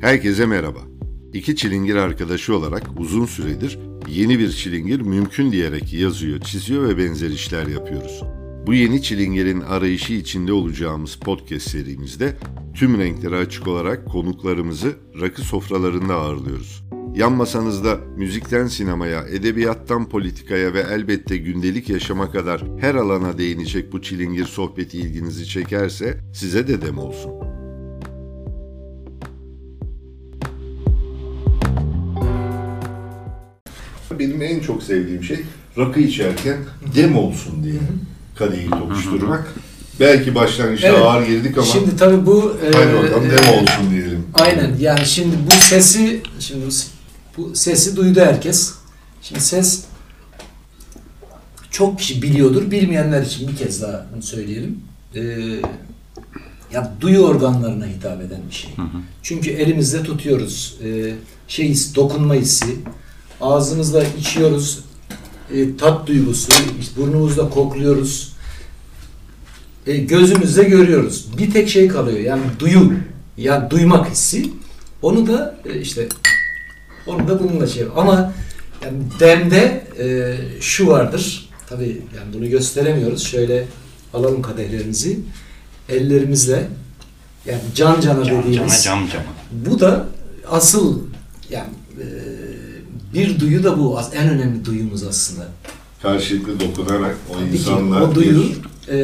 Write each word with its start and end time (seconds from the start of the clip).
Herkese 0.00 0.46
merhaba. 0.46 0.78
İki 1.32 1.56
çilingir 1.56 1.96
arkadaşı 1.96 2.56
olarak 2.56 2.82
uzun 2.98 3.26
süredir 3.26 3.78
yeni 4.08 4.38
bir 4.38 4.50
çilingir 4.50 5.00
mümkün 5.00 5.52
diyerek 5.52 5.92
yazıyor, 5.92 6.40
çiziyor 6.40 6.88
ve 6.88 6.98
benzer 6.98 7.30
işler 7.30 7.66
yapıyoruz. 7.66 8.22
Bu 8.66 8.74
yeni 8.74 9.02
çilingirin 9.02 9.60
arayışı 9.60 10.12
içinde 10.12 10.52
olacağımız 10.52 11.16
podcast 11.16 11.70
serimizde 11.70 12.36
tüm 12.74 12.98
renkleri 12.98 13.36
açık 13.36 13.68
olarak 13.68 14.06
konuklarımızı 14.06 14.96
rakı 15.20 15.42
sofralarında 15.42 16.14
ağırlıyoruz. 16.14 16.84
Yan 17.14 17.32
masanızda 17.32 17.96
müzikten 18.16 18.66
sinemaya, 18.66 19.28
edebiyattan 19.28 20.08
politikaya 20.08 20.74
ve 20.74 20.80
elbette 20.80 21.36
gündelik 21.36 21.88
yaşama 21.88 22.30
kadar 22.30 22.62
her 22.80 22.94
alana 22.94 23.38
değinecek 23.38 23.92
bu 23.92 24.02
çilingir 24.02 24.44
sohbeti 24.44 24.98
ilginizi 24.98 25.46
çekerse 25.46 26.20
size 26.34 26.68
de 26.68 26.82
dem 26.82 26.98
olsun. 26.98 27.47
Benim 34.18 34.42
en 34.42 34.60
çok 34.60 34.82
sevdiğim 34.82 35.24
şey 35.24 35.38
rakı 35.78 36.00
içerken 36.00 36.56
dem 36.96 37.18
olsun 37.18 37.64
diye 37.64 37.80
kadehi 38.34 38.70
tokuşturmak. 38.70 39.54
Belki 40.00 40.34
başlangıçta 40.34 40.88
Evet. 40.88 40.98
ağır 40.98 41.26
girdik 41.26 41.58
ama 41.58 41.66
Şimdi 41.66 41.96
tabii 41.96 42.26
bu 42.26 42.56
e, 42.66 42.76
haydi 42.76 42.92
bakalım 42.94 43.26
e, 43.26 43.30
dem 43.30 43.48
olsun 43.54 43.90
diyelim. 43.90 44.26
Aynen 44.34 44.76
yani 44.80 45.06
şimdi 45.06 45.36
bu 45.46 45.50
sesi 45.54 46.20
şimdi 46.40 46.66
bu, 47.36 47.54
sesi 47.54 47.96
duydu 47.96 48.20
herkes. 48.20 48.74
Şimdi 49.22 49.40
ses 49.40 49.84
çok 51.70 51.98
kişi 51.98 52.22
biliyordur. 52.22 52.70
Bilmeyenler 52.70 53.22
için 53.22 53.48
bir 53.48 53.56
kez 53.56 53.82
daha 53.82 54.06
bunu 54.14 54.22
söyleyelim. 54.22 54.78
E, 55.14 55.20
ya 56.72 56.92
duyu 57.00 57.18
organlarına 57.20 57.86
hitap 57.86 58.22
eden 58.22 58.40
bir 58.50 58.54
şey. 58.54 58.70
Çünkü 59.22 59.50
elimizde 59.50 60.02
tutuyoruz. 60.02 60.78
E, 60.84 61.14
şey 61.48 61.74
dokunma 61.94 62.34
hissi. 62.34 62.76
Ağzımızda 63.40 64.04
içiyoruz. 64.04 64.78
E, 65.54 65.76
tat 65.76 66.06
duygusu. 66.06 66.52
işte 66.80 67.00
burnumuzda 67.00 67.50
kokluyoruz. 67.50 68.32
E, 69.86 69.96
gözümüzle 69.96 70.62
görüyoruz. 70.64 71.26
Bir 71.38 71.50
tek 71.50 71.68
şey 71.68 71.88
kalıyor. 71.88 72.18
Yani 72.18 72.42
duyu. 72.58 72.92
Yani 73.36 73.70
duymak 73.70 74.10
hissi. 74.10 74.50
Onu 75.02 75.26
da 75.26 75.56
e, 75.64 75.80
işte 75.80 76.08
onu 77.06 77.28
da 77.28 77.42
bununla 77.42 77.66
şey. 77.66 77.84
Ama 77.96 78.32
yani 78.84 78.96
demde 79.20 79.86
e, 79.98 80.36
şu 80.60 80.86
vardır. 80.86 81.48
Tabii 81.68 82.02
yani 82.16 82.32
bunu 82.34 82.48
gösteremiyoruz. 82.48 83.22
Şöyle 83.26 83.64
alalım 84.14 84.42
kadehlerimizi. 84.42 85.20
Ellerimizle 85.88 86.68
yani 87.46 87.60
can 87.74 88.00
cana 88.00 88.24
Cam 88.24 88.42
dediğimiz. 88.42 88.84
cama 88.84 89.00
cam 89.00 89.08
cama. 89.12 89.24
Bu 89.66 89.80
da 89.80 90.06
asıl 90.50 91.00
yani 91.50 91.68
bir 93.14 93.40
duyu 93.40 93.64
da 93.64 93.78
bu 93.78 93.98
as- 93.98 94.14
en 94.14 94.28
önemli 94.28 94.64
duyumuz 94.64 95.02
aslında. 95.02 95.48
Karşılıklı 96.02 96.60
dokunarak 96.60 97.16
o 97.30 97.32
Tabii 97.38 97.50
ki 97.50 97.56
insanla 97.56 98.04
o 98.10 98.14
duyu 98.14 98.42
bir- 98.42 98.92
e, 98.92 98.98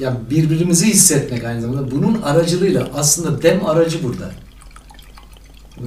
yani 0.00 0.18
birbirimizi 0.30 0.86
hissetmek 0.86 1.44
aynı 1.44 1.60
zamanda. 1.60 1.90
Bunun 1.90 2.22
aracılığıyla 2.22 2.88
aslında 2.94 3.42
dem 3.42 3.66
aracı 3.66 4.02
burada. 4.02 4.30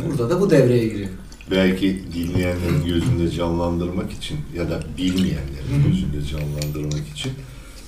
Burada 0.06 0.30
da 0.30 0.42
bu 0.42 0.50
devreye 0.50 0.88
giriyor. 0.88 1.10
belki 1.52 2.04
dinleyenlerin 2.16 2.86
gözünde 2.86 3.32
canlandırmak 3.32 4.12
için 4.12 4.38
ya 4.58 4.70
da 4.70 4.80
bilmeyenlerin 4.98 5.84
gözünde 5.88 6.28
canlandırmak 6.32 7.08
için 7.16 7.32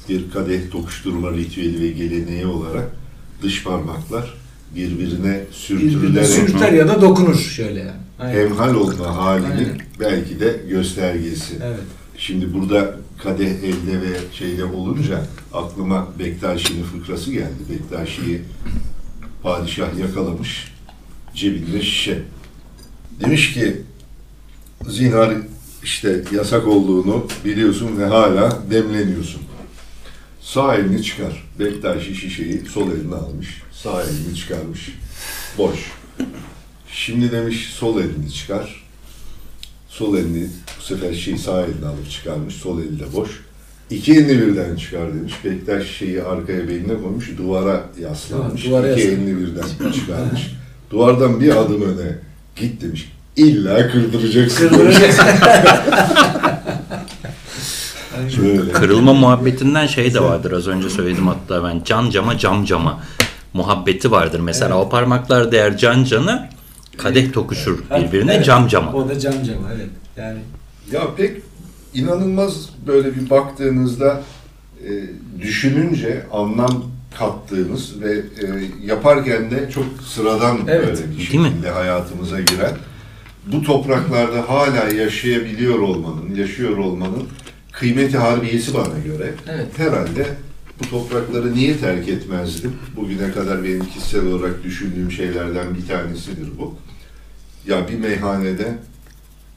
bir 0.09 0.31
kadeh 0.31 0.71
tokuşturma 0.71 1.31
ritüeli 1.31 1.81
ve 1.81 1.89
geleneği 1.91 2.45
olarak 2.45 2.91
dış 3.43 3.63
parmaklar 3.63 4.33
birbirine 4.75 4.99
Birbirine 4.99 5.43
sürtürülerek 5.51 6.27
sürter 6.27 6.71
ya 6.73 6.87
da 6.87 7.01
dokunur 7.01 7.35
şöyle 7.35 7.79
yani. 7.79 8.04
Aynen. 8.19 8.39
hemhal 8.39 8.75
olma 8.75 9.15
halinin 9.17 9.49
Aynen. 9.51 9.81
belki 9.99 10.39
de 10.39 10.61
göstergesi. 10.69 11.55
Evet. 11.63 11.79
Şimdi 12.17 12.53
burada 12.53 12.95
kadeh 13.23 13.49
elde 13.49 14.01
ve 14.01 14.17
şeyde 14.33 14.65
olunca 14.65 15.21
aklıma 15.53 16.07
Bektaşi'nin 16.19 16.83
fıkrası 16.83 17.31
geldi. 17.31 17.63
Bektaşi'yi 17.69 18.41
padişah 19.43 19.97
yakalamış, 19.99 20.73
cebinde 21.33 21.81
şişe. 21.81 22.21
Demiş 23.19 23.53
ki, 23.53 23.81
zinhar 24.89 25.33
işte 25.83 26.23
yasak 26.31 26.67
olduğunu 26.67 27.27
biliyorsun 27.45 27.97
ve 27.97 28.05
hala 28.05 28.63
demleniyorsun. 28.71 29.41
Sağ 30.41 30.75
elini 30.75 31.03
çıkar. 31.03 31.43
Bektaşi 31.59 32.15
şişeyi 32.15 32.65
sol 32.65 32.91
eline 32.91 33.15
almış. 33.15 33.61
Sağ 33.71 34.03
elini 34.03 34.35
çıkarmış. 34.35 34.97
Boş. 35.57 35.91
Şimdi 36.95 37.31
demiş 37.31 37.69
sol 37.73 37.99
elini 37.99 38.31
çıkar. 38.33 38.83
Sol 39.89 40.17
elini 40.17 40.47
bu 40.79 40.83
sefer 40.83 41.13
şişeyi 41.13 41.37
sağ 41.37 41.61
eline 41.61 41.85
alıp 41.87 42.11
çıkarmış. 42.11 42.55
Sol 42.55 42.79
eli 42.79 42.99
de 42.99 43.03
boş. 43.13 43.29
İki 43.89 44.13
elini 44.13 44.41
birden 44.41 44.75
çıkar 44.75 45.13
demiş. 45.13 45.33
Bektaş 45.45 45.87
şişeyi 45.87 46.23
arkaya 46.23 46.67
beline 46.67 46.87
koymuş. 47.01 47.37
Duvara 47.37 47.83
yaslanmış. 48.01 48.63
Tamam, 48.63 48.81
duvara 48.81 48.91
İki 48.91 49.01
yaslan- 49.01 49.13
elini 49.23 49.39
birden 49.39 49.91
çıkarmış. 49.91 50.41
Duvardan 50.91 51.41
bir 51.41 51.55
adım 51.55 51.81
öne 51.81 52.15
git 52.55 52.81
demiş. 52.81 53.11
İlla 53.35 53.91
kırdıracaksın. 53.91 54.69
demiş. 54.69 54.95
Kırdıracak. 54.97 55.35
Böyle. 58.43 58.71
Kırılma 58.71 59.13
muhabbetinden 59.13 59.87
şey 59.87 60.13
de 60.13 60.19
vardır 60.23 60.51
az 60.51 60.67
önce 60.67 60.89
söyledim 60.89 61.27
hatta 61.27 61.63
ben 61.63 61.81
can 61.85 62.09
cama 62.09 62.37
cam 62.37 62.65
cama 62.65 62.99
muhabbeti 63.53 64.11
vardır. 64.11 64.39
Mesela 64.39 64.77
o 64.77 64.89
parmaklar 64.89 65.51
değer 65.51 65.77
can 65.77 66.03
cana 66.03 66.49
kadeh 66.97 67.33
tokuşur 67.33 67.79
birbirine 67.97 68.33
Evet. 68.33 68.45
cam 68.45 68.67
cama. 68.67 68.93
O 68.93 69.09
da 69.09 69.19
cam 69.19 69.33
cama 69.43 69.67
evet. 69.75 69.89
Yani 70.17 70.39
Ya 70.91 71.15
pek 71.17 71.37
inanılmaz 71.93 72.69
böyle 72.87 73.15
bir 73.15 73.29
baktığınızda 73.29 74.23
e, 74.87 74.89
düşününce 75.41 76.25
anlam 76.31 76.83
kattığımız 77.19 78.01
ve 78.01 78.11
e, 78.13 78.45
yaparken 78.85 79.51
de 79.51 79.69
çok 79.73 79.85
sıradan 80.07 80.57
Evet. 80.67 80.87
böyle 80.87 81.11
bir 81.11 81.17
Değil 81.17 81.39
mi? 81.39 81.47
şekilde 81.47 81.69
hayatımıza 81.69 82.39
giren 82.39 82.71
bu 83.51 83.63
topraklarda 83.63 84.49
hala 84.49 84.89
yaşayabiliyor 84.93 85.79
olmanın, 85.79 86.35
yaşıyor 86.35 86.77
olmanın 86.77 87.23
kıymeti 87.71 88.17
harbiyesi 88.17 88.73
bana 88.73 88.99
göre. 89.05 89.33
Evet. 89.49 89.67
Herhalde 89.77 90.27
bu 90.83 90.89
toprakları 90.89 91.53
niye 91.53 91.77
terk 91.77 92.07
etmezdim? 92.09 92.73
Bugüne 92.95 93.31
kadar 93.31 93.63
benim 93.63 93.85
kişisel 93.85 94.25
olarak 94.25 94.63
düşündüğüm 94.63 95.11
şeylerden 95.11 95.75
bir 95.75 95.87
tanesidir 95.87 96.47
bu. 96.59 96.75
Ya 97.67 97.87
bir 97.87 97.97
meyhanede 97.99 98.77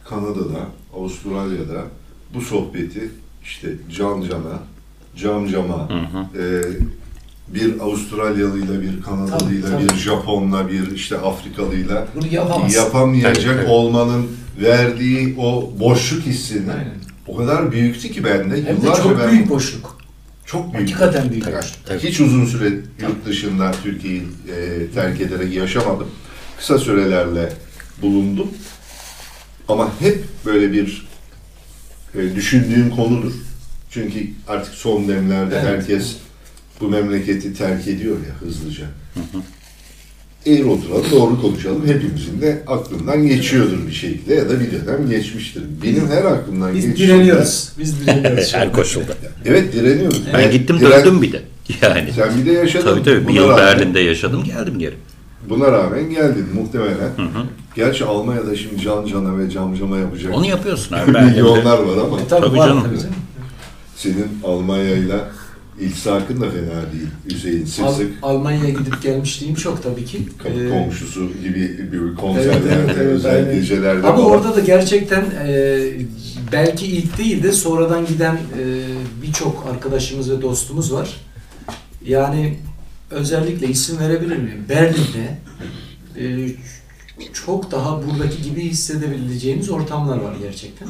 Kanada'da, 0.05 0.61
Avustralya'da 0.97 1.85
bu 2.35 2.41
sohbeti 2.41 3.11
işte 3.45 3.69
can 3.97 4.23
cana, 4.23 4.59
cam 5.17 5.49
cama, 5.49 5.89
Hı 5.91 5.95
hı. 5.95 6.43
e, 6.43 6.63
bir 7.55 7.81
Avustralyalıyla, 7.81 8.83
bir 8.83 9.03
Kanadalıyla, 9.03 9.69
Tabii, 9.71 9.87
tabii. 9.87 9.95
bir 9.97 10.01
Japonla, 10.03 10.69
bir 10.69 10.91
işte 10.91 11.19
Afrikalıyla 11.19 12.07
bunu 12.17 12.27
yapamaz. 12.35 12.75
yapamayacak 12.75 13.35
Tabii, 13.45 13.57
tabii. 13.57 13.67
olmanın 13.71 14.27
verdiği 14.61 15.35
o 15.39 15.73
boşluk 15.81 16.23
hissini 16.23 16.73
Aynen. 16.73 16.95
o 17.27 17.37
kadar 17.37 17.73
büyüktü 17.73 18.09
ki 18.11 18.25
bende. 18.25 18.57
Hem 18.57 18.67
de 18.67 18.71
Yıllarca 18.87 19.03
çok 19.03 19.21
ben 19.21 19.31
büyük 19.33 19.49
boşluk. 19.49 19.99
çok 20.47 20.75
büyük. 20.75 20.91
Hakikaten 20.91 21.31
büyük 21.31 21.47
boşluk. 21.47 21.87
Tabii. 21.87 21.99
Hiç 21.99 22.21
uzun 22.21 22.45
süre 22.47 22.69
yurt 23.01 23.27
dışında 23.27 23.73
Türkiye'yi 23.83 24.23
e, 24.57 24.87
terk 24.95 25.21
ederek 25.21 25.55
yaşamadım. 25.55 26.09
Kısa 26.59 26.79
sürelerle 26.79 27.53
bulundum. 28.03 28.49
Ama 29.69 29.93
hep 30.01 30.25
böyle 30.47 30.73
bir 30.73 31.07
e, 32.15 32.35
düşündüğüm 32.37 32.91
konudur. 32.91 33.33
Çünkü 33.91 34.27
artık 34.49 34.75
son 34.75 35.09
demlerde 35.09 35.55
Evet. 35.55 35.65
herkes 35.69 36.17
bu 36.81 36.89
memleketi 36.89 37.55
terk 37.55 37.89
ediyor 37.89 38.17
ya 38.17 38.35
hızlıca. 38.49 38.85
Eğri 40.47 40.65
oturalım, 40.65 41.05
doğru 41.11 41.41
konuşalım. 41.43 41.87
Hepimizin 41.87 42.41
de 42.41 42.63
aklından 42.67 43.27
geçiyordur 43.27 43.87
bir 43.87 43.93
şekilde 43.93 44.35
ya 44.35 44.49
da 44.51 44.61
bir 44.61 44.73
dönem 44.73 45.11
geçmiştir. 45.11 45.63
Benim 45.83 46.09
her 46.11 46.25
aklımdan 46.25 46.75
Biz 46.75 46.85
geçtiğinde- 46.87 46.97
direniyoruz. 46.97 47.73
Biz 47.79 48.01
direniyoruz. 48.01 48.55
Her 48.55 48.73
koşulda. 48.73 49.13
Evet 49.45 49.73
direniyoruz. 49.73 50.23
Ben 50.35 50.39
Ve 50.41 50.53
gittim 50.57 50.77
diren- 50.81 50.91
döndüm 51.05 51.23
bir 51.23 51.33
de. 51.33 51.43
Yani. 51.83 52.13
Sen 52.13 52.29
bir 52.41 52.47
de 52.47 52.53
yaşadın. 52.53 52.85
Tabii 52.85 53.03
tabii 53.03 53.29
bir 53.29 53.35
yıl 53.35 53.49
Berlin'de 53.49 54.01
yaşadım 54.01 54.45
geldim 54.45 54.79
geri. 54.79 54.95
Buna 55.49 55.73
rağmen 55.73 56.11
geldin 56.11 56.47
muhtemelen. 56.55 57.11
Hı 57.17 57.23
hı. 57.23 57.45
Gerçi 57.77 58.05
Almanya'da 58.05 58.57
şimdi 58.57 58.83
can 58.83 59.07
cana 59.07 59.39
ve 59.39 59.51
camcama 59.51 59.99
yapacak 59.99 60.35
Onu 60.35 60.47
yapıyorsun 60.47 60.95
abi 60.97 61.11
milyonlar 61.11 61.79
var 61.79 61.97
ama 62.07 62.21
E, 62.21 62.29
tabii, 62.29 62.47
Tabii 62.47 62.57
canım. 62.59 62.83
tabii 62.85 62.99
senin 63.97 64.27
Almanya'yla 64.45 65.29
iltisakın 65.81 66.41
da 66.41 66.51
fena 66.51 66.93
değil 66.93 67.09
Hüseyin. 67.31 67.65
Sık 67.65 67.85
Al- 67.85 67.93
sık 67.93 68.11
Almanya'ya 68.23 68.71
gidip 68.71 69.03
gelmişliğim 69.03 69.55
çok 69.55 69.83
tabii 69.83 70.05
ki. 70.05 70.19
kapı 70.39 70.61
Ee, 70.61 70.69
komşusu 70.69 71.29
gibi 71.43 71.79
bir 71.93 71.99
Evet, 72.01 72.17
konserlerde, 72.21 72.59
evet, 72.75 72.91
evet, 72.97 73.07
özel 73.07 73.37
aynen. 73.37 73.55
gecelerde 73.55 74.07
Ama 74.07 74.17
falan. 74.17 74.31
orada 74.31 74.57
da 74.57 74.61
gerçekten 74.61 75.25
e, 75.47 75.79
belki 76.53 76.87
ilk 76.87 77.19
değil 77.19 77.43
de 77.43 77.53
sonradan 77.53 78.07
giden 78.07 78.35
e, 78.35 78.63
birçok 79.23 79.67
arkadaşımız 79.73 80.31
ve 80.31 80.43
dostumuz 80.43 80.93
var. 80.93 81.17
Yani 82.07 82.59
özellikle 83.11 83.69
isim 83.69 83.99
verebilir 83.99 84.37
miyim? 84.37 84.65
Berlin'de 84.69 85.39
e, 86.17 86.49
çok 87.33 87.71
daha 87.71 88.03
buradaki 88.07 88.43
gibi 88.43 88.63
hissedebileceğiniz 88.63 89.71
ortamlar 89.71 90.19
var 90.19 90.35
gerçekten. 90.43 90.89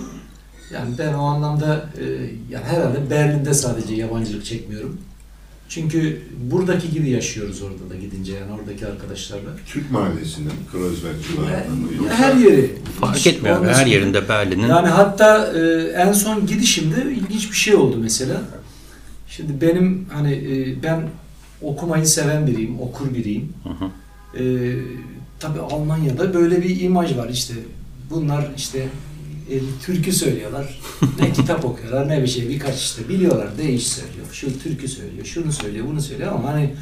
Yani 0.72 0.98
ben 0.98 1.14
o 1.14 1.22
anlamda 1.24 1.90
e, 2.00 2.04
yani 2.50 2.64
herhalde 2.64 3.10
Berlin'de 3.10 3.54
sadece 3.54 3.94
yabancılık 3.94 4.44
çekmiyorum. 4.44 4.98
Çünkü 5.68 6.22
buradaki 6.50 6.90
gibi 6.90 7.10
yaşıyoruz 7.10 7.62
orada 7.62 7.90
da 7.90 7.96
gidince 7.96 8.32
yani 8.32 8.52
oradaki 8.52 8.86
arkadaşlarla. 8.86 9.50
Türk 9.66 9.90
mahallesinde 9.90 10.48
mi? 10.48 10.54
Kreuzberg 10.72 11.14
civarında 11.28 11.74
mı? 11.74 11.88
Yani 11.92 11.96
Yoksa 11.96 12.14
her 12.14 12.34
yeri. 12.34 12.78
Fark 13.00 13.16
Hiç 13.16 13.26
etmiyor. 13.26 13.66
Her 13.66 13.86
yerinde 13.86 14.28
Berlin'in 14.28 14.68
Yani 14.68 14.88
hatta 14.88 15.52
e, 15.52 15.60
en 15.96 16.12
son 16.12 16.46
gidişimde 16.46 17.02
ilginç 17.12 17.50
bir 17.50 17.56
şey 17.56 17.74
oldu 17.74 17.96
mesela. 18.00 18.42
Şimdi 19.28 19.60
benim 19.60 20.06
hani 20.12 20.32
e, 20.32 20.82
ben 20.82 21.08
okumayı 21.62 22.06
seven 22.06 22.46
biriyim, 22.46 22.80
okur 22.80 23.14
biriyim. 23.14 23.52
Hı 23.62 23.68
hı. 23.68 23.90
E, 24.42 24.74
tabii 25.40 25.60
Almanya'da 25.60 26.34
böyle 26.34 26.62
bir 26.62 26.80
imaj 26.80 27.16
var 27.16 27.28
işte. 27.28 27.54
Bunlar 28.10 28.48
işte 28.56 28.88
e, 29.50 29.60
türkü 29.86 30.12
söylüyorlar. 30.12 30.80
Ne 31.20 31.32
kitap 31.32 31.64
okuyorlar 31.64 32.08
ne 32.08 32.22
bir 32.22 32.26
şey 32.26 32.48
birkaç 32.48 32.78
işte 32.78 33.08
biliyorlar. 33.08 33.58
Değiş 33.58 33.86
söylüyor. 33.86 34.26
Şu 34.32 34.58
türkü 34.58 34.88
söylüyor, 34.88 35.24
şunu 35.24 35.52
söylüyor, 35.52 35.86
bunu 35.86 36.02
söylüyor 36.02 36.32
ama 36.32 36.48
hani 36.48 36.74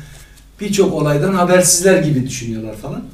birçok 0.61 0.93
olaydan 0.93 1.35
habersizler 1.35 2.03
gibi 2.03 2.27
düşünüyorlar 2.27 2.77
falan. 2.77 3.05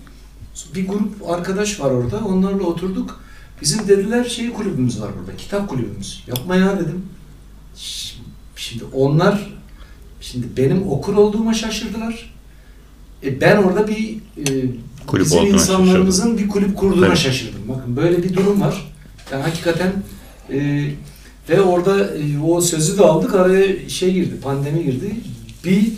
Bir 0.74 0.88
grup 0.88 1.30
arkadaş 1.30 1.80
var 1.80 1.90
orada. 1.90 2.24
Onlarla 2.24 2.62
oturduk. 2.62 3.22
Bizim 3.62 3.88
dediler 3.88 4.24
şey 4.24 4.52
kulübümüz 4.52 5.00
var 5.00 5.10
burada. 5.18 5.36
Kitap 5.36 5.68
kulübümüz. 5.68 6.24
Yapma 6.26 6.56
ya 6.56 6.80
dedim. 6.80 7.02
Şimdi 8.56 8.84
onlar 8.92 9.51
şimdi 10.22 10.46
benim 10.56 10.88
okur 10.88 11.14
olduğuma 11.14 11.54
şaşırdılar. 11.54 12.32
E 13.24 13.40
ben 13.40 13.56
orada 13.56 13.88
bir 13.88 14.16
e, 14.38 14.66
Kulüp 15.06 15.24
bizim 15.24 15.46
insanlarımızın 15.46 16.38
bir 16.38 16.48
kulüp 16.48 16.76
kurduğuna 16.76 17.06
Tabii. 17.06 17.16
şaşırdım. 17.16 17.60
Bakın 17.68 17.96
böyle 17.96 18.22
bir 18.22 18.34
durum 18.34 18.60
var. 18.60 18.92
Yani 19.32 19.42
hakikaten 19.42 19.92
e, 20.52 20.88
ve 21.48 21.60
orada 21.60 22.16
e, 22.16 22.38
o 22.38 22.60
sözü 22.60 22.98
de 22.98 23.02
aldık 23.02 23.34
araya 23.34 23.88
şey 23.88 24.12
girdi, 24.12 24.40
pandemi 24.42 24.84
girdi. 24.84 25.14
Bir 25.64 25.92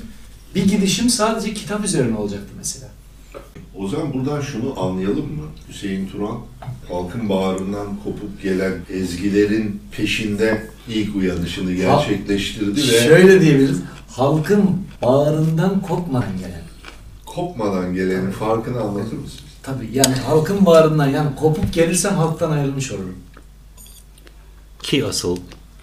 bir 0.55 0.65
gidişim 0.65 1.11
sadece 1.11 1.55
kitap 1.55 1.85
üzerine 1.85 2.17
olacaktı 2.17 2.53
mesela. 2.56 2.88
O 3.77 3.88
zaman 3.88 4.15
buradan 4.15 4.41
şunu 4.41 4.81
anlayalım 4.81 5.27
mı? 5.37 5.44
Hüseyin 5.69 6.09
Turan 6.09 6.38
halkın 6.88 7.29
bağrından 7.29 7.87
kopup 8.05 8.43
gelen 8.43 8.73
ezgilerin 8.93 9.81
peşinde 9.93 10.67
ilk 10.88 11.17
uyanışını 11.17 11.73
gerçekleştirdi 11.73 12.81
ve 12.81 13.00
Şöyle 13.09 13.41
diyebiliriz. 13.41 13.79
Halkın 14.16 14.87
bağrından 15.02 15.81
kopmadan 15.81 16.38
gelen. 16.38 16.62
kopmadan 17.26 17.94
gelenin 17.94 18.31
farkını 18.31 18.81
anlatır 18.81 19.16
mısınız? 19.16 19.44
Tabii 19.62 19.90
yani 19.93 20.14
halkın 20.26 20.66
bağrından 20.66 21.06
yani 21.06 21.37
kopup 21.37 21.72
gelirsem 21.72 22.14
halktan 22.14 22.50
ayrılmış 22.50 22.93
olurum. 22.93 23.16
ki 24.82 25.05
asıl 25.06 25.37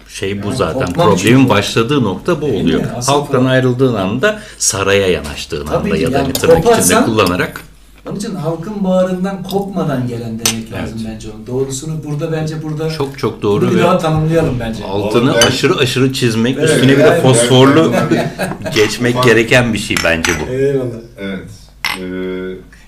şey 0.08 0.42
bu 0.42 0.46
Yani 0.46 0.56
zaten. 0.56 0.92
Problemin 0.92 1.48
başladığı 1.48 2.02
nokta 2.02 2.40
bu 2.42 2.46
oluyor. 2.46 2.82
Asıl 2.96 3.12
Halktan 3.12 3.40
problem- 3.40 3.46
ayrıldığın 3.50 3.94
anda 3.94 4.40
saraya 4.58 5.06
yanaştığın 5.06 5.66
Tabii 5.66 5.88
anda 5.90 5.96
ya 5.96 6.12
da 6.12 6.18
yani 6.18 6.28
bir 6.28 6.34
tırnak 6.34 6.78
içinde 6.78 7.04
kullanarak 7.04 7.60
Onun 8.08 8.16
için 8.16 8.34
halkın 8.34 8.84
bağrından 8.84 9.42
kopmadan 9.42 10.08
gelen 10.08 10.38
demek 10.38 10.72
lazım 10.72 10.98
Evet. 11.02 11.08
bence 11.14 11.28
onun. 11.30 11.46
Doğrusunu 11.46 12.04
burada 12.04 12.32
bence 12.32 12.62
burada 12.62 12.90
çok 12.90 13.18
çok 13.18 13.42
doğru 13.42 13.70
bir 13.70 13.76
ve 13.76 13.82
daha 13.82 13.98
tanımlayalım 13.98 14.60
bence. 14.60 14.84
altını 14.84 15.30
Vallahi 15.30 15.42
ben- 15.42 15.46
aşırı 15.48 15.76
aşırı 15.78 16.12
çizmek 16.12 16.58
Evet, 16.58 16.70
üstüne 16.70 16.92
bir 16.92 16.96
de 16.98 17.02
yani- 17.02 17.22
fosforlu 17.22 17.92
Yani- 17.94 18.26
geçmek 18.74 19.22
gereken 19.22 19.72
bir 19.72 19.78
şey 19.78 19.96
bence 20.04 20.32
bu. 20.40 20.52
Eyvallah. 20.52 20.86
Evet. 21.18 21.48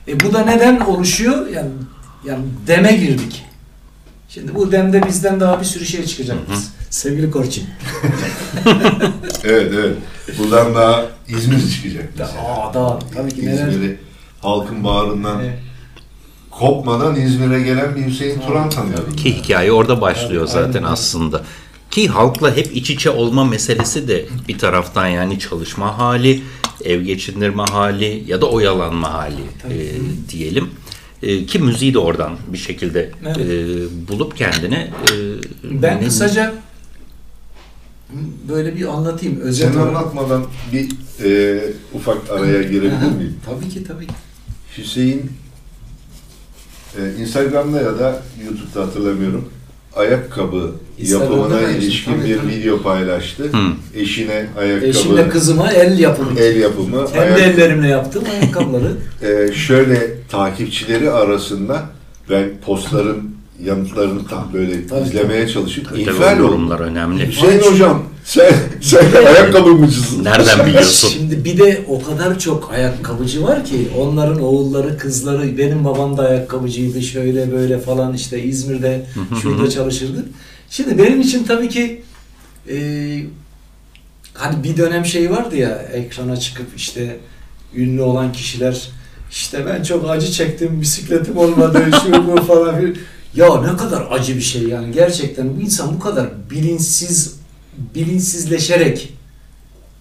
Ee, 0.09 0.13
E 0.13 0.21
bu 0.21 0.33
da 0.35 0.41
neden 0.45 0.81
oluşuyor? 0.81 1.47
Yani 1.49 1.71
yani 2.27 2.43
deme 2.67 2.93
girdik. 2.93 3.45
Şimdi 4.29 4.55
bu 4.55 4.73
demde 4.73 5.03
bizden 5.07 5.41
daha 5.41 5.61
bir 5.61 5.65
sürü 5.65 5.85
şey 5.87 6.05
çıkacak. 6.07 6.37
Sevgili 6.91 7.31
Korçin. 7.31 7.65
evet 9.45 9.73
evet. 9.75 9.97
Buradan 10.39 10.75
daha 10.75 11.05
İzmir 11.29 11.71
çıkacak. 11.71 12.09
Aa 12.21 12.75
daha 12.75 12.99
tabii 13.15 13.35
ki 13.35 13.47
neler. 13.47 13.69
İzmir'i 13.69 13.97
halkın 14.45 14.85
bağrından 14.85 15.41
Evet. 15.45 15.59
kopmadan 16.51 17.17
İzmir'e 17.17 17.61
gelen 17.63 17.97
bir 17.97 18.07
Hüseyin 18.07 18.41
Turan 18.41 18.71
tanıyorum. 18.71 19.17
Ki 19.17 19.37
hikaye 19.37 19.73
orada 19.73 20.01
başlıyor 20.01 20.47
zaten 20.47 20.83
aynen. 20.83 20.93
aslında. 20.93 21.43
Ki 21.91 22.09
halkla 22.09 22.57
hep 22.57 22.77
iç 22.77 22.91
içe 22.91 23.11
olma 23.11 23.45
meselesi 23.45 24.09
de 24.09 24.27
bir 24.49 24.59
taraftan 24.59 25.07
yani 25.07 25.39
çalışma 25.39 25.99
hali, 25.99 26.43
ev 26.85 27.01
geçindirme 27.03 27.63
hali 27.63 28.25
ya 28.27 28.41
da 28.41 28.47
oyalanma 28.47 29.13
hali 29.15 29.43
Tabii. 29.63 29.75
e, 29.75 29.93
diyelim. 30.31 30.71
E, 31.23 31.47
ki 31.47 31.59
müziği 31.59 31.95
de 31.95 31.99
oradan 31.99 32.37
bir 32.49 32.59
şekilde 32.59 33.11
Evet. 33.27 33.37
e, 33.39 34.09
bulup 34.09 34.37
kendine 34.37 34.91
e, 35.05 35.13
Ben 35.83 36.01
ne- 36.01 36.05
kısaca 36.05 36.55
böyle 38.49 38.77
bir 38.77 38.87
anlatayım. 38.87 39.41
Özet 39.41 39.69
Sen 39.73 39.79
olarak. 39.79 39.97
anlatmadan 39.97 40.45
bir 40.73 40.89
e, 41.25 41.61
ufak 41.95 42.31
araya 42.31 42.63
girebilir 42.63 43.11
miyim? 43.17 43.37
Tabii 43.47 43.69
ki 43.69 43.85
tabii 43.85 44.07
ki. 44.07 44.13
Hüseyin 44.79 45.31
e, 46.99 47.21
Instagram'da 47.23 47.81
ya 47.81 47.99
da 47.99 48.23
YouTube'da 48.45 48.83
hatırlamıyorum 48.87 49.49
ayakkabı 49.97 50.73
yapımına 50.99 51.61
ilişkin 51.71 52.13
tabii, 52.15 52.25
bir 52.29 52.37
tabii. 52.39 52.49
video 52.49 52.83
paylaştı. 52.83 53.45
Hı. 53.45 53.99
Eşine 54.01 54.47
ayakkabı, 54.59 54.87
Eşimle 54.87 55.29
kızıma 55.29 55.73
el 55.73 55.99
yapımı. 55.99 56.41
el 56.41 56.57
yapımı. 56.61 57.07
Kendi 57.07 57.19
ayak- 57.19 57.41
ellerimle 57.41 57.89
yaptım 57.89 58.25
ayakkabıları. 58.33 58.93
E, 59.23 59.53
şöyle 59.53 60.11
takipçileri 60.29 61.11
arasında 61.11 61.83
ben 62.31 62.51
postların 62.67 63.34
yanıtlarını 63.63 64.27
tam 64.27 64.53
böyle 64.53 64.87
Tabii, 64.87 65.09
izlemeye 65.09 65.49
çalışıp 65.49 65.89
Tabii 65.89 66.05
tabii, 66.05 66.41
yorumlar 66.41 66.81
önemli. 66.81 67.29
Hüseyin 67.29 67.61
hocam 67.61 68.03
sen, 68.25 68.53
sen 68.81 69.25
ayakkabımcısın. 69.27 70.25
Nereden 70.25 70.67
biliyorsun? 70.67 71.09
Şimdi 71.09 71.45
bir 71.45 71.59
de 71.59 71.85
o 71.89 72.03
kadar 72.03 72.39
çok 72.39 72.71
ayakkabıcı 72.73 73.43
var 73.43 73.65
ki 73.65 73.89
onların 73.99 74.43
oğulları, 74.43 74.99
kızları, 74.99 75.59
benim 75.59 75.85
babam 75.85 76.17
da 76.17 76.23
ayakkabıcıydı 76.23 77.03
şöyle 77.03 77.53
böyle 77.53 77.79
falan 77.79 78.15
işte 78.15 78.43
İzmir'de 78.43 79.07
şurada 79.43 79.71
çalışırdı. 79.71 80.25
Şimdi 80.71 80.99
benim 80.99 81.21
için 81.21 81.45
tabii 81.45 81.69
ki 81.69 82.03
e, 82.71 82.77
hani 84.35 84.65
bir 84.65 84.77
dönem 84.77 85.05
şey 85.05 85.31
vardı 85.31 85.57
ya 85.57 85.69
ekrana 85.93 86.37
çıkıp 86.37 86.67
işte 86.77 87.17
ünlü 87.75 88.03
olan 88.03 88.33
kişiler 88.33 88.89
işte 89.31 89.67
ben 89.67 89.83
çok 89.83 90.11
acı 90.11 90.33
çektim 90.33 90.81
bisikletim 90.81 91.37
olmadı 91.37 91.85
şu 92.05 92.27
bu 92.27 92.43
falan 92.43 92.81
filan. 92.81 92.95
Ya 93.37 93.61
ne 93.63 93.77
kadar 93.77 94.07
acı 94.11 94.37
bir 94.37 94.41
şey 94.41 94.63
yani 94.63 94.93
gerçekten 94.93 95.57
bu 95.57 95.61
insan 95.61 95.95
bu 95.95 95.99
kadar 95.99 96.51
bilinçsiz 96.51 97.37
bilinçsizleşerek 97.95 99.13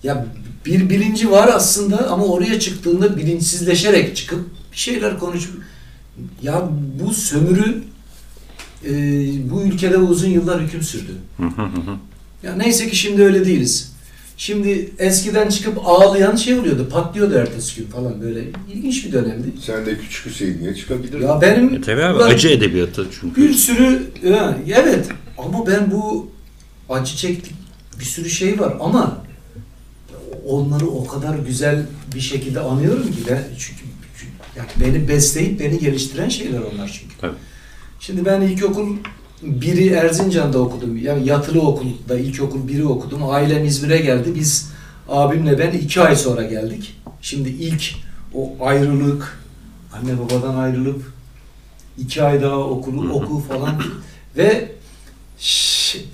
ya 0.03 0.25
bir 0.65 0.89
bilinci 0.89 1.31
var 1.31 1.49
aslında 1.53 2.09
ama 2.09 2.25
oraya 2.25 2.59
çıktığında 2.59 3.17
bilinçsizleşerek 3.17 4.15
çıkıp 4.15 4.45
bir 4.71 4.77
şeyler 4.77 5.19
konuşup 5.19 5.63
ya 6.41 6.69
bu 7.03 7.13
sömürü 7.13 7.83
e, 8.85 8.91
bu 9.51 9.61
ülkede 9.61 9.97
uzun 9.97 10.29
yıllar 10.29 10.61
hüküm 10.61 10.81
sürdü. 10.83 11.11
Ya 12.43 12.55
neyse 12.55 12.89
ki 12.89 12.95
şimdi 12.95 13.23
öyle 13.23 13.45
değiliz. 13.45 13.92
Şimdi 14.37 14.91
eskiden 14.99 15.49
çıkıp 15.49 15.77
ağlayan 15.87 16.35
şey 16.35 16.59
oluyordu, 16.59 16.89
patlıyordu 16.89 17.33
ertesi 17.35 17.75
gün 17.81 17.87
falan 17.87 18.21
böyle. 18.21 18.43
ilginç 18.73 19.05
bir 19.05 19.11
dönemdi. 19.11 19.47
Sen 19.61 19.85
de 19.85 19.97
küçük 19.97 20.25
Hüseyin'e 20.25 20.75
çıkabilirdin. 20.75 21.27
Ya 21.27 21.41
benim 21.41 21.73
E 21.75 21.81
tabii 21.81 22.03
abi 22.03 22.17
Ulan 22.17 22.29
acı 22.29 22.49
edebiyatı 22.49 23.07
çünkü. 23.21 23.41
bir 23.41 23.53
sürü 23.53 24.11
ha, 24.33 24.57
evet 24.67 25.07
ama 25.37 25.67
ben 25.67 25.91
bu 25.91 26.31
acı 26.89 27.15
çektik 27.17 27.53
bir 27.99 28.05
sürü 28.05 28.29
şey 28.29 28.59
var 28.59 28.73
ama 28.79 29.23
onları 30.47 30.87
o 30.87 31.07
kadar 31.07 31.35
güzel 31.37 31.85
bir 32.15 32.19
şekilde 32.21 32.59
anıyorum 32.59 33.03
ki 33.11 33.17
ben 33.29 33.43
çünkü, 33.59 33.81
çünkü 34.17 34.31
yani 34.57 34.67
beni 34.79 35.07
besleyip 35.07 35.59
beni 35.59 35.79
geliştiren 35.79 36.29
şeyler 36.29 36.59
onlar 36.59 36.99
çünkü. 37.01 37.15
Tabii. 37.21 37.35
Şimdi 37.99 38.25
ben 38.25 38.41
ilkokul 38.41 38.87
biri 39.43 39.87
Erzincan'da 39.87 40.59
okudum. 40.59 40.97
Yani 40.97 41.27
yatılı 41.27 41.61
okulda 41.61 42.19
ilkokul 42.19 42.67
biri 42.67 42.85
okudum. 42.85 43.29
Ailem 43.29 43.65
İzmir'e 43.65 43.97
geldi. 43.97 44.35
Biz 44.35 44.71
abimle 45.09 45.59
ben 45.59 45.71
iki 45.71 46.01
ay 46.01 46.15
sonra 46.15 46.43
geldik. 46.43 47.01
Şimdi 47.21 47.49
ilk 47.49 47.95
o 48.33 48.53
ayrılık, 48.61 49.39
anne 49.93 50.19
babadan 50.19 50.55
ayrılıp 50.55 51.13
iki 51.97 52.23
ay 52.23 52.41
daha 52.41 52.57
okulu 52.57 53.13
oku 53.13 53.39
falan 53.39 53.83
ve 54.37 54.71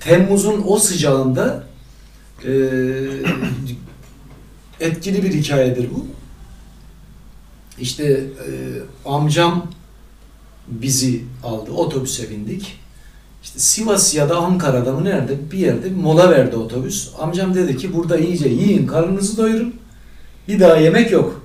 Temmuz'un 0.00 0.64
o 0.66 0.78
sıcağında 0.78 1.64
e, 2.44 2.52
etkili 4.80 5.22
bir 5.22 5.32
hikayedir 5.32 5.90
bu. 5.94 6.06
İşte 7.80 8.04
e, 8.04 8.50
amcam 9.08 9.70
bizi 10.68 11.24
aldı. 11.44 11.72
Otobüse 11.72 12.30
bindik. 12.30 12.78
İşte 13.42 13.58
Sivas 13.58 14.14
ya 14.14 14.28
da 14.28 14.36
Ankara'da 14.36 14.92
mı 14.92 15.04
nerede 15.04 15.50
bir 15.52 15.58
yerde 15.58 15.90
mola 15.90 16.30
verdi 16.30 16.56
otobüs. 16.56 17.08
Amcam 17.18 17.54
dedi 17.54 17.76
ki 17.76 17.94
burada 17.94 18.18
iyice 18.18 18.48
yiyin 18.48 18.86
karnınızı 18.86 19.36
doyurun. 19.36 19.74
Bir 20.48 20.60
daha 20.60 20.76
yemek 20.76 21.10
yok. 21.12 21.42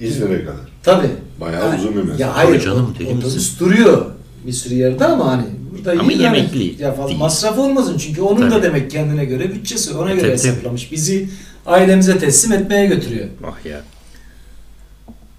İzmir'e 0.00 0.44
kadar. 0.44 0.60
Tabi 0.82 1.06
Bayağı 1.40 1.68
Ha, 1.70 1.76
uzun 1.78 1.90
bir 1.96 2.02
mesafe. 2.02 2.22
Ya 2.22 2.36
hayır 2.36 2.60
canım, 2.60 2.94
otobüs 3.06 3.34
misin? 3.34 3.56
duruyor 3.60 4.06
bir 4.46 4.52
sürü 4.52 4.74
yerde 4.74 5.04
ama 5.04 5.26
hani 5.32 5.44
burada 5.72 5.90
Ama 6.00 6.12
yani. 6.12 6.22
yemekli 6.22 6.82
ya 6.82 6.92
fazla 6.94 7.08
değil. 7.08 7.18
masraf 7.18 7.58
olmasın 7.58 7.98
çünkü 7.98 8.20
onun 8.22 8.42
da 8.42 8.50
Tabii. 8.50 8.62
demek 8.62 8.90
kendine 8.90 9.24
göre 9.24 9.54
bütçesi 9.54 9.94
ona 9.94 10.10
göre 10.14 10.20
Tabii, 10.20 10.36
tabii. 10.36 10.48
hesaplamış. 10.50 10.92
Bizi 10.92 11.28
ailemize 11.66 12.18
teslim 12.18 12.52
etmeye 12.52 12.86
götürüyor. 12.86 13.28
Ah 13.46 13.66
ya. 13.66 13.80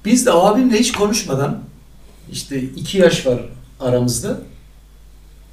Biz 0.05 0.25
de 0.25 0.31
abimle 0.31 0.79
hiç 0.79 0.91
konuşmadan 0.91 1.59
işte 2.31 2.61
iki 2.61 2.97
yaş 2.97 3.25
var 3.27 3.39
aramızda. 3.79 4.37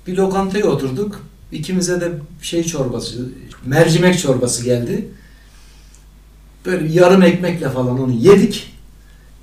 Bir 0.07 0.16
lokantaya 0.16 0.66
oturduk. 0.66 1.21
İkimize 1.52 2.00
de 2.00 2.12
şey 2.42 2.64
çorbası, 2.64 3.28
mercimek 3.66 4.19
çorbası 4.19 4.64
geldi. 4.64 5.09
Böyle 6.66 6.92
yarım 6.92 7.23
ekmekle 7.23 7.71
falan 7.71 8.00
onu 8.00 8.12
yedik. 8.12 8.73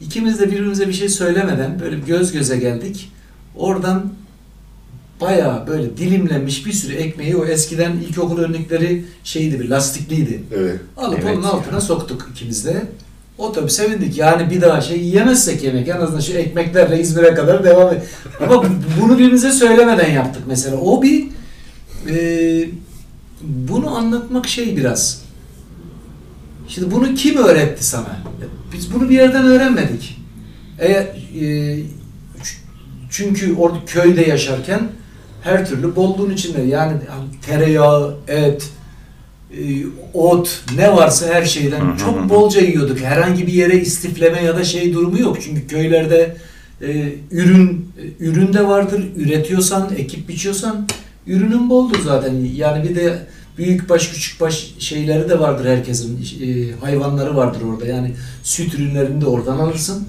İkimiz 0.02 0.40
de 0.40 0.52
birbirimize 0.52 0.88
bir 0.88 0.94
şey 0.94 1.10
söylemeden 1.10 1.80
böyle 1.80 2.00
göz 2.00 2.32
göze 2.32 2.58
geldik. 2.58 3.12
Oradan 3.56 4.14
bayağı 5.22 5.68
böyle 5.68 5.98
dilimlenmiş 5.98 6.66
bir 6.66 6.74
sürü 6.74 6.94
ekmeği 6.94 7.36
o 7.36 7.46
eskiden 7.46 7.92
ilkokul 7.92 8.38
önlükleri 8.38 9.06
şeydi 9.24 9.60
bir 9.60 9.70
lastikliydi. 9.70 10.44
Evet. 10.56 10.80
Alıp 10.98 11.20
Evet 11.24 11.38
onun 11.38 11.44
ya. 11.44 11.50
altına 11.50 11.82
soktuk 11.82 12.30
ikimiz 12.32 12.66
de. 12.66 12.86
Otobüse 13.38 13.92
bindik. 13.92 14.18
Yani 14.18 14.50
bir 14.50 14.62
daha 14.62 14.82
şey 14.82 15.00
yiyemezsek 15.00 15.64
yemek 15.64 15.88
en 15.88 15.98
azından 15.98 16.20
şu 16.20 16.34
ekmeklerle 16.34 17.00
İzmir'e 17.00 17.34
kadar 17.34 17.64
devam 17.64 17.94
et. 17.94 18.04
Ama 18.42 18.64
bu- 18.64 18.68
bunu 19.02 19.14
birbirimize 19.14 19.52
söylemeden 19.52 20.12
yaptık 20.12 20.44
mesela. 20.48 20.78
O 20.78 21.02
bir 21.02 21.28
e, 22.10 22.70
bunu 23.42 23.96
anlatmak 23.98 24.48
şey 24.48 24.78
biraz. 24.78 25.22
Şimdi 26.68 26.92
bunu 26.92 27.14
kim 27.16 27.38
öğretti 27.38 27.86
sana? 27.86 28.18
Biz 28.74 28.94
bunu 28.94 29.10
bir 29.10 29.16
yerden 29.16 29.46
öğrenmedik. 29.46 30.18
Eğer 30.80 31.04
e, 31.42 31.80
çünkü 33.10 33.56
orada 33.56 33.78
köyde 33.86 34.22
yaşarken 34.22 34.82
her 35.42 35.70
türlü 35.70 35.96
bolluğun 35.96 36.30
içinde 36.32 36.62
yani 36.62 36.94
tereyağı, 37.48 38.16
et, 38.28 38.70
ot 40.14 40.64
ne 40.76 40.96
varsa 40.96 41.34
her 41.34 41.46
şeyden 41.46 41.82
Hı 41.82 41.86
hı 41.86 41.94
hı. 41.94 41.98
çok 41.98 42.30
bolca 42.30 42.62
yiyorduk. 42.62 43.00
Herhangi 43.00 43.48
bir 43.48 43.54
yere 43.54 43.80
istifleme 43.80 44.44
ya 44.44 44.58
da 44.58 44.64
şey 44.64 44.94
durumu 44.94 45.20
yok. 45.20 45.38
Çünkü 45.42 45.68
köylerde 45.68 46.38
e, 46.82 47.14
ürün 47.32 47.92
e, 47.98 48.26
ürün 48.26 48.54
de 48.54 48.68
vardır. 48.68 49.04
Üretiyorsan, 49.16 49.92
ekip 49.98 50.30
biçiyorsan 50.30 50.88
ürünün 51.28 51.70
boldur 51.70 52.00
zaten. 52.06 52.34
Yani 52.56 52.90
bir 52.90 52.96
de 52.96 53.20
büyük 53.58 53.90
baş 53.90 54.08
küçük 54.08 54.42
baş 54.42 54.74
şeyleri 54.80 55.30
de 55.30 55.40
vardır 55.40 55.66
herkesin. 55.66 56.20
E, 56.42 56.72
hayvanları 56.86 57.36
vardır 57.36 57.62
orada. 57.62 57.86
Yani 57.86 58.14
süt 58.44 58.74
ürünlerini 58.74 59.22
de 59.22 59.26
oradan 59.26 59.58
alırsın. 59.58 60.08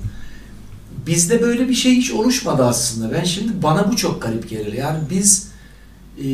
Bizde 1.06 1.42
böyle 1.42 1.68
bir 1.68 1.74
şey 1.74 1.96
hiç 1.96 2.10
oluşmadı 2.10 2.64
aslında. 2.64 3.14
Ben 3.14 3.24
şimdi 3.24 3.52
bana 3.62 3.92
bu 3.92 3.96
çok 3.96 4.22
garip 4.22 4.50
gelir. 4.50 4.72
Yani 4.72 4.98
biz 5.10 5.48
e, 6.24 6.26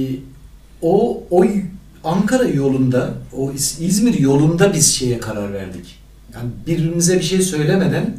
o 0.82 1.22
o 1.30 1.44
Ankara 2.04 2.44
yolunda, 2.44 3.10
o 3.36 3.52
İz- 3.52 3.78
İzmir 3.80 4.18
yolunda 4.18 4.72
biz 4.74 4.94
şeye 4.94 5.18
karar 5.20 5.52
verdik. 5.52 5.98
Yani 6.34 6.48
birbirimize 6.66 7.18
bir 7.18 7.22
şey 7.24 7.40
söylemeden 7.42 8.16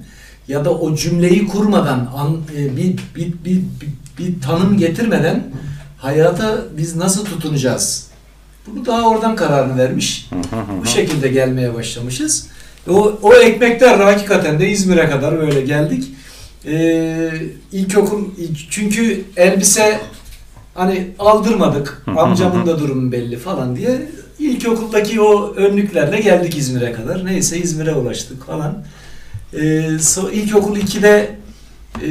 ya 0.48 0.66
da 0.66 0.74
o 0.74 0.96
cümleyi 0.96 1.48
kurmadan, 1.48 2.10
an, 2.16 2.38
e, 2.58 2.78
bir, 2.78 2.96
bir, 3.16 3.34
bir, 3.46 3.56
bir, 3.82 3.90
bir 4.18 4.42
tanım 4.42 4.78
getirmeden 4.78 5.44
hayata 5.98 6.58
biz 6.78 6.96
nasıl 6.96 7.26
tutunacağız? 7.26 8.08
Bunu 8.68 8.86
daha 8.86 9.10
oradan 9.10 9.36
kararını 9.36 9.78
vermiş. 9.78 10.30
Bu 10.82 10.86
şekilde 10.86 11.28
gelmeye 11.28 11.74
başlamışız. 11.74 12.48
O, 12.90 13.20
o 13.22 13.34
ekmekler 13.34 14.00
hakikaten 14.00 14.60
de 14.60 14.70
İzmir'e 14.70 15.10
kadar 15.10 15.40
böyle 15.40 15.62
geldik. 15.62 16.04
Ee, 16.68 17.32
ilkokul 17.72 18.24
ilk- 18.38 18.72
çünkü 18.72 19.24
elbise 19.38 20.00
hani 20.76 21.12
aldırmadık. 21.20 22.04
Amcamın 22.18 22.66
da 22.66 22.80
durumu 22.80 23.12
belli 23.12 23.38
falan 23.38 23.76
diye 23.76 24.10
ilkokuldaki 24.40 25.22
o 25.22 25.54
önlüklerle 25.56 26.20
geldik 26.20 26.58
İzmir'e 26.58 26.92
kadar. 26.92 27.26
Neyse 27.26 27.58
İzmir'e 27.58 27.94
ulaştık 27.94 28.46
falan. 28.46 28.84
Ee, 29.54 30.00
so, 30.00 30.30
ilkokul 30.30 30.78
2'de 30.78 31.36
e, 32.06 32.10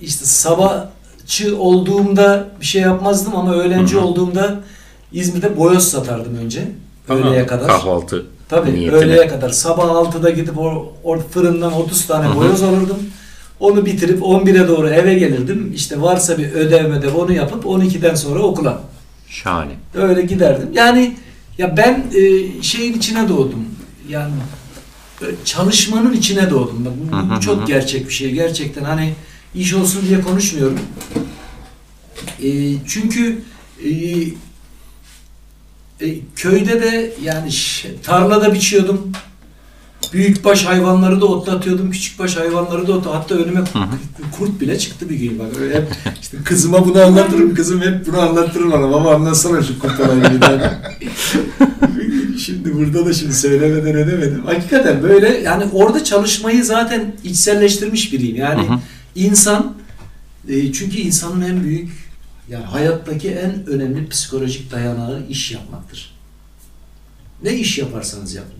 işte 0.00 0.24
sabahçı 0.24 1.58
olduğumda 1.58 2.48
bir 2.60 2.66
şey 2.66 2.82
yapmazdım 2.82 3.36
ama 3.36 3.54
öğlenci 3.54 3.96
olduğumda 3.98 4.60
İzmir'de 5.12 5.56
boyoz 5.56 5.88
satardım 5.88 6.36
önce. 6.36 6.68
Öğleye 7.08 7.46
kadar. 7.46 7.66
Kahvaltı 7.66 8.26
Tabii 8.48 8.74
niyetine. 8.74 8.98
öğleye 8.98 9.28
kadar 9.28 9.50
sabah 9.50 9.84
6'da 9.84 10.30
gidip 10.30 10.58
o, 10.58 10.92
o 11.04 11.18
fırından 11.18 11.72
30 11.72 12.06
tane 12.06 12.36
boyoz 12.36 12.62
alırdım. 12.62 12.98
Onu 13.60 13.86
bitirip 13.86 14.22
11'e 14.22 14.68
doğru 14.68 14.88
eve 14.88 15.14
gelirdim. 15.14 15.72
İşte 15.74 16.00
varsa 16.00 16.38
bir 16.38 16.52
ödev 16.52 16.92
ödev 16.92 17.14
onu 17.14 17.32
yapıp 17.32 17.64
12'den 17.64 18.14
sonra 18.14 18.40
okula. 18.40 18.82
Şahane. 19.28 19.72
Öyle 19.94 20.22
giderdim. 20.22 20.68
Yani 20.72 21.16
ya 21.58 21.76
ben 21.76 22.04
e, 22.14 22.62
şeyin 22.62 22.94
içine 22.94 23.28
doğdum. 23.28 23.64
Yani 24.08 24.32
çalışmanın 25.44 26.12
içine 26.12 26.50
doğdum. 26.50 26.84
Bak, 26.84 26.92
bu, 27.12 27.16
Hı 27.16 27.20
hı 27.20 27.30
bu 27.30 27.34
hı. 27.36 27.40
çok 27.40 27.66
gerçek 27.66 28.08
bir 28.08 28.12
şey. 28.14 28.30
Gerçekten 28.30 28.84
hani 28.84 29.14
iş 29.54 29.74
olsun 29.74 30.08
diye 30.08 30.20
konuşmuyorum. 30.20 30.78
E, 32.42 32.48
çünkü 32.86 33.42
e, 33.84 33.90
e, 36.00 36.18
köyde 36.36 36.82
de 36.82 37.12
yani 37.22 37.50
tarlada 38.02 38.54
biçiyordum. 38.54 39.12
Büyükbaş 40.12 40.64
hayvanları 40.64 41.20
da 41.20 41.26
otlatıyordum, 41.26 41.90
küçükbaş 41.90 42.36
hayvanları 42.36 42.86
da 42.86 42.92
ot. 42.92 43.06
Hatta 43.06 43.34
önüme 43.34 43.60
kurt 44.38 44.60
bile 44.60 44.78
çıktı 44.78 45.08
bir 45.08 45.16
gün 45.16 45.38
bak. 45.38 45.46
Öyle 45.60 45.74
hep 45.74 45.88
işte 46.22 46.36
kızıma 46.44 46.86
bunu 46.86 47.02
anlatırım, 47.02 47.54
kızım 47.54 47.80
hep 47.80 48.06
bunu 48.06 48.20
anlatırım 48.20 48.72
bana. 48.72 48.90
Baba 48.90 49.14
anlatsana 49.14 49.62
şu 49.62 49.78
kurt 49.78 50.00
olayını 50.00 50.78
şimdi 52.38 52.74
burada 52.74 53.06
da 53.06 53.12
şimdi 53.12 53.34
söylemeden 53.34 53.94
edemedim. 53.98 54.42
Hakikaten 54.44 55.02
böyle 55.02 55.28
yani 55.28 55.64
orada 55.72 56.04
çalışmayı 56.04 56.64
zaten 56.64 57.14
içselleştirmiş 57.24 58.12
biriyim. 58.12 58.36
Yani 58.36 58.68
Hı 58.68 58.72
hı. 58.72 58.78
insan 59.14 59.76
e, 60.48 60.72
çünkü 60.72 60.96
insanın 60.96 61.40
en 61.40 61.64
büyük 61.64 61.90
yani 62.48 62.64
hayattaki 62.64 63.30
en 63.30 63.66
önemli 63.66 64.08
psikolojik 64.08 64.72
dayanağı 64.72 65.26
iş 65.28 65.52
yapmaktır. 65.52 66.16
Ne 67.42 67.54
iş 67.54 67.78
yaparsanız 67.78 68.34
yapın. 68.34 68.55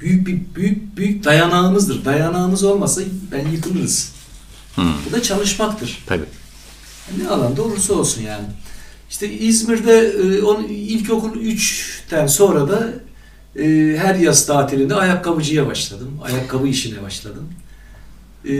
Büyük 0.00 0.26
bir 0.26 0.40
büyük 0.54 0.96
büyük 0.96 1.24
dayanağımızdır. 1.24 2.04
Dayanağımız 2.04 2.64
olmasa 2.64 3.02
ben 3.32 3.48
yıkılırız. 3.48 4.12
Hı. 4.76 4.82
Bu 5.08 5.12
da 5.12 5.22
çalışmaktır. 5.22 5.98
Tabii. 6.06 6.24
Ne 7.22 7.28
alanda 7.28 7.62
olursa 7.62 7.94
olsun 7.94 8.22
yani. 8.22 8.44
İşte 9.10 9.32
İzmir'de 9.32 9.98
e, 9.98 10.42
on, 10.42 10.64
ilkokul 10.64 11.32
3'ten 11.38 12.26
sonra 12.26 12.68
da 12.68 12.92
e, 13.62 13.96
her 13.98 14.14
yaz 14.14 14.46
tatilinde 14.46 14.94
ayakkabıcıya 14.94 15.66
başladım. 15.66 16.10
Ayakkabı 16.24 16.68
işine 16.68 17.02
başladım. 17.02 17.48
E, 18.48 18.54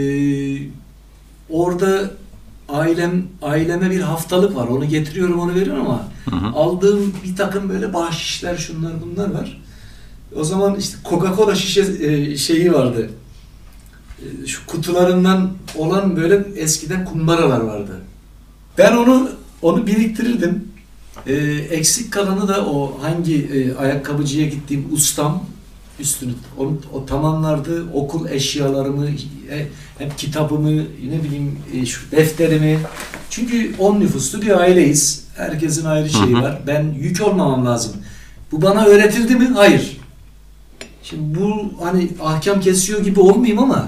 orada 1.49 2.11
ailem 2.69 3.23
aileme 3.41 3.91
bir 3.91 4.01
haftalık 4.01 4.55
var. 4.55 4.67
Onu 4.67 4.85
getiriyorum, 4.85 5.39
onu 5.39 5.55
veriyorum 5.55 5.85
ama 5.85 6.07
Hı 6.29 6.35
hı. 6.35 6.55
aldığım 6.55 7.13
bir 7.23 7.35
takım 7.35 7.69
böyle 7.69 7.93
bahşişler 7.93 8.57
şunlar 8.57 8.91
bunlar 9.01 9.31
var. 9.31 9.61
O 10.35 10.43
zaman 10.43 10.75
işte 10.79 10.97
Coca-Cola 11.09 11.55
şişe 11.55 11.81
e, 11.81 12.37
şeyi 12.37 12.73
vardı. 12.73 13.09
E, 14.19 14.47
Şu 14.47 14.65
kutularından 14.67 15.51
olan 15.75 16.15
böyle 16.15 16.45
eskiden 16.55 17.05
kumbaralar 17.05 17.59
vardı. 17.59 18.01
Ben 18.77 18.95
onu 18.97 19.29
onu 19.61 19.87
biriktirirdim. 19.87 20.67
E, 21.27 21.33
eksik 21.69 22.13
kalanı 22.13 22.47
da 22.47 22.65
o 22.65 22.97
hangi 23.01 23.35
e, 23.45 23.75
ayakkabıcıya 23.75 24.47
gittiğim 24.47 24.93
ustam 24.93 25.45
üstünü 25.99 26.31
onu, 26.57 26.77
o 26.93 27.05
tamamlardı. 27.05 27.85
Okul 27.93 28.29
eşyalarımı, 28.29 29.07
e, 29.51 29.67
hep 29.97 30.17
kitabımı, 30.17 30.71
ne 30.81 31.23
bileyim 31.23 31.59
e, 31.73 31.85
şu 31.85 32.11
defterimi. 32.11 32.79
Çünkü 33.29 33.75
10 33.79 33.99
nüfuslu 33.99 34.41
bir 34.41 34.59
aileyiz. 34.59 35.23
Herkesin 35.35 35.85
ayrı 35.85 36.09
şeyi 36.09 36.33
var. 36.33 36.61
Ben 36.67 36.93
yük 36.99 37.21
olmamam 37.21 37.65
lazım. 37.65 37.93
Bu 38.51 38.61
bana 38.61 38.85
öğretildi 38.85 39.35
mi? 39.35 39.45
Hayır. 39.55 39.97
Şimdi 41.03 41.39
bu 41.39 41.73
hani 41.83 42.09
ahkam 42.21 42.59
kesiyor 42.59 43.03
gibi 43.03 43.19
olmayayım 43.19 43.59
ama 43.63 43.87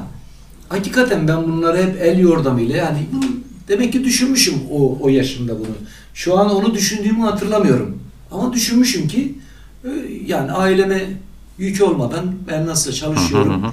hakikaten 0.69 1.27
ben 1.27 1.43
bunları 1.43 1.77
hep 1.83 2.01
el 2.01 2.19
yordamıyla 2.19 2.77
yani 2.77 2.97
bu- 3.13 3.25
demek 3.67 3.93
ki 3.93 4.03
düşünmüşüm 4.03 4.55
o, 4.71 4.97
o 5.01 5.09
yaşımda 5.09 5.59
bunu. 5.59 5.75
Şu 6.13 6.37
an 6.39 6.55
onu 6.55 6.73
düşündüğümü 6.73 7.21
hatırlamıyorum. 7.21 7.99
Ama 8.31 8.53
düşünmüşüm 8.53 9.07
ki 9.07 9.35
e, 9.83 9.89
yani 10.25 10.51
aileme 10.51 11.03
yük 11.57 11.81
olmadan 11.81 12.35
ben 12.47 12.65
nasıl 12.67 12.91
Hı 12.91 12.95
hı 12.95 12.99
çalışıyorum 12.99 13.63
hı. 13.63 13.71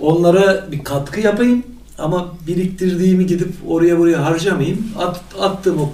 onlara 0.00 0.72
bir 0.72 0.84
katkı 0.84 1.20
yapayım 1.20 1.62
ama 1.98 2.34
biriktirdiğimi 2.46 3.26
gidip 3.26 3.52
oraya 3.66 3.98
buraya 3.98 4.24
harcamayayım. 4.24 4.88
At, 4.98 5.20
attığım 5.40 5.78
o, 5.78 5.90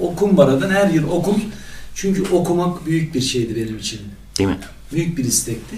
o 0.00 0.14
kumbaradan 0.14 0.70
her 0.70 0.90
yıl 0.90 1.08
okul 1.10 1.34
çünkü 1.94 2.22
okumak 2.32 2.86
büyük 2.86 3.14
bir 3.14 3.20
şeydi 3.20 3.56
benim 3.56 3.78
için. 3.78 4.00
Değil 4.38 4.48
mi? 4.50 4.58
Büyük 4.92 5.18
bir 5.18 5.24
istekti. 5.24 5.76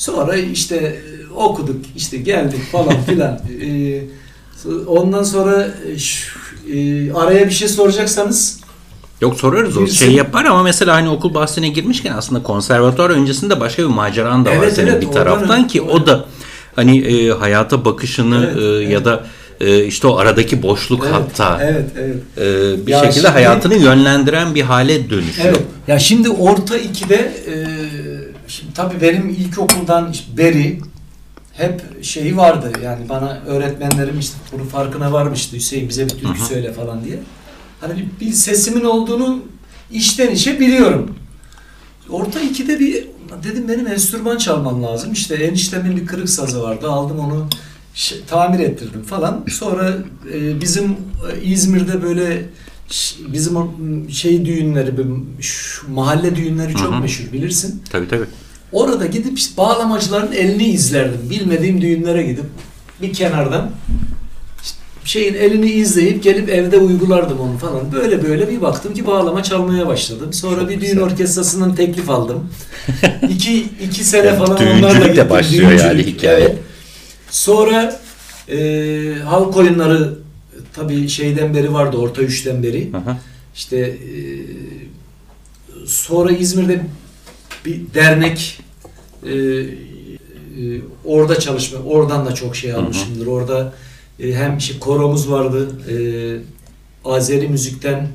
Sonra 0.00 0.36
işte 0.36 0.76
e, 0.76 1.32
okuduk, 1.34 1.76
işte 1.96 2.16
geldik 2.16 2.60
falan 2.72 3.00
filan. 3.06 3.40
E, 3.64 4.00
ondan 4.86 5.22
sonra 5.22 5.68
e, 5.92 5.98
şu- 5.98 6.38
e, 6.72 7.12
araya 7.12 7.46
bir 7.46 7.52
şey 7.52 7.68
soracaksanız 7.68 8.60
Yok 9.20 9.34
soruyoruz 9.40 9.76
o 9.76 9.86
şey 9.86 10.12
yapar 10.12 10.44
ama 10.44 10.62
mesela 10.62 10.94
hani 10.94 11.08
okul 11.08 11.34
bahsine 11.34 11.68
girmişken 11.68 12.12
aslında 12.12 12.42
konservatuar 12.42 13.10
öncesinde 13.10 13.60
başka 13.60 13.82
bir 13.82 13.88
maceran 13.88 14.44
da 14.44 14.50
var 14.50 14.56
Evet, 14.56 14.72
senin 14.74 14.86
evet, 14.90 15.02
bir 15.02 15.12
taraftan 15.12 15.66
ki 15.66 15.80
öyle. 15.82 15.90
o 15.92 16.06
da 16.06 16.24
hani 16.76 16.98
e, 16.98 17.30
hayata 17.30 17.84
bakışını 17.84 18.50
Evet, 18.54 18.62
e, 18.62 18.84
ya 18.84 18.90
evet. 18.90 19.04
da 19.04 19.24
e, 19.60 19.84
işte 19.84 20.06
o 20.06 20.16
aradaki 20.16 20.62
boşluk 20.62 21.00
evet, 21.04 21.14
hatta 21.14 21.58
evet, 21.64 21.84
evet. 21.98 22.16
e, 22.38 22.86
bir 22.86 22.92
Ya 22.92 22.98
şekilde 22.98 23.14
şimdi- 23.14 23.28
hayatını 23.28 23.74
yönlendiren 23.74 24.54
bir 24.54 24.62
hale 24.62 25.10
dönüşüyor. 25.10 25.48
Evet. 25.48 25.60
Ya 25.88 25.98
şimdi 25.98 26.30
orta 26.30 26.78
2'de 26.78 27.32
e, 27.46 27.54
şimdi 28.50 28.74
tabii 28.74 29.00
benim 29.00 29.28
ilkokuldan 29.28 30.14
beri 30.36 30.80
hep 31.52 32.04
şeyi 32.04 32.36
vardı. 32.36 32.72
Yani 32.84 33.08
bana 33.08 33.40
öğretmenlerim 33.46 34.18
işte 34.18 34.36
bunun 34.52 34.66
farkına 34.66 35.12
varmıştı. 35.12 35.56
Hüseyin 35.56 35.88
bize 35.88 36.04
bir 36.04 36.10
türkü 36.10 36.40
söyle 36.40 36.72
falan 36.72 37.04
diye. 37.04 37.18
Hani 37.80 37.96
bir, 37.96 38.26
bir 38.26 38.32
sesimin 38.32 38.84
olduğunu 38.84 39.42
içten 39.90 40.30
içe 40.30 40.60
biliyorum. 40.60 41.14
Orta 42.10 42.40
2'de 42.40 42.80
bir 42.80 43.06
dedim 43.42 43.68
benim 43.68 43.86
enstrüman 43.86 44.38
çalmam 44.38 44.82
lazım. 44.82 45.12
İşte 45.12 45.34
eniştemin 45.34 45.96
bir 45.96 46.06
kırık 46.06 46.30
sazı 46.30 46.62
vardı. 46.62 46.90
Aldım 46.90 47.18
onu 47.18 47.46
tamir 48.26 48.58
ettirdim 48.58 49.02
falan. 49.02 49.44
Sonra 49.48 49.94
e, 50.34 50.60
bizim 50.60 50.90
e, 50.92 51.42
İzmir'de 51.42 52.02
böyle 52.02 52.48
bizim 53.28 53.54
şey 54.10 54.44
düğünleri, 54.44 54.92
şu 55.40 55.90
mahalle 55.92 56.36
düğünleri 56.36 56.72
çok 56.74 56.92
Hı 56.92 56.96
hı. 56.96 57.00
meşhur 57.00 57.32
bilirsin. 57.32 57.82
Tabii 57.92 58.08
tabii. 58.08 58.24
Orada 58.72 59.06
gidip 59.06 59.38
işte 59.38 59.56
bağlamacıların 59.56 60.32
elini 60.32 60.64
izlerdim. 60.64 61.30
Bilmediğim 61.30 61.80
düğünlere 61.80 62.22
gidip 62.22 62.44
bir 63.02 63.12
kenardan 63.12 63.70
şeyin 65.04 65.34
elini 65.34 65.70
izleyip 65.70 66.22
gelip 66.22 66.48
evde 66.48 66.78
uygulardım 66.78 67.40
onu 67.40 67.58
falan. 67.58 67.92
Böyle 67.92 68.22
böyle 68.22 68.48
bir 68.50 68.60
baktım 68.60 68.94
ki 68.94 69.06
bağlama 69.06 69.42
çalmaya 69.42 69.86
başladım. 69.86 70.32
Sonra 70.32 70.60
Çok 70.60 70.68
bir 70.68 70.74
düğün 70.74 70.80
güzel. 70.80 71.00
orkestrasından 71.02 71.74
teklif 71.74 72.10
aldım. 72.10 72.48
iki, 73.28 73.60
iki 73.60 74.04
sene 74.04 74.26
Yani 74.26 74.38
falan 74.38 74.56
onlarla 74.78 75.04
de 75.04 75.08
gittim. 75.08 75.26
başlıyor 75.30 75.70
yani 75.70 75.80
Düğüncülük, 75.98 76.18
hikaye. 76.18 76.38
evet. 76.44 76.58
Sonra 77.30 78.00
e, 78.48 78.58
halk 79.24 79.56
oyunları 79.56 80.18
tabii 80.74 81.08
şeyden 81.08 81.54
beri 81.54 81.72
vardı 81.72 81.96
orta 81.96 82.22
üçten 82.22 82.62
beri. 82.62 82.92
Hı 82.92 82.96
hı. 82.96 83.16
İşte 83.54 83.78
e, 83.78 84.18
sonra 85.86 86.32
İzmir'de 86.32 86.86
bir 87.64 87.94
dernek 87.94 88.60
e, 89.26 89.32
e, 89.32 89.66
orada 91.04 91.38
çalışma, 91.38 91.78
oradan 91.78 92.26
da 92.26 92.34
çok 92.34 92.56
şey 92.56 92.72
almışımdır. 92.72 93.26
Orada 93.26 93.72
e, 94.20 94.34
hem 94.34 94.58
işte 94.58 94.78
koromuz 94.78 95.30
vardı, 95.30 95.68
e, 95.90 95.94
Azeri 97.04 97.48
müzikten 97.48 98.08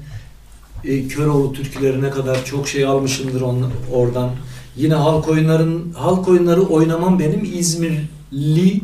e, 0.84 1.08
Köroğlu 1.08 1.54
türkülerine 1.54 2.10
kadar 2.10 2.46
çok 2.46 2.68
şey 2.68 2.86
almışımdır 2.86 3.42
on, 3.42 3.72
oradan. 3.94 4.32
Yine 4.78 4.94
halk 4.94 5.28
oyunların 5.28 5.94
halk 5.94 6.28
oyunları 6.28 6.62
oynamam 6.62 7.20
benim 7.20 7.50
İzmirli 7.54 8.82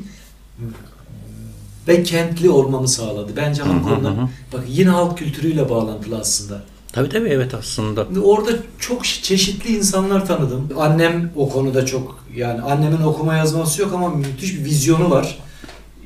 ve 1.88 2.04
kentli 2.04 2.50
olmamı 2.50 2.88
sağladı. 2.88 3.32
Bence 3.36 3.64
oyunları 3.64 4.22
hı. 4.22 4.28
bak 4.54 4.64
yine 4.68 4.90
halk 4.90 5.18
kültürüyle 5.18 5.70
bağlantılı 5.70 6.20
aslında. 6.20 6.64
Tabii 6.94 7.10
tabii 7.10 7.30
evet 7.30 7.54
aslında. 7.54 8.08
Orada 8.24 8.52
çok 8.80 9.06
çeşitli 9.06 9.78
insanlar 9.78 10.28
tanıdım. 10.28 10.70
Annem 10.78 11.32
o 11.36 11.50
konuda 11.50 11.86
çok 11.86 12.26
yani 12.36 12.62
annemin 12.62 13.02
okuma 13.02 13.36
yazması 13.36 13.82
yok 13.82 13.94
ama 13.94 14.10
müthiş 14.10 14.60
bir 14.60 14.66
vizyonu 14.66 15.10
var. 15.10 15.40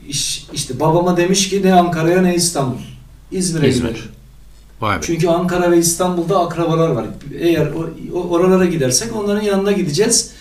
İş, 0.07 0.45
işte 0.53 0.79
babama 0.79 1.17
demiş 1.17 1.49
ki 1.49 1.61
ne 1.63 1.73
Ankara'ya 1.73 2.21
ne 2.21 2.35
İstanbul. 2.35 2.77
İzmir'e 3.31 3.69
İzmir. 3.69 3.89
gidelim. 3.89 4.05
Vay 4.81 4.97
be. 4.97 5.01
Çünkü 5.05 5.27
Ankara 5.27 5.71
ve 5.71 5.77
İstanbul'da 5.77 6.39
akrabalar 6.39 6.89
var. 6.89 7.05
Eğer 7.39 7.69
oralara 8.13 8.65
gidersek 8.65 9.15
onların 9.15 9.41
yanına 9.41 9.71
gideceğiz. 9.71 10.31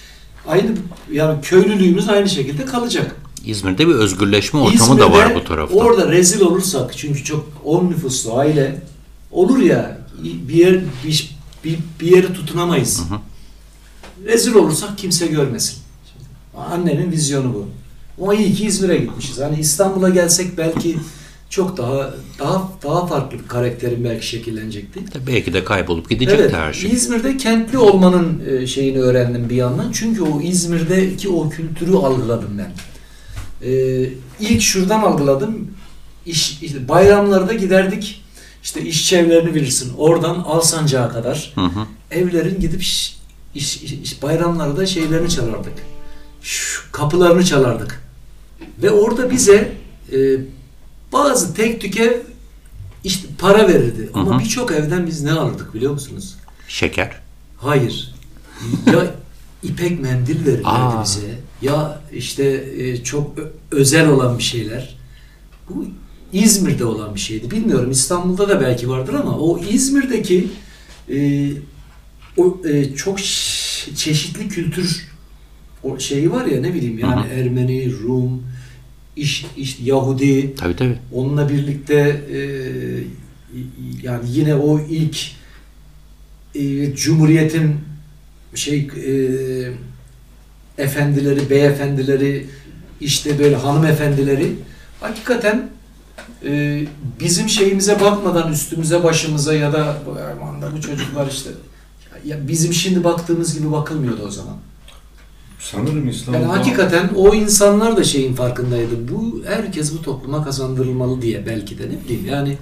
Aynı 0.48 0.70
yani 1.12 1.40
köylülüğümüz 1.40 2.08
aynı 2.08 2.28
şekilde 2.28 2.64
kalacak. 2.64 3.16
İzmir'de 3.46 3.88
bir 3.88 3.94
özgürleşme 3.94 4.60
ortamı 4.60 4.78
da 4.78 4.84
İzmir'de 4.84 5.10
var 5.10 5.34
bu 5.34 5.44
tarafta. 5.44 5.74
Orada 5.76 6.12
rezil 6.12 6.40
olursak 6.40 6.96
çünkü 6.96 7.24
çok 7.24 7.48
on 7.64 7.90
nüfuslu 7.90 8.38
aile 8.38 8.82
olur 9.30 9.58
ya 9.58 9.98
bir 10.22 10.54
yer 10.54 10.80
bir, 11.04 11.36
bir, 11.64 11.78
bir 12.00 12.06
yere 12.16 12.32
tutunamayız. 12.32 13.00
Hı 13.08 13.14
hı. 13.14 13.18
Rezil 14.26 14.54
olursak 14.54 14.98
kimse 14.98 15.26
görmesin. 15.26 15.78
Annenin 16.56 17.12
vizyonu 17.12 17.54
bu. 17.54 17.68
Ama 18.22 18.34
iyi 18.34 18.54
ki 18.54 18.66
İzmir'e 18.66 18.96
gitmişiz. 18.96 19.40
Hani 19.40 19.60
İstanbul'a 19.60 20.08
gelsek 20.08 20.58
belki 20.58 20.96
çok 21.50 21.76
daha 21.76 22.14
daha 22.38 22.68
daha 22.84 23.06
farklı 23.06 23.38
bir 23.38 23.48
karakterin 23.48 24.04
belki 24.04 24.26
şekillenecekti. 24.26 25.00
Belki 25.26 25.52
de 25.52 25.64
kaybolup 25.64 26.10
gidecekti 26.10 26.42
Evet, 26.42 26.52
her 26.52 26.72
şey. 26.72 26.90
İzmir'de 26.90 27.36
kentli 27.36 27.78
olmanın 27.78 28.42
e, 28.50 28.66
şeyini 28.66 28.98
öğrendim 28.98 29.50
bir 29.50 29.56
yandan. 29.56 29.92
Çünkü 29.92 30.22
o 30.22 30.40
İzmir'deki 30.40 31.28
o 31.28 31.50
kültürü 31.50 31.96
algıladım 31.96 32.58
ben. 32.58 32.72
Ee, 33.64 34.08
ilk 34.40 34.62
şuradan 34.62 35.00
algıladım. 35.02 35.70
İş, 36.26 36.62
işte 36.62 36.88
bayramlarda 36.88 37.52
giderdik. 37.52 38.24
İşte 38.62 38.80
işçi 38.82 39.16
evlerini 39.16 39.54
bilirsin. 39.54 39.92
Oradan 39.96 40.34
Alsancak'a 40.34 41.12
kadar 41.12 41.52
Hı 41.54 41.60
hı. 41.60 41.86
evlerin 42.10 42.60
gidip 42.60 42.82
iş, 42.82 43.18
iş, 43.54 43.82
iş- 43.82 44.22
bayramlarda 44.22 44.86
şeylerini 44.86 45.30
çalardık. 45.30 45.72
Şu 46.42 46.82
kapılarını 46.92 47.44
çalardık. 47.44 48.02
Ve 48.82 48.90
orada 48.90 49.30
bize 49.30 49.72
e, 50.12 50.16
bazı 51.12 51.54
tek 51.54 51.80
tüke 51.80 52.22
işte 53.04 53.28
para 53.38 53.68
verirdi. 53.68 54.10
Ama 54.14 54.38
birçok 54.38 54.70
evden 54.72 55.06
biz 55.06 55.22
ne 55.22 55.32
alırdık 55.32 55.74
biliyor 55.74 55.92
musunuz? 55.92 56.34
Şeker. 56.68 57.10
Hayır. 57.56 58.14
Ya 58.86 59.14
ipek 59.64 60.00
mendil 60.00 60.46
verirlerdi 60.46 60.64
Aa. 60.64 61.04
bize. 61.04 61.38
Ya 61.62 62.00
işte 62.12 62.64
e, 62.78 63.04
çok 63.04 63.34
özel 63.70 64.08
olan 64.08 64.38
bir 64.38 64.42
şeyler. 64.42 64.96
Bu 65.70 65.86
İzmir'de 66.32 66.84
olan 66.84 67.14
bir 67.14 67.20
şeydi. 67.20 67.50
Bilmiyorum 67.50 67.90
İstanbul'da 67.90 68.48
da 68.48 68.60
belki 68.60 68.88
vardır 68.88 69.14
ama 69.14 69.38
o 69.38 69.58
İzmir'deki 69.58 70.48
e, 71.10 71.48
o 72.36 72.60
e, 72.68 72.94
çok 72.94 73.18
çeşitli 73.94 74.48
kültür 74.48 75.14
o 75.82 75.98
şeyi 75.98 76.32
var 76.32 76.46
ya 76.46 76.60
ne 76.60 76.74
bileyim 76.74 76.98
yani 76.98 77.22
Hı 77.22 77.34
hı. 77.34 77.40
Ermeni, 77.40 77.92
Rum, 77.92 78.42
iş, 79.16 79.46
iş 79.56 79.80
Yahudi, 79.80 80.54
Tabii 80.54 80.76
tabii. 80.76 80.98
Onunla 81.12 81.48
birlikte 81.48 82.22
e, 82.32 82.40
yani 84.02 84.24
yine 84.28 84.54
o 84.54 84.80
ilk 84.80 85.16
e, 86.54 86.94
Cumhuriyet'in 86.94 87.76
şey 88.58 88.78
e, 88.78 89.14
efendileri, 90.82 91.50
beyefendileri 91.50 92.46
işte 93.00 93.38
böyle 93.38 93.56
hanımefendileri 93.56 94.52
hakikaten 95.00 95.70
e, 96.44 96.82
bizim 97.20 97.48
şeyimize 97.48 98.00
bakmadan 98.00 98.52
üstümüze 98.52 99.04
başımıza 99.04 99.54
ya 99.54 99.72
da 99.72 99.96
aman 100.40 100.62
da 100.62 100.72
bu 100.76 100.80
çocuklar 100.80 101.26
işte 101.30 101.50
ya 102.24 102.48
bizim 102.48 102.72
şimdi 102.72 103.04
baktığımız 103.04 103.58
gibi 103.58 103.72
bakılmıyordu 103.72 104.22
o 104.26 104.30
zaman. 104.30 104.56
Sanırım 105.58 106.08
İstanbul'da 106.08 106.42
Yani 106.42 106.52
hakikaten 106.52 107.10
o 107.16 107.34
insanlar 107.34 107.96
da 107.96 108.04
şeyin 108.04 108.34
farkındaydı. 108.34 109.08
Bu 109.12 109.42
herkes 109.46 109.92
bu 109.92 110.02
topluma 110.02 110.44
kazandırılmalı 110.44 111.22
diye 111.22 111.46
belki 111.46 111.78
de 111.78 111.82
ne 111.82 112.04
bileyim 112.04 112.26
yani 112.26 112.58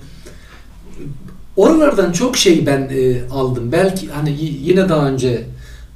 oralardan 1.57 2.13
çok 2.13 2.37
şey 2.37 2.67
ben 2.67 2.91
e, 2.93 3.29
aldım. 3.31 3.73
Belki 3.73 4.09
hani 4.09 4.37
yine 4.41 4.89
daha 4.89 5.09
önce 5.09 5.47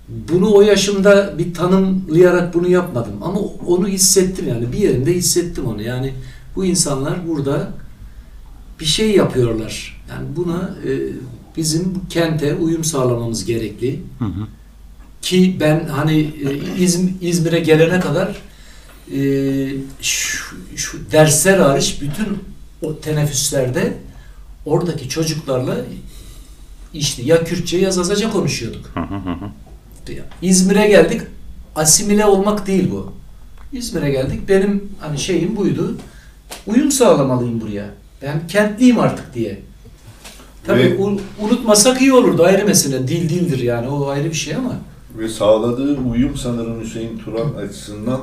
bunu 0.08 0.54
o 0.54 0.62
yaşımda 0.62 1.38
bir 1.38 1.54
tanımlayarak 1.54 2.54
bunu 2.54 2.68
yapmadım 2.68 3.14
ama 3.22 3.38
onu 3.66 3.88
hissettim 3.88 4.48
yani 4.48 4.72
bir 4.72 4.78
yerimde 4.78 5.14
hissettim 5.14 5.66
onu. 5.66 5.82
Yani 5.82 6.14
bu 6.56 6.64
insanlar 6.64 7.28
burada 7.28 7.72
bir 8.80 8.84
şey 8.84 9.10
yapıyorlar. 9.10 10.02
Yani 10.10 10.26
buna 10.36 10.74
e, 10.84 10.90
bizim 11.56 11.94
bu 11.94 12.08
kente 12.08 12.54
uyum 12.54 12.84
sağlamamız 12.84 13.44
gerekli. 13.44 14.02
Hı 14.18 14.24
hı. 14.24 14.46
Ki 15.22 15.56
ben 15.60 15.88
hani 15.88 16.20
e, 16.20 16.84
İzm- 16.84 17.12
İzmir'e 17.20 17.60
gelene 17.60 18.00
kadar 18.00 18.36
e, 19.14 19.20
şu, 20.00 20.56
şu 20.76 20.98
dersler 21.12 21.58
hariç 21.58 21.98
bütün 22.00 22.26
o 22.82 23.00
teneffüslerde 23.00 23.96
oradaki 24.64 25.08
çocuklarla 25.08 25.76
işte 26.94 27.22
ya 27.22 27.44
Kürtçe 27.44 27.78
ya 27.78 27.90
Zazaca 27.90 28.30
konuşuyorduk. 28.30 28.90
Hı 28.94 29.00
hı 29.00 29.14
hı. 29.14 29.50
İzmir'e 30.42 30.88
geldik. 30.88 31.20
Asimile 31.76 32.24
olmak 32.26 32.66
değil 32.66 32.90
bu. 32.90 33.12
İzmir'e 33.72 34.10
geldik. 34.10 34.48
Benim 34.48 34.88
hani 35.00 35.18
şeyim 35.18 35.56
buydu. 35.56 35.96
Uyum 36.66 36.90
sağlamalıyım 36.92 37.60
buraya. 37.60 37.86
Ben 38.22 38.46
kentliyim 38.48 39.00
artık 39.00 39.34
diye. 39.34 39.60
Tabii 40.66 40.80
Ve- 40.80 40.96
un- 40.96 41.20
unutmasak 41.40 42.00
iyi 42.02 42.12
olurdu 42.12 42.44
ayrı 42.44 42.66
mesele. 42.66 43.08
Dil 43.08 43.28
dildir 43.28 43.58
yani 43.58 43.88
o 43.88 44.06
ayrı 44.08 44.28
bir 44.30 44.34
şey 44.34 44.54
ama. 44.54 44.72
Ve 45.18 45.28
sağladığı 45.28 45.96
uyum 46.00 46.36
sanırım 46.36 46.80
Hüseyin 46.80 47.18
Turan 47.18 47.54
açısından 47.54 48.20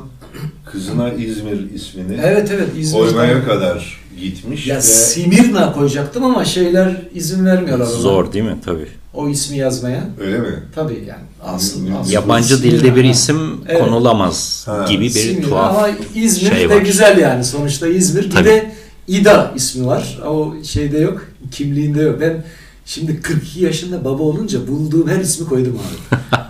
kızına 0.66 1.10
İzmir 1.14 1.72
ismini 1.72 2.18
Evet 2.24 2.52
evet 2.52 2.70
İzmir'den. 2.80 3.06
koymaya 3.06 3.46
kadar 3.46 4.03
gitmiş 4.22 4.68
Ya 4.68 4.78
ve 4.78 4.82
Simirna 4.82 5.74
koyacaktım 5.74 6.24
ama 6.24 6.46
şeyler 6.46 7.02
izin 7.14 7.46
vermiyorlar 7.46 7.86
ona. 7.86 7.92
Zor 7.94 8.34
değil 8.34 8.46
mi? 8.46 8.58
Tabii. 8.66 8.88
O 9.14 9.30
ismi 9.30 9.58
yazmaya. 9.58 10.04
öyle 10.20 10.40
mi? 10.40 10.48
Tabii 10.76 11.04
yani 11.08 11.22
aslında. 11.44 11.90
Ya- 11.90 12.00
aslında 12.00 12.14
Yabancı 12.14 12.58
Simirna. 12.58 12.80
dilde 12.80 12.96
bir 12.96 13.04
isim 13.04 13.38
Evet. 13.68 13.80
konulamaz 13.82 14.64
Ha. 14.68 14.86
gibi 14.90 15.04
bir 15.04 15.10
Simirna 15.10 15.50
tuhaf. 15.50 15.78
ama 15.78 15.90
İzmir 16.16 16.50
şey 16.52 16.70
de 16.70 16.76
var. 16.76 16.82
güzel 16.82 17.18
yani 17.18 17.44
sonuçta 17.44 17.88
İzmir. 17.88 18.32
Tabii. 18.32 18.44
Bir 18.46 18.50
de 18.54 18.72
İda 19.08 19.52
ismi 19.56 19.86
var. 19.86 20.20
O 20.28 20.54
şeyde 20.64 20.98
yok. 20.98 21.22
Kimliğinde 21.52 22.02
yok. 22.02 22.22
Ben 22.22 22.44
şimdi 22.86 23.22
42 23.22 23.64
yaşında 23.64 24.06
baba 24.06 24.24
olunca 24.24 24.68
bulduğum 24.68 25.08
her 25.10 25.20
ismi 25.20 25.48
koydum 25.48 25.80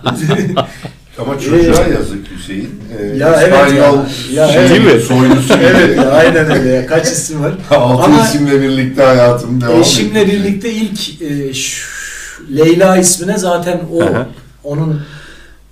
abi. 0.04 0.14
Ama 1.18 1.38
çocuğa 1.40 1.86
yazık 1.86 2.30
Hüseyin. 2.30 2.70
Ee, 3.00 3.04
Ya 3.16 3.40
evet 3.42 3.52
İspanyol 3.54 3.96
ya. 3.96 4.06
Ya 4.32 4.48
şey, 4.52 4.60
evet. 4.60 4.70
Değil 4.70 4.94
mi? 4.94 5.00
soylusu 5.02 5.54
gibi. 5.54 5.64
evet 5.64 5.96
ya, 5.96 6.10
aynen 6.10 6.50
öyle 6.50 6.68
ya. 6.68 6.86
Kaç 6.86 7.06
isim 7.06 7.42
var? 7.42 7.52
Altı 7.70 8.02
Ama 8.02 8.24
isimle 8.28 8.62
birlikte 8.62 9.02
hayatım 9.02 9.60
devam 9.60 9.80
Eşimle 9.80 10.20
ediyor. 10.22 10.38
birlikte 10.44 10.72
ilk 10.72 11.22
e, 11.22 11.54
şu- 11.54 11.94
Leyla 12.56 12.96
ismine 12.96 13.38
zaten 13.38 13.80
o 13.92 14.00
hı. 14.02 14.26
onun 14.64 15.00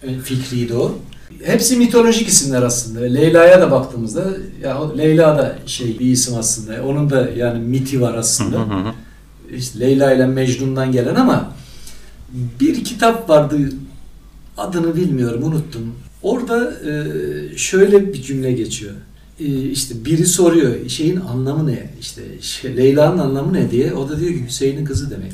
e, 0.02 0.18
fikriydi 0.18 0.74
o. 0.74 0.98
Hepsi 1.44 1.76
mitolojik 1.76 2.28
isimler 2.28 2.62
aslında. 2.62 3.00
Leyla'ya 3.00 3.61
da 3.61 3.70
baktığımızda 3.70 4.24
ya 4.62 4.96
Leyla 4.96 5.38
da 5.38 5.55
şey 5.66 5.98
bir 5.98 6.07
isim 6.07 6.35
aslında. 6.38 6.83
Onun 6.87 7.11
da 7.11 7.28
yani 7.37 7.59
miti 7.59 8.00
var 8.00 8.14
aslında. 8.14 8.57
Hı 8.57 8.61
hı 8.62 8.64
hı. 8.88 8.92
İşte 9.57 9.81
Leyla 9.81 10.12
ile 10.12 10.26
Mecnun'dan 10.26 10.92
gelen 10.92 11.14
ama 11.14 11.50
bir 12.61 12.85
kitap 12.85 13.28
vardı 13.31 13.57
adını 14.62 14.96
bilmiyorum 14.96 15.42
unuttum. 15.44 15.94
Orada 16.22 16.72
e, 16.90 16.92
şöyle 17.57 18.12
bir 18.14 18.22
cümle 18.22 18.53
geçiyor. 18.53 18.92
E, 19.40 19.44
işte 19.70 20.05
biri 20.05 20.27
soruyor 20.27 20.88
şeyin 20.88 21.16
anlamı 21.20 21.66
ne? 21.66 21.90
İşte 22.01 22.22
şey, 22.40 22.77
Leyla'nın 22.77 23.18
anlamı 23.18 23.53
ne 23.53 23.70
diye. 23.70 23.92
O 23.94 24.09
da 24.09 24.20
diyor 24.20 24.31
ki 24.33 24.44
Hüseyin'in 24.46 24.85
kızı 24.85 25.11
demek. 25.11 25.33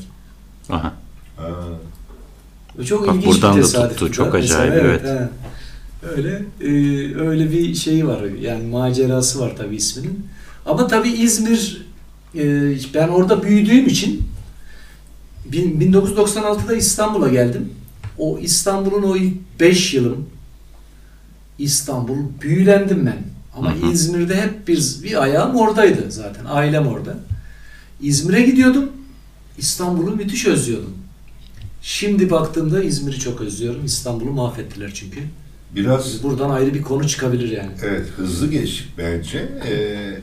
Aha. 0.69 0.93
Ha. 1.37 1.49
O 2.81 2.83
çok 2.83 3.07
Bak 3.07 3.15
ilginç 3.15 3.25
buradan 3.35 3.55
bir 3.57 3.61
da 3.61 3.65
tesadüf. 3.65 3.97
tuttu, 3.97 4.11
çok 4.11 4.33
Mesela, 4.33 4.61
acayip, 4.61 4.83
evet. 4.85 5.03
he. 5.03 5.29
Öyle 6.17 6.43
e, 6.61 6.67
öyle 7.19 7.51
bir 7.51 7.75
şey 7.75 8.07
var 8.07 8.21
yani 8.41 8.67
macerası 8.67 9.39
var 9.39 9.53
tabii 9.57 9.75
isminin. 9.75 10.25
Ama 10.65 10.87
tabii 10.87 11.09
İzmir 11.09 11.85
e, 12.35 12.43
ben 12.93 13.07
orada 13.07 13.43
büyüdüğüm 13.43 13.87
için 13.87 14.21
bin- 15.45 15.93
1996'da 15.93 16.75
İstanbul'a 16.75 17.27
geldim. 17.29 17.69
O 18.19 18.39
İstanbul'un 18.39 19.03
o 19.03 19.15
ilk 19.15 19.33
5 19.59 19.93
yılım 19.93 20.29
İstanbul 21.59 22.17
büyülendim 22.41 23.05
ben. 23.05 23.17
Ama 23.57 23.75
Hı 23.75 23.85
hı. 23.87 23.91
İzmir'de 23.91 24.41
hep 24.41 24.67
bir 24.67 24.95
bir 25.03 25.21
ayağım 25.23 25.55
oradaydı 25.55 26.11
zaten. 26.11 26.45
Ailem 26.45 26.87
orada. 26.87 27.17
İzmir'e 28.01 28.41
gidiyordum. 28.41 28.91
İstanbul'u 29.57 30.15
müthiş 30.15 30.45
özlüyordum. 30.45 30.93
Şimdi 31.81 32.29
baktığımda 32.29 32.83
İzmir'i 32.83 33.19
çok 33.19 33.41
özlüyorum. 33.41 33.85
İstanbul'u 33.85 34.31
mahvettiler 34.31 34.91
çünkü. 34.93 35.19
Biraz 35.75 36.23
Buradan 36.23 36.49
ayrı 36.49 36.73
bir 36.73 36.81
konu 36.81 37.07
çıkabilir 37.07 37.49
yani. 37.51 37.71
evet 37.83 38.07
hızlı 38.17 38.51
geçtik 38.51 38.87
bence. 38.97 39.49
Ee, 39.67 40.17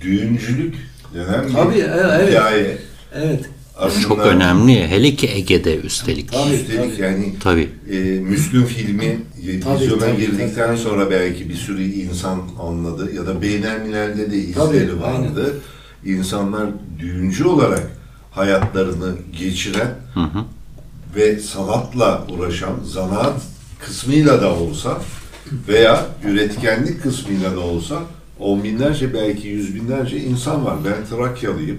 düğüncülük 0.00 0.74
denen 1.14 1.52
Tabii, 1.52 1.74
bir 1.74 1.82
e- 1.84 1.96
evet. 2.16 2.28
hikaye. 2.30 2.78
Evet. 3.14 3.44
Aslında 3.76 4.02
Çok 4.02 4.18
önemli. 4.18 4.88
Hele 4.88 5.14
ki 5.14 5.28
Ege'de 5.34 5.76
üstelik. 5.76 6.32
Tabii, 6.32 6.54
Üstelik 6.54 6.92
tabii. 6.96 7.02
yani 7.02 7.34
Tabii. 7.40 7.68
e, 7.90 7.98
Müslüm 8.20 8.64
filmi 8.64 9.18
vizyona 9.42 10.10
girdikten 10.10 10.66
tabii. 10.66 10.78
sonra 10.78 11.10
belki 11.10 11.48
bir 11.48 11.54
sürü 11.54 11.82
insan 11.82 12.42
anladı 12.60 13.14
ya 13.14 13.26
da 13.26 13.42
Beynelmiler'de 13.42 14.30
de 14.32 14.52
Tabii, 14.52 14.76
izleri 14.76 15.00
vardı. 15.00 15.54
İnsanlar 16.04 16.66
düğüncü 16.98 17.44
olarak 17.44 17.90
hayatlarını 18.30 19.14
geçiren 19.40 19.94
Hı 20.14 20.20
hı. 20.20 20.44
ve 21.16 21.40
sanatla 21.40 22.26
uğraşan 22.28 22.74
zanaat 22.84 23.42
kısmıyla 23.78 24.42
da 24.42 24.52
olsa 24.54 25.00
veya 25.68 26.06
üretkenlik 26.24 27.02
kısmıyla 27.02 27.56
da 27.56 27.60
olsa 27.60 28.02
on 28.38 28.64
binlerce 28.64 29.14
belki 29.14 29.48
yüz 29.48 29.74
binlerce 29.74 30.16
insan 30.20 30.64
var. 30.64 30.76
Ben 30.84 31.16
Trakyalıyım. 31.16 31.78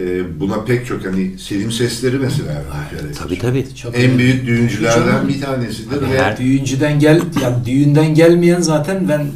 Ee, 0.00 0.40
buna 0.40 0.64
pek 0.64 0.86
çok 0.86 1.04
hani 1.06 1.38
Selim 1.38 1.72
Sesleri 1.72 2.18
mesela 2.18 2.64
verelim. 2.94 3.12
Tabii 3.18 3.38
tabii. 3.38 3.74
Çok 3.74 3.98
En 3.98 4.18
büyük 4.18 4.46
düğüncülerden 4.46 5.28
bir 5.28 5.40
tanesidir 5.40 5.96
Abi 5.96 6.10
ve 6.12 6.18
her- 6.22 6.38
düğüncüden 6.38 6.98
gel 6.98 7.20
ya 7.42 7.66
düğünden 7.66 8.14
gelmeyen 8.14 8.60
zaten 8.60 9.08
ben 9.08 9.26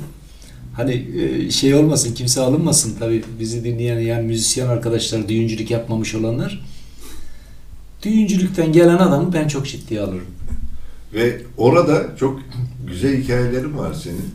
hani 0.76 1.06
e, 1.22 1.50
şey 1.50 1.74
olmasın 1.74 2.14
kimse 2.14 2.40
alınmasın 2.40 2.94
tabii 2.98 3.24
bizi 3.40 3.64
dinleyen 3.64 3.98
yani 3.98 4.26
müzisyen 4.26 4.66
arkadaşlar 4.66 5.28
düğüncülük 5.28 5.70
yapmamış 5.70 6.14
olanlar 6.14 6.62
düğüncülükten 8.02 8.72
gelen 8.72 8.98
adamı 8.98 9.32
ben 9.32 9.48
çok 9.48 9.66
ciddiye 9.66 10.00
alırım. 10.00 10.26
ve 11.14 11.42
orada 11.56 12.06
çok 12.20 12.40
güzel 12.86 13.22
hikayelerin 13.22 13.78
var 13.78 13.94
senin. 13.94 14.30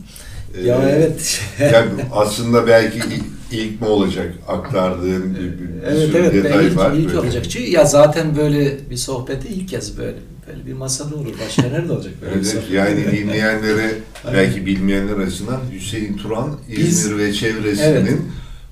Ee, 0.54 0.66
ya 0.66 0.88
evet. 0.90 1.40
yani 1.60 1.90
aslında 2.12 2.66
belki 2.66 2.98
ilk, 2.98 3.24
ilk 3.52 3.80
mi 3.80 3.86
olacak 3.86 4.34
aktardığın 4.48 5.34
bir, 5.34 5.40
bir, 5.40 5.58
bir 5.58 5.82
evet 5.86 6.08
sürü 6.08 6.16
evet 6.16 6.34
ben 6.34 6.44
detay 6.44 6.66
ilk, 6.66 6.76
var. 6.76 6.92
ilk 6.92 7.08
böyle. 7.08 7.18
olacak. 7.18 7.50
Çünkü 7.50 7.70
ya 7.70 7.84
zaten 7.84 8.36
böyle 8.36 8.90
bir 8.90 8.96
sohbeti 8.96 9.48
ilk 9.48 9.68
kez 9.68 9.98
böyle 9.98 10.16
böyle 10.48 10.66
bir 10.66 10.72
masada 10.72 11.14
olur. 11.14 11.34
Başka 11.46 11.62
nerede 11.62 11.92
olacak 11.92 12.12
böyle 12.22 12.32
bir 12.32 12.36
Evet, 12.36 12.46
sohbet? 12.46 12.70
yani 12.70 13.04
dinleyenlere 13.12 13.90
belki 14.32 14.66
bilmeyenler 14.66 15.16
açısından 15.18 15.60
Hüseyin 15.72 16.16
Turan 16.16 16.56
İzmir 16.68 17.18
ve 17.18 17.32
çevresinin 17.32 17.86
Evet. 17.96 18.18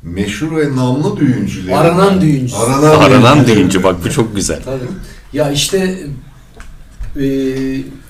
meşhur 0.02 0.56
ve 0.56 0.76
namlı 0.76 1.16
düğüncüleri. 1.16 1.76
Aranan 1.76 2.20
düğüncüsü. 2.20 2.56
Aranan, 2.56 2.98
Aranan 3.00 3.36
düğüncüleri. 3.38 3.56
deyince 3.56 3.82
bak 3.84 3.96
bu 4.04 4.10
çok 4.10 4.36
güzel. 4.36 4.62
Tabii. 4.64 4.78
Ya 5.32 5.50
işte 5.50 5.98
e, 7.16 7.26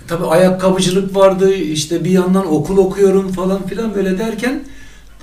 tabii 0.09 0.25
ayakkabıcılık 0.25 1.17
vardı. 1.17 1.55
işte 1.55 2.05
bir 2.05 2.11
yandan 2.11 2.53
okul 2.53 2.77
okuyorum 2.77 3.33
falan 3.33 3.67
filan 3.67 3.95
böyle 3.95 4.19
derken 4.19 4.64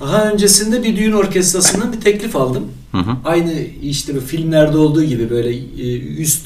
daha 0.02 0.32
öncesinde 0.32 0.84
bir 0.84 0.96
düğün 0.96 1.12
orkestrasından 1.12 1.94
bir 1.94 2.02
teklif 2.02 2.36
aldım. 2.36 2.68
Hı 2.92 2.98
hı. 2.98 3.12
Aynı 3.26 3.54
işte 3.84 4.20
filmlerde 4.20 4.78
olduğu 4.78 5.04
gibi 5.04 5.30
böyle 5.30 5.50
e, 5.56 6.00
üst 6.00 6.46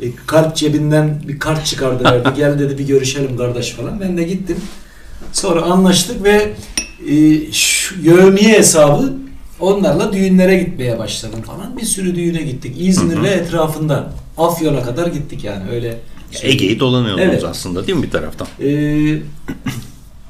e, 0.00 0.06
kart 0.26 0.56
cebinden 0.56 1.22
bir 1.28 1.38
kart 1.38 1.66
çıkardı 1.66 2.04
verdi. 2.04 2.28
Gel 2.36 2.58
dedi 2.58 2.78
bir 2.78 2.86
görüşelim 2.86 3.36
kardeş 3.36 3.70
falan. 3.70 4.00
Ben 4.00 4.16
de 4.16 4.22
gittim. 4.22 4.56
Sonra 5.32 5.62
anlaştık 5.62 6.24
ve 6.24 6.52
e, 7.08 7.52
şu 7.52 7.94
yevmiye 8.02 8.58
hesabı 8.58 9.12
onlarla 9.60 10.12
düğünlere 10.12 10.56
gitmeye 10.56 10.98
başladım 10.98 11.42
falan. 11.42 11.76
Bir 11.76 11.86
sürü 11.86 12.14
düğüne 12.14 12.42
gittik. 12.42 12.76
İzmir 12.78 13.16
Hı 13.16 13.20
hı. 13.20 13.22
ve 13.22 13.28
etrafında. 13.28 14.12
Afyon'a 14.38 14.82
kadar 14.82 15.06
gittik 15.06 15.44
yani 15.44 15.70
öyle. 15.70 15.98
Ege'yi 16.42 16.80
dolanıyordunuz 16.80 17.28
Evet. 17.28 17.44
aslında 17.44 17.86
değil 17.86 17.98
mi 17.98 18.04
bir 18.04 18.10
taraftan? 18.10 18.48
Ee, 18.60 18.66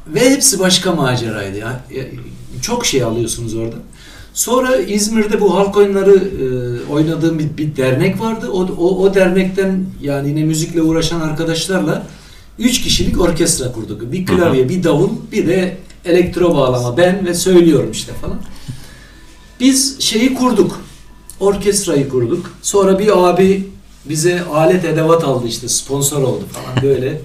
ve 0.06 0.30
hepsi 0.30 0.58
başka 0.58 0.92
maceraydı 0.92 1.58
ya. 1.58 1.84
Çok 2.62 2.86
şey 2.86 3.02
alıyorsunuz 3.02 3.54
orada. 3.54 3.76
Sonra 4.34 4.76
İzmir'de 4.76 5.40
bu 5.40 5.54
halk 5.56 5.76
oyunları 5.76 6.14
e, 6.14 6.92
oynadığım 6.92 7.38
bir, 7.38 7.56
bir 7.56 7.76
dernek 7.76 8.20
vardı. 8.20 8.50
O, 8.52 8.62
o, 8.62 9.02
o 9.02 9.14
dernekten 9.14 9.86
yani 10.02 10.28
yine 10.28 10.44
müzikle 10.44 10.82
uğraşan 10.82 11.20
arkadaşlarla 11.20 12.06
üç 12.58 12.82
kişilik 12.82 13.20
orkestra 13.20 13.72
kurduk. 13.72 14.12
Bir 14.12 14.26
klavye, 14.26 14.68
bir 14.68 14.84
davul, 14.84 15.10
bir 15.32 15.46
de 15.46 15.76
elektro 16.04 16.54
bağlama. 16.54 16.96
Ben 16.96 17.26
ve 17.26 17.34
söylüyorum 17.34 17.90
işte 17.92 18.12
falan. 18.12 18.38
Biz 19.60 20.00
şeyi 20.00 20.34
kurduk. 20.34 20.80
Orkestrayı 21.40 22.08
kurduk. 22.08 22.50
Sonra 22.62 22.98
bir 22.98 23.28
abi 23.28 23.68
bize 24.08 24.42
alet 24.42 24.84
edevat 24.84 25.24
aldı 25.24 25.46
işte 25.48 25.68
sponsor 25.68 26.22
oldu 26.22 26.44
falan 26.52 26.82
böyle. 26.82 27.20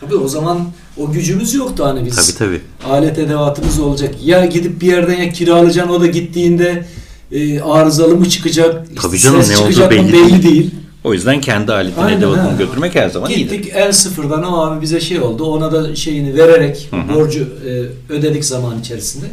Tabii 0.00 0.14
o 0.16 0.28
zaman 0.28 0.68
o 0.96 1.12
gücümüz 1.12 1.54
yoktu 1.54 1.84
hani 1.84 2.04
biz. 2.06 2.16
Tabii 2.16 2.38
tabii. 2.38 2.60
Alet 2.92 3.18
edevatımız 3.18 3.80
olacak. 3.80 4.14
Ya 4.24 4.46
gidip 4.46 4.80
bir 4.80 4.86
yerden 4.86 5.16
ya 5.22 5.32
kiralayacaksın 5.32 5.92
o 5.94 6.00
da 6.00 6.06
gittiğinde 6.06 6.84
e, 7.32 7.60
arızalı 7.60 8.16
mı 8.16 8.28
çıkacak? 8.28 8.86
işte 8.88 9.00
Tabii 9.02 9.18
canım, 9.18 9.42
ses 9.42 9.58
ne 9.58 9.64
olduğu 9.64 9.90
belli 9.90 10.12
belli 10.12 10.12
değil. 10.12 10.42
değil. 10.42 10.70
O 11.04 11.12
yüzden 11.14 11.40
kendi 11.40 11.72
aletini 11.72 12.04
Aynen, 12.04 12.18
edevatını 12.18 12.42
ha. 12.50 12.56
götürmek 12.58 12.94
her 12.94 13.08
zaman 13.08 13.30
iyidir. 13.30 13.54
Gittik 13.56 13.72
el 13.74 13.92
sıfırdan 13.92 14.42
o 14.44 14.60
abi 14.60 14.80
bize 14.82 15.00
şey 15.00 15.20
oldu. 15.20 15.44
Ona 15.44 15.72
da 15.72 15.96
şeyini 15.96 16.36
vererek 16.36 16.88
Hı 16.90 16.96
hı. 16.96 17.14
borcu 17.14 17.48
e, 17.66 17.68
ödedik 18.12 18.44
zaman 18.44 18.80
içerisinde. 18.80 19.26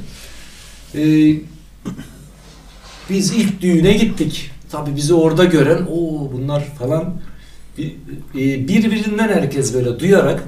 E, 0.96 1.02
biz 3.10 3.32
ilk 3.32 3.62
düğüne 3.62 3.94
gittik. 3.94 4.52
Tabii 4.76 4.96
bizi 4.96 5.14
orada 5.14 5.44
gören 5.44 5.88
o 5.92 6.32
bunlar 6.34 6.64
falan 6.80 7.14
e, 7.80 8.68
birbirinden 8.68 9.28
herkes 9.28 9.74
böyle 9.74 10.00
duyarak 10.00 10.44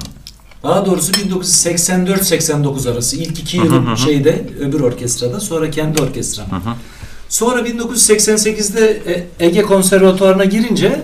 Daha 0.63 0.85
doğrusu 0.85 1.11
1984-89 1.11 2.91
arası. 2.91 3.17
İlk 3.17 3.39
iki 3.39 3.57
yılım 3.57 3.97
şeyde 3.97 4.45
öbür 4.59 4.79
orkestrada 4.79 5.39
sonra 5.39 5.71
kendi 5.71 6.01
orkestram. 6.01 6.47
Sonra 7.29 7.61
1988'de 7.61 9.01
E- 9.07 9.27
Ege 9.45 9.61
Konservatuvarı'na 9.61 10.45
girince 10.45 11.01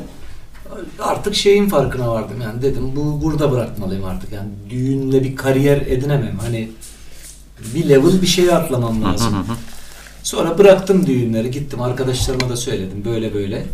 artık 1.00 1.36
şeyin 1.36 1.70
farkına 1.70 2.12
vardım 2.12 2.42
yani 2.42 2.62
dedim 2.62 2.92
bu 2.96 3.22
burada 3.24 3.52
bırakmalıyım 3.52 4.06
artık 4.06 4.32
yani 4.32 4.50
düğünle 4.70 5.24
bir 5.24 5.36
kariyer 5.36 5.78
edinemem 5.78 6.38
hani 6.42 6.70
bir 7.76 7.90
level 7.90 8.22
bir 8.22 8.28
şeye 8.28 8.52
atlamam 8.56 9.04
lazım. 9.04 9.46
Sonra 10.24 10.58
bıraktım 10.58 11.08
düğünleri 11.08 11.52
gittim 11.52 11.82
arkadaşlarıma 11.82 12.50
da 12.50 12.58
söyledim 12.58 13.06
böyle 13.06 13.34
böyle 13.34 13.66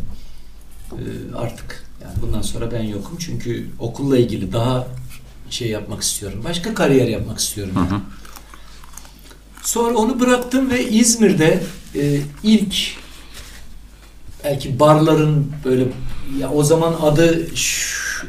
Ee, 0.93 1.35
artık 1.37 1.85
yani 2.03 2.13
bundan 2.21 2.41
sonra 2.41 2.71
ben 2.71 2.83
yokum 2.83 3.17
çünkü 3.17 3.69
okulla 3.79 4.17
ilgili 4.17 4.53
daha 4.53 4.87
şey 5.49 5.69
yapmak 5.69 6.03
istiyorum 6.03 6.41
başka 6.43 6.73
kariyer 6.73 7.07
yapmak 7.07 7.39
istiyorum. 7.39 7.73
yani. 7.75 8.01
Sonra 9.63 9.97
onu 9.97 10.19
bıraktım 10.19 10.69
ve 10.69 10.89
İzmir'de 10.89 11.63
e, 11.95 12.19
ilk 12.43 12.75
belki 14.43 14.79
barların 14.79 15.51
böyle 15.65 15.85
ya 16.39 16.51
o 16.51 16.63
zaman 16.63 16.93
adı 17.01 17.55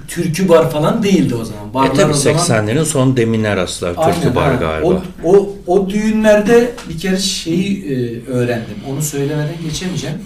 türkü 0.08 0.48
bar 0.48 0.70
falan 0.70 1.02
değildi 1.02 1.34
o 1.34 1.44
zaman. 1.44 1.70
E 1.70 1.74
Barlar 1.74 1.94
tabii 1.94 2.12
o 2.12 2.16
zaman 2.16 2.38
80'lerin 2.38 2.84
son 2.84 3.16
deminer 3.16 3.56
aslar. 3.56 3.94
Aynen, 3.96 4.14
Türkü 4.14 4.34
bar 4.34 4.52
ha. 4.52 4.60
galiba. 4.60 4.88
O, 4.88 5.02
o, 5.24 5.56
o 5.66 5.90
düğünlerde 5.90 6.72
bir 6.88 6.98
kere 6.98 7.18
şeyi 7.18 7.84
e, 7.84 8.24
öğrendim. 8.26 8.76
Onu 8.90 9.02
söylemeden 9.02 9.62
geçemeyeceğim. 9.62 10.18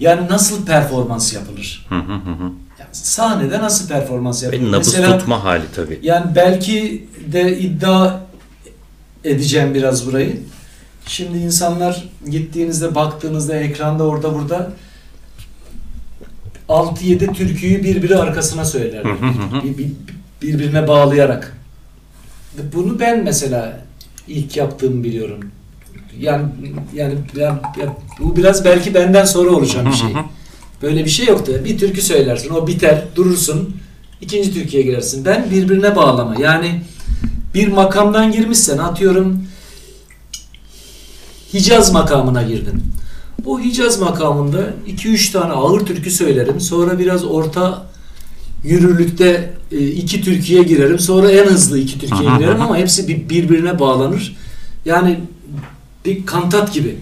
Yani 0.00 0.28
nasıl 0.30 0.66
performans 0.66 1.34
yapılır? 1.34 1.86
Hı 1.88 1.94
hı 1.94 2.14
hı. 2.14 2.42
Yani 2.78 2.90
sahnede 2.92 3.58
nasıl 3.58 3.88
performans 3.88 4.42
yapılır? 4.42 4.62
Ve 4.62 4.72
nabız 4.72 4.94
tutma 4.94 5.44
hali 5.44 5.64
tabii. 5.76 5.98
Yani 6.02 6.26
belki 6.34 7.08
de 7.32 7.58
iddia 7.58 8.20
edeceğim 9.24 9.74
biraz 9.74 10.06
burayı. 10.06 10.40
Şimdi 11.06 11.38
insanlar 11.38 12.04
gittiğinizde 12.30 12.94
baktığınızda 12.94 13.56
ekranda 13.56 14.04
orada 14.04 14.34
burada 14.34 14.70
6-7 16.68 17.32
türküyü 17.32 17.84
birbiri 17.84 18.16
arkasına 18.16 18.64
söylerler. 18.64 19.12
Bir- 19.64 19.78
bir- 19.78 19.92
birbirine 20.42 20.88
bağlayarak. 20.88 21.56
Bunu 22.74 23.00
ben 23.00 23.24
mesela 23.24 23.80
ilk 24.28 24.56
yaptığımı 24.56 25.04
biliyorum. 25.04 25.38
Yani 26.20 26.44
yani 26.94 27.14
ya- 27.36 27.60
ya- 27.82 27.96
bu 28.20 28.36
biraz 28.36 28.64
belki 28.64 28.94
benden 28.94 29.24
sonra 29.24 29.50
oluşan 29.50 29.86
bir 29.86 29.92
şey. 29.92 30.08
Böyle 30.82 31.04
bir 31.04 31.10
şey 31.10 31.26
yoktu. 31.26 31.52
Bir 31.64 31.78
türkü 31.78 32.02
söylersin, 32.02 32.50
o 32.50 32.66
biter, 32.66 33.04
durursun. 33.16 33.76
ikinci 34.20 34.54
türküye 34.54 34.82
girersin. 34.82 35.24
Ben 35.24 35.50
birbirine 35.50 35.96
bağlama. 35.96 36.34
Yani 36.40 36.82
bir 37.54 37.68
makamdan 37.68 38.32
girmişsen 38.32 38.78
atıyorum 38.78 39.42
Hicaz 41.54 41.92
makamına 41.92 42.42
girdin. 42.42 42.82
O 43.44 43.60
Hicaz 43.60 43.98
makamında 44.00 44.66
2-3 44.88 45.32
tane 45.32 45.52
ağır 45.52 45.80
türkü 45.86 46.10
söylerim. 46.10 46.60
Sonra 46.60 46.98
biraz 46.98 47.24
orta 47.24 47.86
yürürlükte 48.64 49.54
e, 49.72 49.78
iki 49.86 50.20
türküye 50.22 50.62
girerim. 50.62 50.98
Sonra 50.98 51.30
en 51.30 51.46
hızlı 51.46 51.78
iki 51.78 51.98
türküye 51.98 52.30
girerim 52.38 52.60
ama 52.62 52.76
hepsi 52.76 53.08
bir- 53.08 53.28
birbirine 53.28 53.78
bağlanır. 53.78 54.36
Yani 54.84 55.20
bir 56.04 56.26
kantat 56.26 56.72
gibi. 56.74 56.96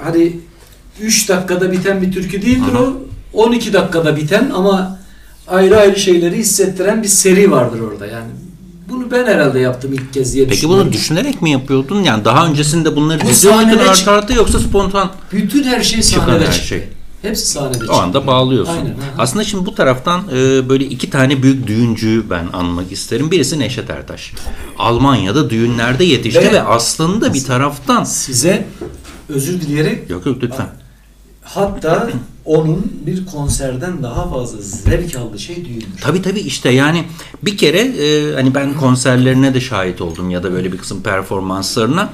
Hani 0.00 0.36
3 1.00 1.28
dakikada 1.28 1.72
biten 1.72 2.02
bir 2.02 2.12
türkü 2.12 2.42
değildir 2.42 2.72
o. 2.78 2.96
12 3.32 3.72
dakikada 3.72 4.16
biten 4.16 4.50
ama 4.54 4.98
ayrı 5.48 5.76
ayrı 5.80 5.98
şeyleri 6.00 6.36
hissettiren 6.38 7.02
bir 7.02 7.08
seri 7.08 7.50
vardır 7.50 7.80
orada. 7.80 8.06
Yani 8.06 8.30
bunu 8.92 9.10
ben 9.10 9.26
herhalde 9.26 9.58
yaptım 9.58 9.92
ilk 9.92 10.12
kez 10.12 10.34
diye 10.34 10.46
Peki 10.46 10.68
bunu 10.68 10.92
düşünerek 10.92 11.42
mi 11.42 11.50
yapıyordun? 11.50 12.02
Yani 12.02 12.24
daha 12.24 12.46
öncesinde 12.46 12.96
bunları 12.96 13.20
Bu 13.20 13.26
diziyor 13.28 13.54
muydun 13.54 13.70
sahnede 13.94 14.10
arda 14.10 14.32
yoksa 14.32 14.58
spontan 14.58 15.10
Bütün 15.32 15.62
her 15.64 15.82
şey 15.82 16.02
Çıkan 16.02 16.26
sahnede 16.26 16.46
her 16.46 16.52
çıktı. 16.52 16.66
şey. 16.68 16.84
Hepsi 17.22 17.46
sahnede 17.46 17.78
çıktı. 17.78 17.92
o 17.92 17.96
anda 17.96 18.26
bağlıyorsun. 18.26 18.72
Aynen, 18.72 18.84
aha. 18.90 18.94
Aslında 19.18 19.44
şimdi 19.44 19.66
bu 19.66 19.74
taraftan 19.74 20.20
e, 20.36 20.68
böyle 20.68 20.84
iki 20.84 21.10
tane 21.10 21.42
büyük 21.42 21.66
düğüncüyü 21.66 22.30
ben 22.30 22.46
anmak 22.52 22.92
isterim. 22.92 23.30
Birisi 23.30 23.58
Neşet 23.58 23.90
Ertaş. 23.90 24.32
Almanya'da 24.78 25.50
düğünlerde 25.50 26.04
yetişti 26.04 26.40
Ve- 26.40 26.52
ve 26.52 26.62
aslında 26.62 27.34
bir 27.34 27.44
taraftan 27.44 28.04
Size 28.04 28.66
özür 29.28 29.60
dileyerek 29.60 30.10
Yok 30.10 30.26
yok 30.26 30.36
lütfen. 30.42 30.66
hatta 31.42 32.08
onun 32.44 32.92
bir 33.06 33.26
konserden 33.26 34.02
daha 34.02 34.30
fazla 34.30 34.58
zevk 34.60 35.16
aldığı 35.16 35.38
şey 35.38 35.56
düğündür. 35.56 35.86
Tabii 36.00 36.22
tabii 36.22 36.40
işte 36.40 36.70
yani 36.70 37.04
bir 37.42 37.56
kere 37.56 37.78
e, 37.78 38.34
hani 38.34 38.54
ben 38.54 38.74
konserlerine 38.74 39.54
de 39.54 39.60
şahit 39.60 40.00
oldum 40.00 40.30
ya 40.30 40.42
da 40.42 40.52
böyle 40.52 40.72
bir 40.72 40.78
kısım 40.78 41.02
performanslarına 41.02 42.10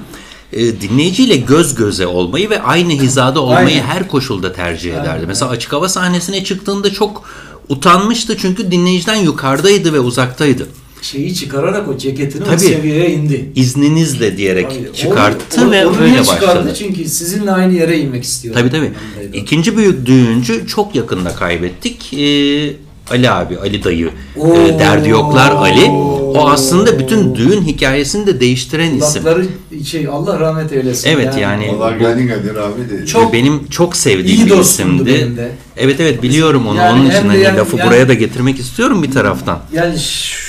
e, 0.53 0.81
dinleyiciyle 0.81 1.37
göz 1.37 1.75
göze 1.75 2.07
olmayı 2.07 2.49
ve 2.49 2.61
aynı 2.61 2.91
hizada 2.91 3.41
olmayı 3.41 3.67
Aynen. 3.67 3.81
her 3.81 4.07
koşulda 4.07 4.53
tercih 4.53 4.91
ederdi. 4.93 5.09
Aynen, 5.09 5.27
Mesela 5.27 5.51
açık 5.51 5.73
hava 5.73 5.89
sahnesine 5.89 6.43
çıktığında 6.43 6.93
çok 6.93 7.23
utanmıştı 7.69 8.37
çünkü 8.37 8.71
dinleyiciden 8.71 9.15
yukarıdaydı 9.15 9.93
ve 9.93 9.99
uzaktaydı. 9.99 10.67
Şeyi 11.01 11.35
çıkararak 11.35 11.87
o 11.87 11.97
ceketini 11.97 12.43
o 12.43 12.45
Tabii. 12.45 12.59
seviyeye 12.59 13.11
indi. 13.11 13.49
İzninizle 13.55 14.37
diyerek 14.37 14.69
Tabii, 14.69 14.97
çıkarttı 14.97 15.61
onu- 15.61 15.71
ve 15.71 15.85
onu 15.87 16.01
öyle 16.01 16.19
başladı. 16.19 16.73
Çünkü 16.79 17.05
sizinle 17.05 17.51
aynı 17.51 17.73
yere 17.73 17.99
inmek 17.99 18.23
istiyor. 18.23 18.55
Tabii 18.55 18.69
tabii. 18.69 18.91
İkinci 19.33 19.77
büyük 19.77 20.05
düğüncü 20.05 20.67
çok 20.67 20.95
yakında 20.95 21.35
kaybettik. 21.35 22.13
Ee, 22.13 22.73
Ali 23.11 23.29
abi, 23.29 23.57
Ali 23.57 23.83
dayı, 23.83 24.09
Oo. 24.37 24.55
e, 24.55 24.79
Derdi 24.79 25.09
Yoklar 25.09 25.51
Ali. 25.51 25.85
O 26.35 26.49
aslında 26.49 26.99
bütün 26.99 27.35
düğün 27.35 27.61
hikayesini 27.61 28.27
de 28.27 28.39
değiştiren 28.39 28.95
isim. 28.95 29.23
Kulakları 29.23 29.45
şey 29.85 30.07
Allah 30.07 30.39
rahmet 30.39 30.71
eylesin. 30.73 31.09
Evet, 31.09 31.37
yani- 31.39 31.71
Allah 31.79 31.91
geldi 31.97 32.27
geldi 32.27 32.53
rahmet 32.55 32.91
eylesin. 32.91 33.05
Çok 33.05 33.33
benim 33.33 33.67
çok 33.67 33.95
sevdiğim 33.97 34.45
bir 34.47 34.57
isimdi. 34.57 35.05
benim 35.05 35.37
de. 35.37 35.51
Evet 35.77 35.99
evet 35.99 36.23
biliyorum 36.23 36.67
onu. 36.67 36.77
Yani 36.77 36.99
Onun 36.99 37.09
için 37.09 37.23
de 37.23 37.27
hani 37.27 37.39
yani- 37.43 37.57
lafı 37.57 37.77
yani- 37.77 37.87
buraya 37.89 38.07
da 38.09 38.13
getirmek 38.13 38.59
istiyorum 38.59 39.03
bir 39.03 39.11
taraftan. 39.11 39.59
Yani 39.73 39.99
ş- 39.99 40.48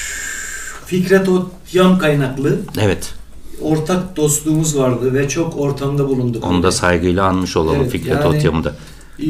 Fikret 0.90 1.28
Otyam 1.28 1.98
kaynaklı 1.98 2.58
Evet. 2.80 3.14
ortak 3.62 4.16
dostluğumuz 4.16 4.78
vardı 4.78 5.14
ve 5.14 5.28
çok 5.28 5.56
ortamda 5.56 6.08
bulunduk. 6.08 6.44
Onu 6.44 6.62
da 6.62 6.72
saygıyla 6.72 7.24
anmış 7.24 7.56
olalım 7.56 7.80
Evet, 7.80 7.90
Fikret 7.92 8.14
yani- 8.14 8.24
Otyam'ı 8.36 8.64
da. 8.64 8.74
Ee, 9.22 9.26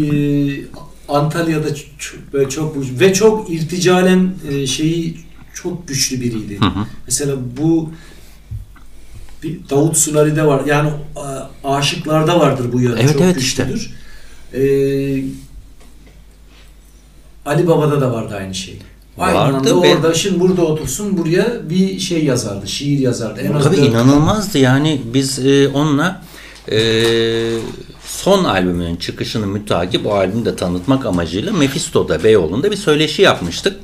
Antalya'da 1.09 1.69
ç- 1.69 1.85
ç- 1.99 2.15
böyle 2.33 2.49
çok 2.51 2.77
ve 3.01 3.13
çok 3.13 3.51
irticalen 3.51 4.35
e, 4.51 4.67
şeyi 4.67 5.17
çok 5.55 5.89
güçlü 5.89 6.21
biriydi. 6.21 6.61
Hı 6.61 6.65
hı. 6.65 6.87
Mesela 7.07 7.37
bu 7.57 7.91
bir 9.43 9.59
Davut 9.71 9.97
Sulari'de 9.97 10.47
var. 10.47 10.63
Yani 10.67 10.91
a- 11.17 11.75
aşıklarda 11.77 12.41
vardır 12.41 12.73
bu 12.73 12.81
yönü. 12.81 12.97
Evet, 13.01 13.13
çok 13.13 13.23
evet 13.23 13.37
işte. 13.37 13.63
güçlüdür. 13.65 13.95
Ee, 14.55 15.25
Ali 17.47 17.67
Baba'da 17.69 18.01
da 18.01 18.13
vardı 18.13 18.35
aynı 18.39 18.55
şey. 18.55 18.79
Aynı 19.21 19.39
Vardı 19.39 19.69
ve- 19.83 19.95
orada 19.95 20.15
şimdi 20.15 20.41
burada 20.41 20.63
otursun 20.63 21.19
buraya 21.19 21.71
bir 21.71 21.99
şey 21.99 22.25
yazardı. 22.25 22.69
Şiir 22.69 22.99
yazardı. 22.99 23.41
En 23.41 23.61
Tabii 23.61 23.77
inanılmazdı 23.77 24.59
yani 24.59 25.01
biz 25.15 25.47
e, 25.47 25.69
onunla 25.69 26.23
e, 26.73 26.79
son 28.07 28.45
albümünün 28.45 28.97
çıkışını 28.97 29.47
mütakip 29.47 30.07
o 30.07 30.15
albümü 30.15 30.45
de 30.45 30.57
tanıtmak 30.57 31.07
amacıyla 31.07 31.53
Mephisto'da 31.53 32.25
Beyoğlu'nda 32.25 32.71
bir 32.71 32.77
söyleşi 32.77 33.23
yapmıştık. 33.23 33.77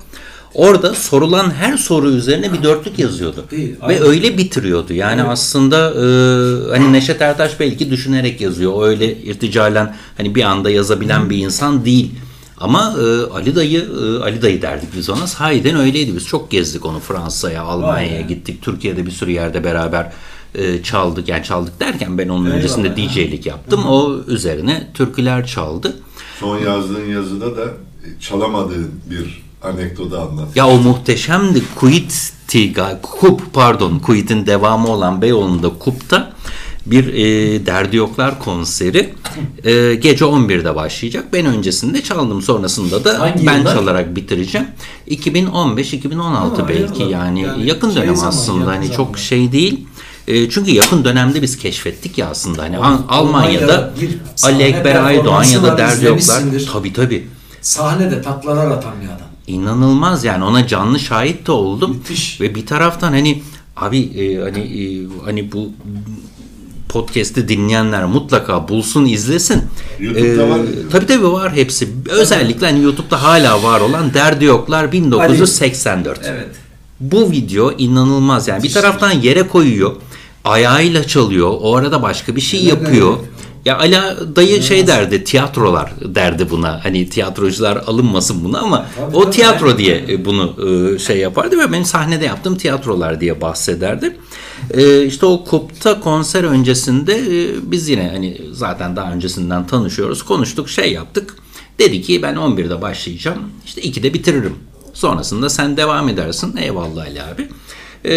Orada 0.54 0.94
sorulan 0.94 1.50
her 1.50 1.76
soru 1.76 2.10
üzerine 2.10 2.52
bir 2.52 2.62
dörtlük 2.62 2.98
yazıyordu. 2.98 3.44
Değil, 3.50 3.72
Ve 3.72 3.76
aynen. 3.80 4.02
öyle 4.02 4.38
bitiriyordu. 4.38 4.92
Yani 4.92 5.20
Evet. 5.20 5.30
aslında 5.32 5.76
e, 5.90 6.78
hani 6.78 6.92
Neşet 6.92 7.22
Ertaş 7.22 7.60
belki 7.60 7.90
düşünerek 7.90 8.40
yazıyor. 8.40 8.72
O 8.72 8.84
öyle 8.84 9.16
irticalen 9.16 9.96
hani 10.16 10.34
bir 10.34 10.42
anda 10.42 10.70
yazabilen 10.70 11.30
bir 11.30 11.36
insan 11.38 11.84
değil. 11.84 12.10
Ama 12.60 12.94
e, 13.00 13.32
Ali 13.32 13.56
dayı 13.56 13.88
e, 14.02 14.22
Ali 14.22 14.42
dayı 14.42 14.62
derdik 14.62 14.88
biz 14.96 15.10
ona. 15.10 15.26
Sahiden 15.26 15.76
öyleydi. 15.76 16.16
Biz 16.16 16.26
çok 16.26 16.50
gezdik 16.50 16.84
onu 16.86 17.00
Fransa'ya, 17.00 17.62
Almanya'ya 17.62 18.20
gittik. 18.20 18.62
Türkiye'de 18.62 19.06
bir 19.06 19.10
sürü 19.10 19.30
yerde 19.30 19.64
beraber 19.64 20.12
e, 20.54 20.82
çaldık. 20.82 21.28
Yani 21.28 21.44
çaldık 21.44 21.80
derken 21.80 22.18
ben 22.18 22.28
onun 22.28 22.50
öncesinde 22.50 22.88
Eyvallah. 22.96 23.14
DJ'lik 23.14 23.46
yaptım. 23.46 23.86
O 23.86 24.16
üzerine 24.26 24.90
türküler 24.94 25.46
çaldı. 25.46 25.96
Son 26.40 26.58
yazdığın 26.58 27.06
yazıda 27.06 27.56
da 27.56 27.64
çalamadığın 28.20 28.90
bir 29.10 29.42
anekdotu 29.62 30.16
anlat. 30.16 30.56
Ya 30.56 30.68
o 30.68 30.78
muhteşemdi. 30.78 31.62
Kuit'ti, 31.74 32.72
ga- 32.72 33.00
Kup 33.02 33.54
pardon, 33.54 33.98
Kuit'in 33.98 34.46
devamı 34.46 34.88
olan 34.88 35.22
Beyoğlu'nda 35.22 35.68
Kup'ta 35.78 36.32
bir 36.86 37.14
e, 37.14 37.66
Derdi 37.66 37.96
Yoklar 37.96 38.38
konseri 38.38 39.14
e, 39.64 39.94
gece 39.94 40.24
11'de 40.24 40.74
başlayacak. 40.74 41.24
Ben 41.32 41.46
öncesinde 41.46 42.02
çaldım. 42.02 42.42
Sonrasında 42.42 43.04
da 43.04 43.20
Hangi 43.20 43.46
ben 43.46 43.58
yıllar? 43.58 43.74
çalarak 43.74 44.16
bitireceğim. 44.16 44.66
2015-2016 45.10 46.16
Ha, 46.22 46.68
belki 46.68 47.02
yani, 47.02 47.40
Yani 47.42 47.66
yakın 47.66 47.90
şey 47.90 48.02
dönem 48.02 48.16
zaman, 48.16 48.28
aslında. 48.28 48.58
yakın 48.58 48.72
Hani 48.72 48.84
zaman. 48.86 48.96
çok 48.96 49.18
şey 49.18 49.52
değil. 49.52 49.86
E, 50.28 50.50
çünkü 50.50 50.70
yakın 50.70 51.04
dönemde 51.04 51.42
biz 51.42 51.58
keşfettik 51.58 52.18
ya 52.18 52.26
aslında. 52.30 52.62
Hani 52.62 52.78
An- 52.78 53.04
Almanya'da 53.08 53.92
Ali 54.42 54.62
Ekber 54.62 55.04
Aydoğan 55.04 55.44
ya 55.44 55.62
da 55.62 55.78
Derdi 55.78 56.04
Yoklar. 56.04 56.42
Tabii 56.72 56.92
tabii. 56.92 57.28
Sahnede 57.60 58.22
taklalar 58.22 58.70
atan 58.70 58.92
bir 59.02 59.06
adam. 59.06 59.26
İnanılmaz 59.46 60.24
yani 60.24 60.44
ona 60.44 60.66
canlı 60.66 60.98
şahit 60.98 61.46
de 61.46 61.52
oldum. 61.52 61.90
Müthiş. 61.96 62.40
Ve 62.40 62.54
bir 62.54 62.66
taraftan 62.66 63.12
hani 63.12 63.42
abi 63.76 63.98
e, 64.00 64.36
hani 64.36 64.58
e, 64.58 65.06
hani 65.24 65.52
bu 65.52 65.72
podcast'i 67.00 67.48
dinleyenler 67.48 68.04
mutlaka 68.04 68.68
bulsun 68.68 69.04
izlesin. 69.04 69.62
YouTube'da 70.00 70.48
var 70.48 70.58
mı? 70.58 70.66
Tabii 70.92 71.06
tabii 71.06 71.32
var 71.32 71.52
hepsi. 71.56 71.88
Özellikle 72.08 72.66
hani 72.66 72.82
YouTube'da 72.82 73.22
hala 73.22 73.62
var 73.62 73.80
olan 73.80 74.14
Derdi 74.14 74.44
Yoklar 74.44 74.92
1984. 74.92 76.20
Evet. 76.24 76.46
Bu 77.00 77.30
video 77.30 77.72
inanılmaz 77.78 78.48
yani 78.48 78.62
bir 78.62 78.72
taraftan 78.72 79.10
yere 79.10 79.42
koyuyor. 79.48 79.92
Ayağıyla 80.44 81.04
çalıyor. 81.04 81.52
O 81.60 81.76
arada 81.76 82.02
başka 82.02 82.36
bir 82.36 82.40
şey 82.40 82.60
Evet, 82.60 82.70
yapıyor. 82.72 83.16
evet. 83.20 83.30
Ya 83.66 83.78
Ala 83.78 84.16
dayı 84.36 84.62
şey 84.62 84.86
derdi, 84.86 85.24
tiyatrolar 85.24 85.92
derdi 86.14 86.50
buna. 86.50 86.84
Hani 86.84 87.08
tiyatrocular 87.08 87.76
alınmasın 87.76 88.44
buna 88.44 88.58
ama 88.58 88.86
Tabii, 88.96 89.16
o 89.16 89.22
tabii, 89.22 89.34
tiyatro 89.34 89.78
diye 89.78 90.04
e, 90.08 90.24
bunu 90.24 90.54
e, 90.94 90.98
şey 90.98 91.18
yapardı 91.18 91.58
ve 91.58 91.72
ben 91.72 91.82
sahnede 91.82 92.24
yaptığım 92.24 92.56
tiyatrolar 92.56 93.20
diye 93.20 93.40
bahsederdi. 93.40 94.16
E, 94.70 95.04
işte 95.04 95.26
o 95.26 95.44
Kup'ta 95.44 96.00
konser 96.00 96.44
öncesinde 96.44 97.20
biz 97.62 97.88
yine 97.88 98.08
hani 98.08 98.40
zaten 98.52 98.96
daha 98.96 99.12
öncesinden 99.12 99.66
tanışıyoruz, 99.66 100.22
konuştuk, 100.22 100.68
şey 100.68 100.92
yaptık. 100.92 101.36
Dedi 101.78 102.02
ki 102.02 102.22
ben 102.22 102.34
11'de 102.34 102.82
başlayacağım, 102.82 103.38
işte 103.64 103.80
2'de 103.82 104.14
bitiririm. 104.14 104.54
Sonrasında 104.94 105.50
sen 105.50 105.76
devam 105.76 106.08
edersin. 106.08 106.56
Eyvallah 106.56 107.02
Ali 107.02 107.22
abi. 107.22 107.48
E, 108.04 108.14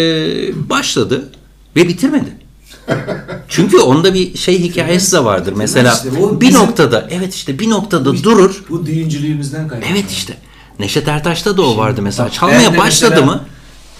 başladı 0.70 1.28
ve 1.76 1.88
bitirmedi. 1.88 2.39
Çünkü 3.48 3.78
onda 3.78 4.14
bir 4.14 4.36
şey 4.38 4.62
hikayesi 4.62 5.12
de 5.12 5.24
vardır. 5.24 5.52
Mesela 5.52 5.94
işte 5.94 6.12
bir 6.12 6.40
bizim- 6.40 6.60
noktada 6.60 7.08
evet 7.10 7.34
işte 7.34 7.58
bir 7.58 7.70
noktada 7.70 8.22
durur. 8.22 8.64
Bu 8.70 8.86
düğüncülüğümüzden 8.86 9.68
kaynaklı. 9.68 9.90
Evet 9.92 10.10
işte. 10.10 10.36
Neşet 10.78 11.08
Ertaş'ta 11.08 11.56
da 11.56 11.62
o 11.62 11.76
vardı 11.76 12.02
mesela. 12.02 12.26
bak, 12.26 12.34
Çalmaya 12.34 12.76
başladı 12.78 13.10
mesela- 13.10 13.26
mı 13.26 13.44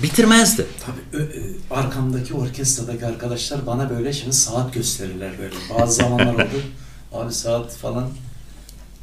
bitirmezdi. 0.03 0.67
Tabii 0.87 1.27
arkamdaki 1.71 2.35
orkestradaki 2.35 3.07
arkadaşlar 3.07 3.67
bana 3.67 3.91
böyle 3.91 4.13
şimdi 4.13 4.33
saat 4.37 4.75
gösterirler 4.75 5.31
böyle. 5.39 5.55
Bazı 5.81 5.95
zamanlar 5.95 6.35
oldu. 6.35 6.63
Abi 7.13 7.33
saat 7.33 7.77
falan. 7.77 8.09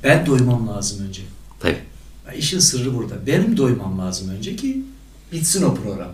Ben 0.03 0.25
doymam 0.25 0.67
lazım 0.67 1.08
önce. 1.08 1.21
Tabii. 1.60 1.77
Ya 2.27 2.34
işin 2.34 2.60
sırrı 2.60 2.95
burada. 2.95 3.13
Benim 3.27 3.58
doymam 3.58 3.99
lazım 3.99 4.30
önce 4.30 4.56
ki 4.56 4.82
bitsin 5.32 5.63
o 5.63 5.75
program. 5.75 6.12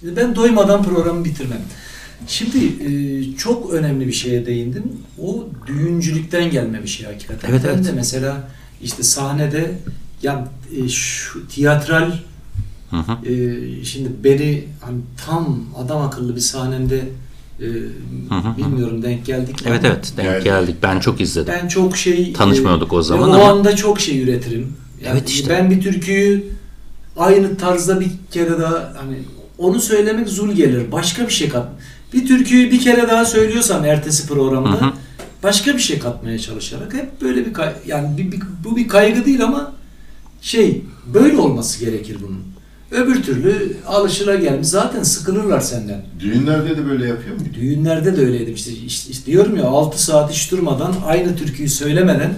Şimdi 0.00 0.16
ben 0.16 0.36
doymadan 0.36 0.82
programı 0.82 1.24
bitirmem. 1.24 1.62
Şimdi 2.28 2.58
e, 2.66 2.90
çok 3.36 3.72
önemli 3.72 4.06
bir 4.06 4.12
şeye 4.12 4.46
değindin. 4.46 5.02
O 5.22 5.48
düğüncülükten 5.66 6.50
gelme 6.50 6.82
bir 6.82 6.88
şey 6.88 7.06
hakikaten. 7.06 7.48
Evet, 7.50 7.60
ben 7.64 7.74
evet. 7.74 7.84
de 7.86 7.92
mesela 7.92 8.48
işte 8.82 9.02
sahnede 9.02 9.78
ya 10.22 10.48
e, 10.76 10.88
şu 10.88 11.48
tiyatral 11.48 12.12
Hı 12.90 12.96
hı. 12.96 13.28
e, 13.32 13.84
şimdi 13.84 14.08
beni 14.24 14.64
hani 14.80 14.98
tam 15.26 15.64
adam 15.76 16.02
akıllı 16.02 16.36
bir 16.36 16.40
sahnemde 16.40 16.96
e, 17.60 17.64
hı. 18.30 18.56
bilmiyorum 18.56 19.02
denk 19.02 19.26
geldik 19.26 19.54
mi 19.54 19.70
Evet 19.70 19.84
ama 19.84 19.92
evet 19.94 20.12
denk 20.16 20.26
Yani- 20.28 20.44
geldik. 20.44 20.76
Ben 20.82 21.00
çok 21.00 21.20
izledim. 21.20 21.54
ben 21.62 21.68
çok 21.68 21.96
şey 21.96 22.32
Tanışmıyorduk 22.32 22.92
o 22.92 23.00
e, 23.00 23.02
zaman 23.02 23.30
o 23.30 23.34
ama- 23.34 23.44
anda 23.50 23.76
çok 23.76 24.00
şey 24.00 24.22
üretirim. 24.22 24.72
Yani 25.04 25.18
Evet 25.18 25.28
işte. 25.28 25.50
Ben 25.50 25.70
bir 25.70 25.80
türküyü 25.80 26.44
aynı 27.16 27.56
tarzda 27.56 28.00
bir 28.00 28.10
kere 28.30 28.58
daha 28.58 28.94
hani 28.96 29.16
onu 29.58 29.80
söylemek 29.80 30.28
zul 30.28 30.52
gelir. 30.52 30.92
Başka 30.92 31.26
bir 31.26 31.32
şey 31.32 31.48
kat. 31.48 31.68
Bir 32.12 32.26
türküyü 32.26 32.70
bir 32.70 32.80
kere 32.80 33.08
daha 33.08 33.24
söylüyorsam 33.24 33.84
ertesi 33.84 34.26
programda 34.28 34.80
Hı 34.80 34.84
hı. 34.84 34.92
başka 35.42 35.74
bir 35.74 35.78
şey 35.80 35.98
katmaya 35.98 36.38
çalışarak 36.38 36.94
hep 36.94 37.20
böyle 37.22 37.46
bir 37.46 37.52
kay- 37.52 37.72
yani 37.86 38.18
bir, 38.18 38.32
bir- 38.32 38.40
bu 38.64 38.76
bir 38.76 38.88
kaygı 38.88 39.24
değil 39.24 39.44
ama 39.44 39.72
şey 40.42 40.82
böyle 41.14 41.36
olması 41.36 41.84
gerekir 41.84 42.16
bunun. 42.28 42.42
Öbür 42.90 43.22
türlü 43.22 43.76
alışılagelmiş 43.86 44.68
zaten 44.68 45.02
sıkılırlar 45.02 45.60
senden. 45.60 46.02
Düğünlerde 46.20 46.76
de 46.76 46.86
böyle 46.86 47.08
yapıyor 47.08 47.36
muydu? 47.36 47.48
Düğünlerde 47.54 48.16
de 48.16 48.20
öyleydim 48.20 48.54
işte, 48.54 48.70
işte, 48.72 49.10
işte 49.10 49.26
diyorum 49.26 49.56
ya 49.56 49.64
6 49.64 50.02
saat 50.02 50.32
hiç 50.32 50.50
durmadan 50.52 50.94
aynı 51.06 51.36
türküyü 51.36 51.68
söylemeden 51.68 52.34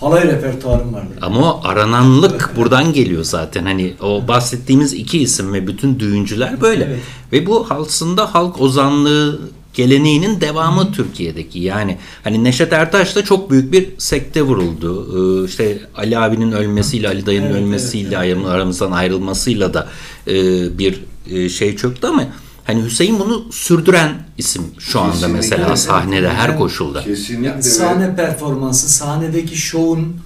halay 0.00 0.28
repertuarım 0.28 0.94
vardı. 0.94 1.08
Ama 1.22 1.54
o 1.54 1.60
arananlık 1.64 2.52
buradan 2.56 2.92
geliyor 2.92 3.24
zaten. 3.24 3.64
Hani 3.64 3.94
o 4.02 4.28
bahsettiğimiz 4.28 4.92
iki 4.92 5.18
isim 5.18 5.52
ve 5.52 5.66
bütün 5.66 6.00
düğüncüler 6.00 6.60
böyle. 6.60 6.84
Evet. 6.84 7.00
Ve 7.32 7.46
bu 7.46 7.66
aslında 7.70 8.34
halk 8.34 8.60
ozanlığı 8.60 9.40
geleneğinin 9.74 10.40
devamı 10.40 10.92
Türkiye'deki. 10.92 11.58
Yani 11.58 11.98
hani 12.24 12.44
Neşet 12.44 12.72
Ertaş 12.72 13.16
da 13.16 13.24
çok 13.24 13.50
büyük 13.50 13.72
bir 13.72 13.88
sekte 13.98 14.42
vuruldu. 14.42 15.06
Ee, 15.12 15.46
işte 15.46 15.78
Ali 15.96 16.18
abinin 16.18 16.52
ölmesiyle, 16.52 17.08
Ali 17.08 17.26
dayının 17.26 17.46
Evet, 17.46 17.56
ölmesiyle, 17.56 18.16
evet, 18.24 18.46
aramızdan 18.46 18.92
ayrılmasıyla 18.92 19.74
da 19.74 19.88
e, 20.26 20.34
bir 20.78 21.04
e, 21.30 21.48
şey 21.48 21.76
çöktü 21.76 22.06
ama 22.06 22.24
hani 22.66 22.84
Hüseyin 22.84 23.18
bunu 23.20 23.52
sürdüren 23.52 24.14
isim 24.38 24.62
şu 24.78 25.00
anda 25.00 25.12
Kesinlikle. 25.12 25.36
mesela 25.36 25.66
Evet, 25.68 25.78
sahnede 25.78 26.28
her 26.28 26.48
Yani 26.48 26.58
koşulda. 26.58 27.04
Kesinlikle. 27.04 27.46
Yani 27.48 27.62
sahne 27.62 28.16
performansı, 28.16 28.88
sahnedeki 28.88 29.56
şovun 29.56 30.16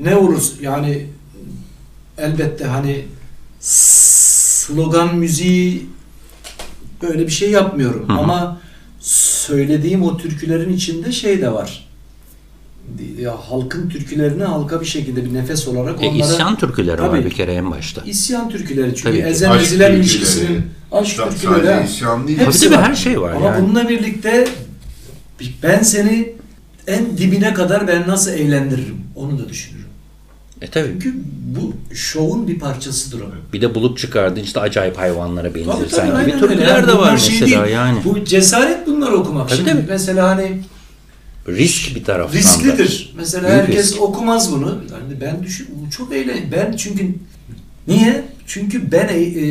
ne 0.00 0.16
olur 0.16 0.42
yani 0.60 1.06
elbette 2.18 2.64
hani 2.64 3.04
slogan 3.60 5.16
müziği 5.16 5.86
böyle 7.02 7.26
bir 7.26 7.32
şey 7.32 7.50
yapmıyorum 7.50 8.08
Hı 8.08 8.12
hı. 8.12 8.18
ama 8.18 8.60
söylediğim 9.00 10.02
o 10.02 10.16
türkülerin 10.16 10.72
içinde 10.72 11.12
şey 11.12 11.40
de 11.40 11.52
var. 11.52 11.85
Ya 13.20 13.36
halkın 13.50 13.88
türkülerini 13.88 14.44
halka 14.44 14.80
bir 14.80 14.86
şekilde 14.86 15.24
bir 15.24 15.34
nefes 15.34 15.68
olarak 15.68 16.02
E, 16.04 16.06
onlara 16.08 16.26
isyan 16.32 16.56
türküleri 16.58 17.02
var 17.02 17.10
Tabii. 17.10 17.24
bir 17.24 17.30
kere 17.30 17.52
en 17.52 17.70
başta. 17.70 18.02
isyan 18.02 18.48
türküleri 18.50 18.88
çünkü 18.88 19.02
Tabii 19.02 19.16
ki. 19.18 19.22
ezen 19.24 19.50
Aşk 19.50 19.62
ezilen 19.62 19.86
türküleri. 19.86 20.00
ilişkisinin 20.00 20.62
aşk 20.92 21.16
türküleri. 21.40 21.84
isyan 21.86 22.28
değil. 22.28 22.38
Hepsi 22.38 22.60
Tabii 22.60 22.70
tabii, 22.70 22.82
var. 22.82 22.90
her 22.90 22.94
şey 22.96 23.20
var 23.20 23.32
Ama 23.32 23.46
yani. 23.46 23.62
bununla 23.64 23.88
birlikte 23.88 24.48
ben 25.62 25.82
seni 25.82 26.32
en 26.86 27.18
dibine 27.18 27.54
kadar 27.54 27.88
ben 27.88 28.08
nasıl 28.08 28.30
eğlendiririm 28.30 28.96
onu 29.14 29.38
da 29.38 29.48
düşünürüm. 29.48 29.86
E 30.62 30.66
tabii. 30.70 30.86
Çünkü 30.92 31.14
bu 31.56 31.72
şovun 31.94 32.48
bir 32.48 32.58
parçasıdır 32.58 33.20
o. 33.20 33.24
Bir 33.52 33.60
de 33.60 33.74
bulup 33.74 33.98
çıkardın 33.98 34.40
işte 34.40 34.60
acayip 34.60 34.98
hayvanlara 34.98 35.48
tabii, 35.48 35.62
gibi 36.24 36.38
türküler 36.40 36.88
de 36.88 36.92
Bunlar 36.92 37.12
var 37.12 37.16
şey 37.18 37.40
mesela 37.40 37.64
değil. 37.64 37.74
yani. 37.74 37.98
Bu 38.04 38.24
cesaret 38.24 38.86
bunları 38.86 39.16
okumak. 39.16 39.48
Tabii, 39.48 39.56
Şimdi 39.58 39.70
tabii. 39.72 39.84
mesela 39.88 40.28
hani 40.28 40.62
Risk 41.48 41.94
bir 41.96 42.04
taraftan 42.04 42.34
da. 42.34 42.38
risklidir. 42.38 43.12
Mesela 43.16 43.48
Büyük 43.48 43.60
herkes 43.62 43.84
risk. 43.92 44.02
okumaz 44.02 44.52
bunu. 44.52 44.68
Yani 44.68 45.20
ben 45.20 45.42
düşün 45.42 45.68
bu 45.86 45.90
çok 45.90 46.12
eğlen. 46.12 46.38
Ben 46.52 46.76
çünkü 46.76 47.08
niye? 47.88 48.24
Çünkü 48.46 48.92
ben 48.92 49.08
e, 49.08 49.12
e, 49.18 49.44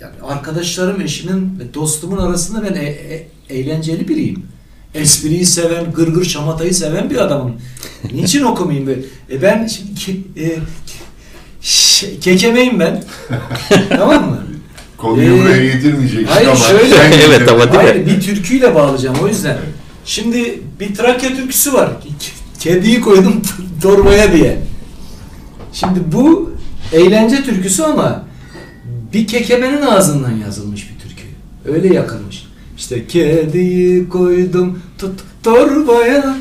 yani 0.00 0.14
arkadaşlarım, 0.22 1.00
eşimin 1.00 1.58
ve 1.60 1.74
dostumun 1.74 2.16
arasında 2.18 2.62
ben 2.64 2.74
e- 2.74 2.84
e- 2.88 3.26
eğlenceli 3.50 4.08
biriyim. 4.08 4.42
Espriyi 4.94 5.46
seven, 5.46 5.92
gırgır 5.92 6.24
şamatayı 6.24 6.74
seven 6.74 7.10
bir 7.10 7.16
adamım. 7.16 7.52
Niçin 8.12 8.42
okumayayım 8.44 8.88
be? 8.88 8.96
E 9.30 9.42
ben 9.42 9.66
şimdi 9.66 9.90
ke- 10.00 10.46
e, 10.46 10.56
ş- 11.60 12.20
kekemeyim 12.20 12.80
ben. 12.80 13.04
tamam 13.88 14.30
mı? 14.30 14.38
Konuyu 14.96 15.34
Ee, 15.36 15.40
buraya 15.42 15.64
getirmeyeceksin 15.72 16.24
hayır, 16.26 16.46
ama. 16.48 16.56
şöyle- 16.56 16.94
Evet, 17.24 17.48
ama- 17.48 17.72
Değil 17.72 17.84
mi? 17.84 17.90
Hayır 17.90 18.06
bir 18.06 18.20
türküyle 18.20 18.74
bağlayacağım 18.74 19.16
o 19.22 19.28
yüzden. 19.28 19.56
Şimdi 20.04 20.62
bir 20.80 20.94
Trakya 20.94 21.36
türküsü 21.36 21.72
var. 21.72 21.90
Kediyi 22.60 23.00
koydum 23.00 23.42
torbaya 23.82 24.32
diye. 24.32 24.58
Şimdi 25.72 26.00
bu 26.12 26.52
eğlence 26.92 27.42
türküsü 27.42 27.82
ama 27.82 28.24
bir 29.12 29.26
kekemenin 29.26 29.82
ağzından 29.82 30.30
yazılmış 30.30 30.90
bir 30.90 31.08
türkü. 31.08 31.22
Öyle 31.64 31.94
yakılmış. 31.94 32.46
İşte 32.76 33.06
kediyi 33.06 34.08
koydum 34.08 34.82
tut 34.98 35.20
torbaya 35.42 36.36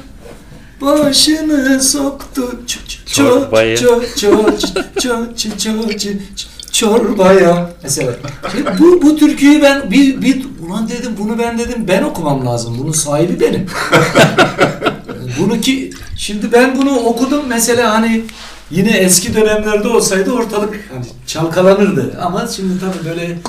başını 0.82 1.84
soktu. 1.84 2.60
Çık. 2.68 3.08
Çorbaya 3.08 3.78
çorbaya 6.74 7.70
mesela. 7.84 8.14
Bu, 8.80 9.02
bu 9.02 9.16
türküyü 9.18 9.62
ben 9.62 9.92
bir, 9.92 10.22
bir 10.22 10.46
ulan 10.68 10.90
dedim 10.90 11.12
bunu 11.18 11.40
ben 11.40 11.60
dedim 11.60 11.86
ben 11.88 12.04
okumam 12.04 12.46
lazım. 12.46 12.76
Bunun 12.80 12.92
sahibi 12.92 13.40
benim. 13.40 13.66
bunu 15.40 15.62
ki 15.62 15.94
şimdi 16.18 16.52
ben 16.52 16.78
bunu 16.78 16.96
okudum 16.96 17.44
mesela 17.48 17.94
hani 17.94 18.24
yine 18.72 18.98
eski 18.98 19.36
dönemlerde 19.36 19.88
olsaydı 19.88 20.32
ortalık 20.32 20.90
hani 20.94 21.06
çalkalanırdı. 21.28 22.18
Ama 22.22 22.48
şimdi 22.48 22.80
tabii 22.80 23.10
böyle 23.10 23.40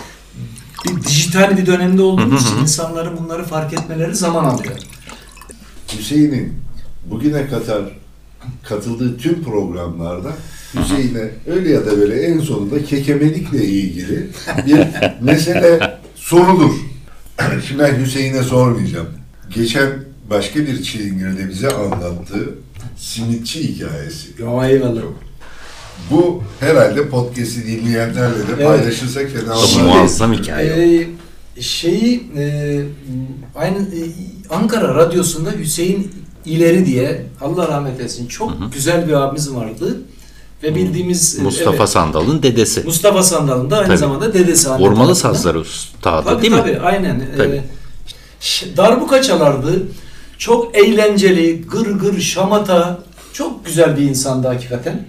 bir 0.85 1.05
dijital 1.05 1.57
bir 1.57 1.66
dönemde 1.66 2.03
olduğumuz 2.03 2.43
için 2.43 2.57
insanların 2.57 3.18
bunları 3.18 3.45
fark 3.45 3.72
etmeleri 3.72 4.14
zaman 4.14 4.45
alıyor. 4.45 4.75
Hüseyin'in 5.99 6.55
bugüne 7.11 7.49
kadar 7.49 7.83
katıldığı 8.62 9.18
tüm 9.18 9.45
programlarda 9.45 10.33
Hüseyin'e 10.77 11.31
öyle 11.55 11.70
ya 11.70 11.87
da 11.87 11.99
böyle 11.99 12.20
en 12.22 12.41
sonunda 12.41 12.85
kekemelikle 12.85 13.64
ilgili 13.64 14.27
bir 14.66 14.79
mesele 15.20 15.99
sorulur. 16.14 16.72
Şimdi 17.68 17.83
ben 17.83 18.01
Hüseyin'e 18.05 18.43
sormayacağım. 18.43 19.07
Geçen 19.55 19.91
başka 20.31 20.61
bir 20.61 20.83
çilingirde 20.83 21.49
bize 21.49 21.68
anlattığı 21.68 22.55
simitçi 22.97 23.68
hikayesi. 23.75 24.29
Ya 24.43 24.68
eyvallah. 24.68 25.03
Bu 26.11 26.43
herhalde 26.61 27.09
podcast'i 27.09 27.66
dinleyenlerle 27.66 28.39
de 28.39 28.53
Evet. 28.57 28.66
paylaşırsak 28.66 29.31
fena 29.31 29.55
olmaz. 29.57 29.77
muazzam 29.83 30.33
hikaye. 30.33 31.03
Ee, 31.57 31.62
şeyi 31.62 32.22
e, 32.37 32.81
aynı 33.55 33.79
e, 33.79 34.03
Ankara 34.51 34.95
Radyosu'nda 34.95 35.53
Hüseyin 35.53 36.12
İleri 36.47 36.87
diye 36.87 37.22
Allah 37.41 37.68
rahmet 37.68 37.99
eylesin 38.01 38.27
çok 38.27 38.72
güzel 38.75 39.09
bir 39.09 39.12
abimiz 39.12 39.55
vardı 39.55 40.01
ve 40.65 40.75
bildiğimiz 40.75 41.39
e, 41.39 41.43
Mustafa 41.43 41.77
evet, 41.77 41.89
Sandal'ın 41.89 42.43
dedesi. 42.43 42.83
Mustafa 42.85 43.23
Sandal'ın 43.23 43.71
da 43.71 43.77
aynı 43.77 43.87
Tabii. 43.87 43.99
zamanda 43.99 44.35
dedesi. 44.35 44.71
Vurmalı 44.71 45.15
sazları 45.15 45.59
ustadı 45.61 46.25
Tabii 46.29 46.43
değil 46.43 46.53
tabii 46.53 46.73
mi? 46.73 46.79
aynen. 46.81 47.29
Tabii. 47.37 47.62
Ee, 48.62 48.77
darbuka 48.77 49.23
çalardı. 49.23 49.83
Çok 50.39 50.77
eğlenceli, 50.77 51.62
gır 51.62 51.87
gır, 51.87 52.21
şamata. 52.21 52.99
Çok 53.33 53.67
güzel 53.67 53.97
bir 53.97 54.03
insandı 54.03 54.49
hakikaten. 54.49 55.07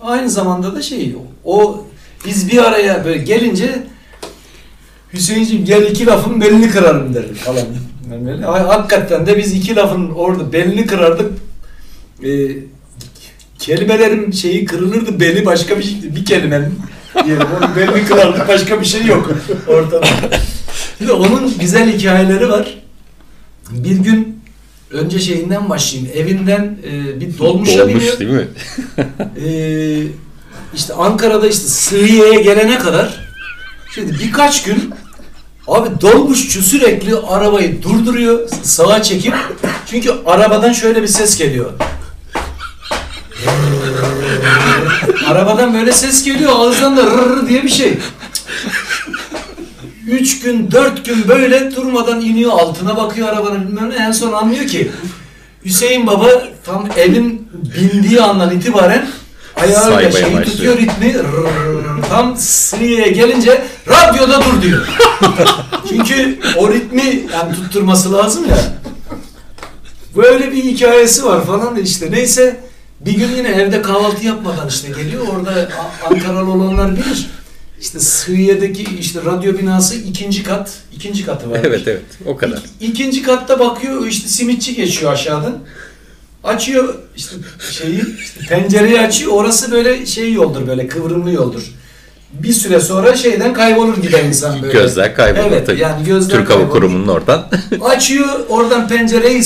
Aynı 0.00 0.30
zamanda 0.30 0.74
da 0.74 0.82
şey, 0.82 1.16
o 1.44 1.84
biz 2.26 2.52
bir 2.52 2.58
araya 2.58 3.04
böyle 3.04 3.18
gelince 3.18 3.86
Hüseyin'ciğim 5.12 5.64
gel 5.64 5.82
iki 5.82 6.06
lafın 6.06 6.40
belini 6.40 6.70
kırarım 6.70 7.14
derdi 7.14 7.34
falan. 7.34 7.66
Böyle, 8.26 8.44
ha- 8.44 8.68
hakikaten 8.68 9.26
de 9.26 9.38
biz 9.38 9.52
iki 9.52 9.76
lafın 9.76 10.10
orada 10.10 10.52
belini 10.52 10.86
kırardık. 10.86 11.32
Ee, 12.24 12.28
kelimelerin 13.66 14.30
şeyi 14.30 14.64
kırılırdı 14.64 15.20
beli 15.20 15.46
başka 15.46 15.78
bir 15.78 15.82
şeydi. 15.82 16.16
Bir 16.16 16.24
kelimenin 16.24 16.78
diyelim 17.24 17.46
onun 17.58 17.76
belini 17.76 18.06
kırardık 18.06 18.48
başka 18.48 18.80
bir 18.80 18.86
şey 18.86 19.06
yok 19.06 19.30
ortada. 19.66 20.06
Şimdi 20.98 21.12
onun 21.12 21.58
güzel 21.58 21.92
hikayeleri 21.92 22.48
var. 22.48 22.78
Bir 23.70 23.96
gün 23.96 24.40
önce 24.90 25.18
şeyinden 25.18 25.70
başlayayım. 25.70 26.12
Evinden 26.14 26.78
e, 26.86 27.20
bir 27.20 27.38
dolmuşa 27.38 27.88
biniyor. 27.88 28.00
Olmuş 28.00 28.20
değil 28.20 28.30
mi? 28.30 28.48
Ee, 29.46 30.02
işte 30.74 30.94
Ankara'da 30.94 31.48
işte 31.48 31.68
Sığıye'ye 31.68 32.42
gelene 32.42 32.78
kadar 32.78 33.20
şimdi 33.94 34.18
birkaç 34.24 34.62
gün 34.62 34.94
abi 35.68 36.00
dolmuşçu 36.00 36.62
sürekli 36.62 37.16
arabayı 37.16 37.82
durduruyor 37.82 38.48
sağa 38.62 39.02
çekip 39.02 39.34
çünkü 39.86 40.12
arabadan 40.26 40.72
şöyle 40.72 41.02
bir 41.02 41.08
ses 41.08 41.38
geliyor. 41.38 41.72
Arabadan 45.26 45.74
böyle 45.74 45.92
ses 45.92 46.24
geliyor 46.24 46.52
ağızdan 46.54 46.96
da 46.96 47.02
rrr 47.02 47.48
diye 47.48 47.62
bir 47.62 47.68
şey. 47.68 47.98
Üç 50.06 50.40
gün, 50.40 50.70
dört 50.70 51.04
gün 51.04 51.28
böyle 51.28 51.76
durmadan 51.76 52.20
iniyor 52.20 52.52
altına 52.52 52.96
bakıyor 52.96 53.28
arabanın 53.28 53.68
bilmem 53.68 53.90
ne 53.90 53.94
en 53.94 54.12
son 54.12 54.32
anlıyor 54.32 54.66
ki 54.66 54.90
Hüseyin 55.64 56.06
Baba 56.06 56.28
tam 56.64 56.88
evin 56.96 57.48
bindiği 57.76 58.20
andan 58.20 58.50
itibaren 58.50 59.06
ayağıyla 59.56 60.12
şeyi 60.12 60.42
tutuyor 60.42 60.78
ritmi 60.78 61.14
rrrr, 61.14 62.02
tam 62.08 62.36
Sriye'ye 62.36 63.08
gelince 63.08 63.64
radyoda 63.88 64.40
dur 64.44 64.62
diyor. 64.62 64.88
Çünkü 65.88 66.38
o 66.56 66.72
ritmi 66.72 67.26
yani 67.32 67.54
tutturması 67.54 68.12
lazım 68.12 68.44
ya. 68.48 68.58
Böyle 70.16 70.52
bir 70.52 70.64
hikayesi 70.64 71.24
var 71.24 71.46
falan 71.46 71.76
işte 71.76 72.10
neyse 72.10 72.60
bir 73.06 73.12
gün 73.12 73.28
yine 73.36 73.48
evde 73.48 73.82
kahvaltı 73.82 74.26
yapmadan 74.26 74.68
işte 74.68 74.88
geliyor 74.88 75.26
orada 75.28 75.68
Ankaralı 76.10 76.50
olanlar 76.50 76.92
bilir. 76.96 77.26
İşte 77.80 78.00
Sığıye'deki 78.00 78.82
işte 79.00 79.20
radyo 79.24 79.58
binası 79.58 79.94
ikinci 79.94 80.42
kat, 80.42 80.70
ikinci 80.96 81.26
katı 81.26 81.50
var. 81.50 81.60
evet 81.64 81.82
evet 81.88 82.02
o 82.26 82.36
kadar. 82.36 82.56
İk- 82.56 82.90
İkinci 82.90 83.22
katta 83.22 83.58
bakıyor 83.58 84.06
işte 84.06 84.28
simitçi 84.28 84.74
geçiyor 84.74 85.12
aşağıdan. 85.12 85.58
Açıyor 86.44 86.94
işte 87.16 87.36
şeyi 87.70 88.02
işte 88.18 88.40
pencereyi 88.48 89.00
açıyor. 89.00 89.32
Orası 89.32 89.72
böyle 89.72 90.06
şey 90.06 90.32
yoldur 90.32 90.66
böyle 90.66 90.88
kıvrımlı 90.88 91.32
yoldur. 91.32 91.62
Bir 92.32 92.52
süre 92.52 92.80
sonra 92.80 93.16
şeyden 93.16 93.54
kaybolur 93.54 93.96
gider 94.02 94.24
insan 94.24 94.62
böyle. 94.62 94.72
Gözler 94.72 95.14
kaybolur 95.16 95.46
Evet 95.52 95.66
tabii. 95.66 95.80
yani 95.80 96.04
gözler 96.04 96.36
Türk 96.38 96.50
Hava. 96.50 96.68
Kurumu'nun 96.68 97.08
oradan. 97.08 97.48
Açıyor 97.84 98.28
oradan 98.48 98.88
pencereyi 98.88 99.44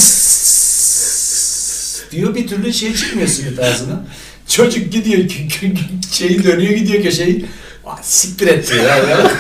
diyor 2.11 2.35
bir 2.35 2.47
türlü 2.47 2.73
şey 2.73 2.95
çıkmıyor 2.95 3.29
simit 3.29 3.59
ağzına. 3.59 4.05
Çocuk 4.49 4.93
gidiyor 4.93 5.31
şeyi 6.13 6.45
dönüyor 6.45 6.73
gidiyor 6.73 7.03
köşeyi. 7.03 7.45
Siktir 8.03 8.47
et 8.47 8.71
diyor 8.71 8.85
ya. 8.85 8.97
ya. 8.97 9.31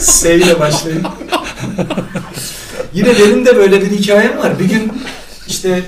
S 0.00 0.36
ile 0.36 0.60
başlayıp. 0.60 1.06
Yine 2.94 3.18
benim 3.18 3.46
de 3.46 3.56
böyle 3.56 3.80
bir 3.80 3.90
hikayem 3.90 4.38
var. 4.38 4.58
Bir 4.58 4.64
gün 4.64 4.92
işte 5.48 5.82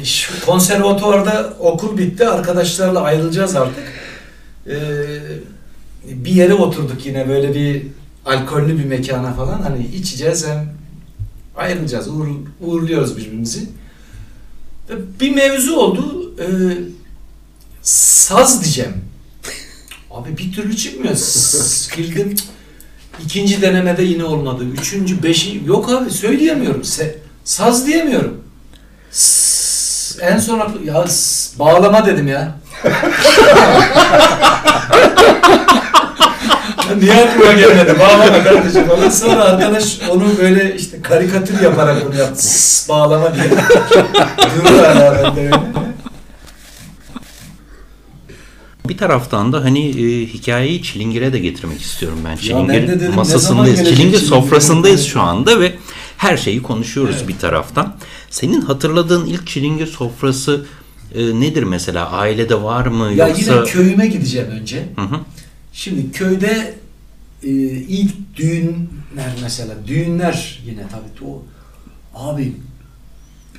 e, 0.00 0.04
şu 0.04 0.46
konservatuvarda 0.46 1.54
okul 1.58 1.98
bitti. 1.98 2.28
Arkadaşlarla 2.28 3.00
ayrılacağız 3.00 3.56
artık. 3.56 3.84
Ee, 4.66 4.74
bir 6.04 6.30
yere 6.30 6.54
oturduk 6.54 7.06
yine 7.06 7.28
böyle 7.28 7.54
bir 7.54 7.82
alkollü 8.26 8.78
bir 8.78 8.84
mekana 8.84 9.32
falan. 9.32 9.62
Hani 9.62 9.86
içeceğiz 9.86 10.46
hem 10.46 10.74
ayrılacağız. 11.56 12.08
Uğur, 12.08 12.26
uğurluyoruz 12.60 13.16
birbirimizi. 13.16 13.60
Bir 15.20 15.34
mevzu 15.34 15.76
oldu. 15.76 16.32
Ee, 16.40 16.44
saz 17.82 18.62
diyeceğim. 18.64 18.92
Abi 20.10 20.38
bir 20.38 20.52
türlü 20.52 20.76
çıkmıyor. 20.76 21.14
Girdim. 21.96 22.34
İkinci 23.24 23.62
denemede 23.62 24.02
yine 24.02 24.24
olmadı. 24.24 24.64
Üçüncü, 24.80 25.22
beşi 25.22 25.62
yok 25.66 25.90
abi 25.90 26.10
söyleyemiyorum. 26.10 26.80
Se- 26.80 27.14
saz 27.44 27.86
diyemiyorum. 27.86 28.40
S- 29.10 30.26
en 30.26 30.38
son 30.38 30.80
ya 30.84 31.06
s- 31.06 31.58
bağlama 31.58 32.06
dedim 32.06 32.28
ya. 32.28 32.58
Niye 37.00 37.14
aklıma 37.14 37.52
gelmedi? 37.52 37.96
Bağlama 38.00 38.44
kardeşim 38.44 38.86
falan. 38.88 39.08
Sonra 39.08 39.44
arkadaş 39.44 39.98
onu 40.10 40.24
böyle 40.40 40.76
işte 40.76 41.02
karikatür 41.02 41.60
yaparak 41.60 42.06
bunu 42.06 42.16
yaptı. 42.20 42.42
S- 42.42 42.88
bağlama 42.92 43.34
diye. 43.34 43.44
Hala 44.64 45.14
bende 45.24 45.40
öyle. 45.40 45.56
Bir 48.88 48.96
taraftan 48.96 49.52
da 49.52 49.64
hani 49.64 49.88
e, 49.88 50.26
hikayeyi 50.26 50.82
Çilingir'e 50.82 51.32
de 51.32 51.38
getirmek 51.38 51.80
istiyorum 51.82 52.18
ben. 52.24 52.30
ben 52.32 52.36
Çilingir 52.36 52.88
de 52.88 53.00
dedim, 53.00 53.14
masasındayız. 53.14 53.78
Çilingir 53.78 53.96
Çilingir? 53.96 54.18
sofrasındayız 54.18 55.04
şu 55.04 55.20
anda 55.20 55.60
ve 55.60 55.72
her 56.16 56.36
şeyi 56.36 56.62
konuşuyoruz 56.62 57.28
bir 57.28 57.38
taraftan. 57.38 57.94
Senin 58.30 58.60
hatırladığın 58.60 59.26
ilk 59.26 59.46
Çilingir 59.46 59.86
sofrası 59.86 60.66
e, 61.14 61.40
nedir 61.40 61.62
mesela? 61.62 62.10
Ailede 62.10 62.62
var 62.62 62.86
mı 62.86 63.12
Ya 63.12 63.28
yoksa? 63.28 63.52
yine 63.54 63.64
köyüme 63.64 64.06
gideceğim 64.06 64.48
önce. 64.50 64.76
Hı 64.96 65.02
hı. 65.02 65.20
Şimdi 65.76 66.12
köyde 66.12 66.74
e, 67.42 67.48
ilk 67.68 68.36
düğünler 68.36 69.32
mesela 69.42 69.74
düğünler 69.86 70.62
yine 70.66 70.82
tabii 70.90 71.26
o 71.30 71.42
abi 72.14 72.56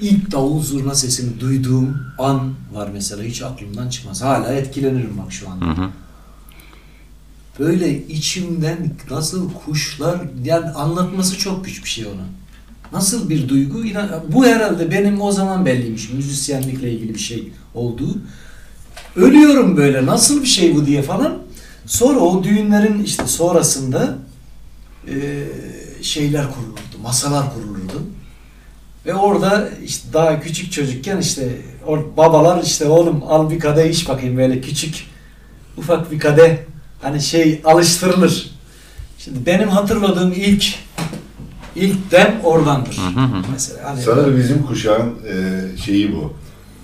ilk 0.02 0.32
davul 0.32 0.64
zurna 0.64 0.96
sesini 0.96 1.40
duyduğum 1.40 1.98
an 2.18 2.54
var 2.74 2.90
mesela 2.94 3.24
hiç 3.24 3.42
aklımdan 3.42 3.90
çıkmaz. 3.90 4.22
Hala 4.22 4.54
etkilenirim 4.54 5.18
bak 5.18 5.32
şu 5.32 5.50
anda. 5.50 5.66
Hı 5.66 5.70
hı. 5.70 5.90
Böyle 7.60 8.08
içimden 8.08 8.92
nasıl 9.12 9.54
kuşlar 9.54 10.22
yani 10.44 10.70
anlatması 10.70 11.38
çok 11.38 11.66
güç 11.66 11.84
bir 11.84 11.90
şey 11.90 12.06
onu. 12.06 12.24
Nasıl 12.94 13.30
bir 13.30 13.50
duygu? 13.50 13.84
Bu 14.28 14.46
herhalde 14.46 14.92
benim 14.92 15.22
o 15.22 15.32
zaman 15.32 15.66
belliymiş 15.66 16.10
müzisyenlikle 16.10 16.92
ilgili 16.92 17.14
bir 17.14 17.20
şey 17.20 17.52
olduğu. 17.74 18.18
Ölüyorum 19.16 19.78
böyle 19.78 20.06
nasıl 20.06 20.42
bir 20.42 20.48
şey 20.48 20.76
bu 20.76 20.86
diye 20.86 21.02
falan. 21.02 21.47
Sonra 21.88 22.20
o 22.20 22.44
düğünlerin 22.44 23.04
işte 23.04 23.28
sonrasında 23.28 24.18
e, 25.08 25.44
şeyler 26.02 26.46
kurulurdu, 26.52 27.04
masalar 27.04 27.54
kurulurdu. 27.54 28.04
Ve 29.06 29.14
orada 29.16 29.70
işte 29.86 30.14
daha 30.14 30.40
küçük 30.40 30.72
çocukken 30.72 31.18
işte 31.18 31.62
o 31.88 31.98
babalar 32.18 32.64
işte 32.64 32.86
oğlum 32.86 33.24
al 33.28 33.50
bir 33.50 33.60
kadeh 33.60 33.90
iç 33.90 34.10
bakayım 34.10 34.38
böyle 34.38 34.62
küçük 34.62 35.08
ufak 35.78 36.12
bir 36.12 36.20
kadeh 36.20 36.58
hani 37.02 37.22
şey 37.22 37.62
alıştırılır. 37.64 38.52
Şimdi 39.18 39.46
benim 39.46 39.70
hatırladığım 39.70 40.32
ilk 40.32 40.76
ilk 41.76 42.12
dem 42.12 42.42
oradandır. 42.44 42.98
Hı 42.98 43.20
hı 43.20 43.26
hı. 43.26 43.44
Mesela 43.52 43.90
hani 43.90 44.02
Sanırım 44.02 44.38
bizim 44.38 44.64
kuşağın 44.64 45.14
e, 45.28 45.62
şeyi 45.78 46.16
bu. 46.16 46.34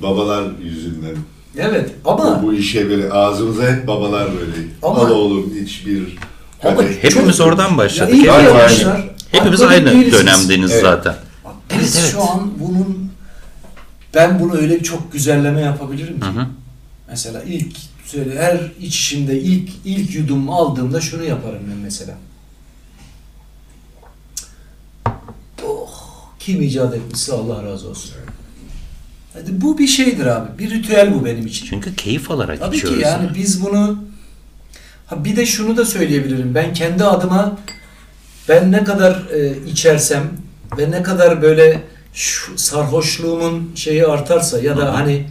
Babalar 0.02 0.52
yüzünden. 0.64 1.16
Evet 1.58 1.92
ama 2.06 2.44
Bu, 2.44 2.48
bu 2.48 2.54
işe 2.54 2.90
böyle 2.90 3.12
ağzımıza 3.12 3.64
hep 3.72 3.88
babalar 3.88 4.30
böyle. 4.40 4.68
Ama- 4.82 5.00
Al 5.00 5.10
oğlum 5.10 5.54
iç 5.64 5.86
bir 5.86 6.18
Ama. 6.64 6.84
Hepimiz 7.02 7.38
Çok- 7.38 7.48
oradan 7.48 7.78
başladık. 7.78 8.14
iyi 8.14 8.24
Galiba 8.24 8.50
yapmışlar. 8.60 9.10
Hepimiz 9.32 9.62
aynı 9.62 10.12
dönemdeniz 10.12 10.72
Evet. 10.72 10.82
zaten. 10.82 11.16
Bak, 11.46 11.54
Biz 11.70 11.96
Evet, 11.96 12.00
evet. 12.02 12.12
şu 12.12 12.22
an 12.32 12.52
bunun 12.60 13.12
ben 14.16 14.40
bunu 14.40 14.58
öyle 14.58 14.80
bir 14.80 14.84
çok 14.84 15.12
güzelleme 15.14 15.62
yapabilirim 15.62 16.20
ki. 16.20 16.26
Hı 16.26 16.30
hı. 16.30 16.46
Mesela 17.10 17.44
ilk 17.44 17.76
söyle 18.06 18.40
her 18.40 18.72
içişimde 18.82 19.40
ilk 19.40 19.70
ilk 19.86 20.16
yudum 20.16 20.50
aldığımda 20.50 21.02
şunu 21.02 21.24
yaparım 21.24 21.60
ben 21.72 21.78
mesela. 21.78 22.14
Oh, 25.66 25.90
kim 26.40 26.62
icat 26.62 26.94
etmişse 26.96 27.34
Allah 27.34 27.64
razı 27.64 27.90
olsun. 27.90 28.12
Bu 29.50 29.78
bir 29.78 29.88
şeydir 29.88 30.26
abi. 30.26 30.60
Bir 30.60 30.70
ritüel 30.70 31.14
bu 31.16 31.26
benim 31.26 31.48
için. 31.48 31.66
Çünkü 31.66 31.96
keyif 31.96 32.32
alarak 32.32 32.60
Tabii 32.60 32.76
içiyoruz. 32.76 33.00
ki 33.00 33.06
yani 33.06 33.30
biz 33.36 33.66
bunu 33.66 34.04
ha 35.06 35.26
bir 35.26 35.36
de 35.36 35.46
şunu 35.46 35.78
da 35.78 35.86
söyleyebilirim. 35.86 36.56
Ben 36.56 36.74
kendi 36.74 37.04
adıma 37.04 37.58
ben 38.50 38.72
ne 38.72 38.84
kadar 38.84 39.12
e, 39.12 39.68
içersem 39.72 40.24
ve 40.78 40.92
ne 40.92 41.04
kadar 41.04 41.42
böyle 41.42 41.82
şu 42.14 42.58
sarhoşluğumun 42.58 43.72
şeyi 43.76 44.06
artarsa 44.08 44.60
ya 44.60 44.78
da 44.78 44.94
hani 44.94 45.28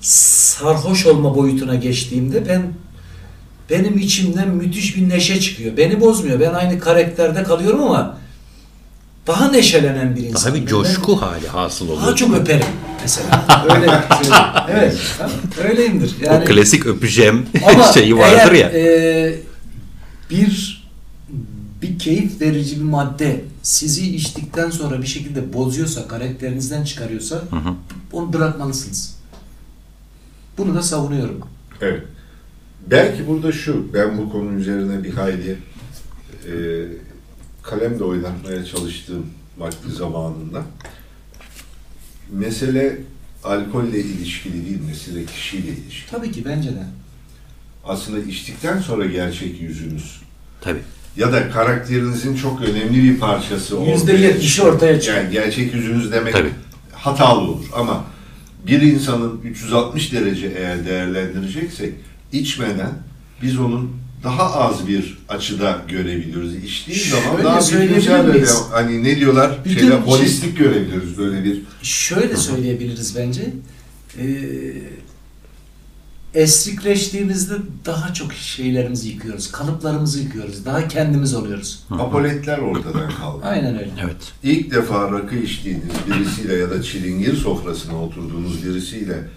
sarhoş 0.00 1.06
olma 1.06 1.36
boyutuna 1.36 1.74
geçtiğimde 1.74 2.48
ben 2.48 2.62
benim 3.70 3.98
içimden 3.98 4.48
müthiş 4.48 4.96
bir 4.96 5.08
neşe 5.08 5.40
çıkıyor. 5.40 5.76
Beni 5.76 6.00
bozmuyor. 6.00 6.40
Ben 6.40 6.54
aynı 6.54 6.78
karakterde 6.78 7.42
kalıyorum 7.42 7.82
ama 7.82 8.16
daha 9.26 9.50
neşelenen 9.50 10.16
bir 10.16 10.22
insan. 10.22 10.52
Daha 10.52 10.60
bir 10.62 10.66
coşku 10.66 11.22
hali 11.22 11.48
hasıl 11.48 11.88
oluyor. 11.88 12.02
Daha 12.02 12.14
çok 12.14 12.36
öperim 12.36 12.66
mesela. 13.02 13.46
Öyle 13.64 13.86
söyleyeyim. 14.24 14.44
Evet. 14.70 14.98
ha, 15.18 15.30
Öyleyimdir. 15.68 16.14
Yani 16.22 16.44
o 16.44 16.46
klasik 16.46 16.86
öpeceğim 16.86 17.46
ama 17.74 17.84
şeyi 17.94 18.18
vardır 18.18 18.52
eğer, 18.52 18.54
ya. 18.54 18.70
e, 18.70 19.38
bir 20.30 20.80
bir 21.82 21.98
keyif 21.98 22.40
verici 22.40 22.76
bir 22.76 22.84
madde 22.84 23.44
sizi 23.62 24.14
içtikten 24.16 24.70
sonra 24.70 25.02
bir 25.02 25.06
şekilde 25.06 25.52
bozuyorsa, 25.52 26.08
karakterinizden 26.08 26.84
çıkarıyorsa 26.84 27.36
Hı 27.36 27.56
hı. 27.56 27.74
onu 28.12 28.32
bırakmalısınız. 28.32 29.16
Bunu 30.58 30.74
da 30.74 30.82
savunuyorum. 30.82 31.40
Evet. 31.80 32.02
Belki 32.86 33.28
burada 33.28 33.52
şu, 33.52 33.94
ben 33.94 34.18
bu 34.18 34.32
konu 34.32 34.52
üzerine 34.52 35.04
bir 35.04 35.12
hayli 35.14 35.58
e, 36.46 36.54
kalemle 37.62 38.04
oynatmaya 38.04 38.64
çalıştığım 38.64 39.26
vakti 39.58 39.92
zamanında 39.92 40.62
mesele 42.32 42.96
alkolle 43.44 43.98
ilişkili 44.00 44.66
değil, 44.66 44.78
mesele 44.88 45.24
kişiyle 45.24 45.68
ilişkili. 45.68 46.10
Tabii 46.10 46.32
ki 46.32 46.44
bence 46.44 46.68
de. 46.70 46.82
Aslında 47.84 48.18
içtikten 48.18 48.80
sonra 48.80 49.06
gerçek 49.06 49.60
yüzünüz 49.60 50.20
Tabii. 50.60 50.78
ya 51.16 51.32
da 51.32 51.50
karakterinizin 51.50 52.36
çok 52.36 52.62
önemli 52.62 53.02
bir 53.04 53.18
parçası 53.18 53.74
Yüzde 53.76 53.92
ortaya 54.12 54.18
yetmişi 54.18 54.48
çıkıyor. 54.56 54.74
ortaya 54.74 55.00
çıkıyor. 55.00 55.22
Yani 55.22 55.32
gerçek 55.32 55.74
yüzünüz 55.74 56.12
demek 56.12 56.32
Tabii. 56.32 56.50
hatalı 56.92 57.40
olur 57.40 57.64
ama 57.74 58.04
bir 58.66 58.82
insanın 58.82 59.40
360 59.44 60.12
derece 60.12 60.46
eğer 60.58 60.86
değerlendireceksek 60.86 61.94
içmeden 62.32 62.90
biz 63.42 63.58
onun 63.58 63.90
daha 64.24 64.54
az 64.54 64.88
bir 64.88 65.18
açıda 65.28 65.82
görebiliyoruz. 65.88 66.54
İçtiği 66.54 66.96
Şöyle 66.96 67.22
zaman 67.26 67.44
daha 67.44 67.60
söyleyebilir 67.60 67.96
bütünsel 67.96 68.26
böyle 68.26 68.46
hani 68.72 69.04
ne 69.04 69.16
diyorlar? 69.16 69.58
Bütün 69.64 69.80
Şeyler, 69.80 69.96
şey- 69.96 70.06
holistik 70.06 70.58
görebiliyoruz 70.58 71.18
böyle 71.18 71.44
bir 71.44 71.62
Şöyle 71.82 72.36
söyleyebiliriz 72.36 73.16
bence. 73.16 73.42
Ee, 74.18 74.24
esrikleştiğimizde 76.34 77.54
daha 77.86 78.14
çok 78.14 78.32
şeylerimizi 78.32 79.08
yıkıyoruz. 79.08 79.52
Kalıplarımızı 79.52 80.20
yıkıyoruz. 80.20 80.64
Daha 80.64 80.88
kendimiz 80.88 81.34
oluyoruz. 81.34 81.84
apoletler 81.90 82.58
ortadan 82.58 83.10
kaldı. 83.10 83.44
Aynen 83.44 83.78
öyle. 83.78 83.90
Evet. 84.04 84.32
İlk 84.42 84.70
defa 84.70 85.12
rakı 85.12 85.36
içtiğiniz 85.36 85.84
birisiyle 86.06 86.54
ya 86.54 86.70
da 86.70 86.82
çilingir 86.82 87.36
sofrasına 87.36 88.02
oturduğunuz 88.02 88.64
birisiyle 88.66 89.28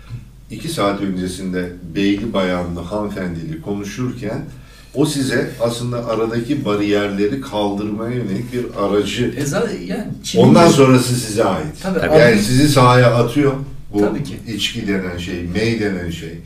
iki 0.52 0.70
saat 0.70 1.02
öncesinde 1.02 1.74
beyli 1.96 2.34
bayanlı 2.34 2.80
hanımefendili 2.80 3.62
konuşurken 3.62 4.46
o 4.96 5.06
size 5.06 5.50
aslında 5.62 6.06
aradaki 6.08 6.66
bariyerleri 6.66 7.42
kaldırmaya 7.42 8.12
yönelik 8.16 8.54
bir 8.54 8.66
aracı. 8.86 9.34
E 9.38 9.46
zaten 9.46 9.78
yani 9.88 10.04
Ondan 10.38 10.68
çilingir- 10.68 10.74
sonrası 10.74 11.16
size 11.16 11.44
ait. 11.44 11.66
Tabii, 11.84 12.20
yani 12.20 12.42
sizi 12.42 12.68
sahaya 12.70 13.16
atıyor. 13.16 13.52
Bu 13.94 14.00
Tabii 14.00 14.24
ki. 14.24 14.40
içki 14.56 14.88
denen 14.88 15.18
şey, 15.18 15.44
mey 15.44 15.80
denen 15.80 16.10
şey. 16.10 16.38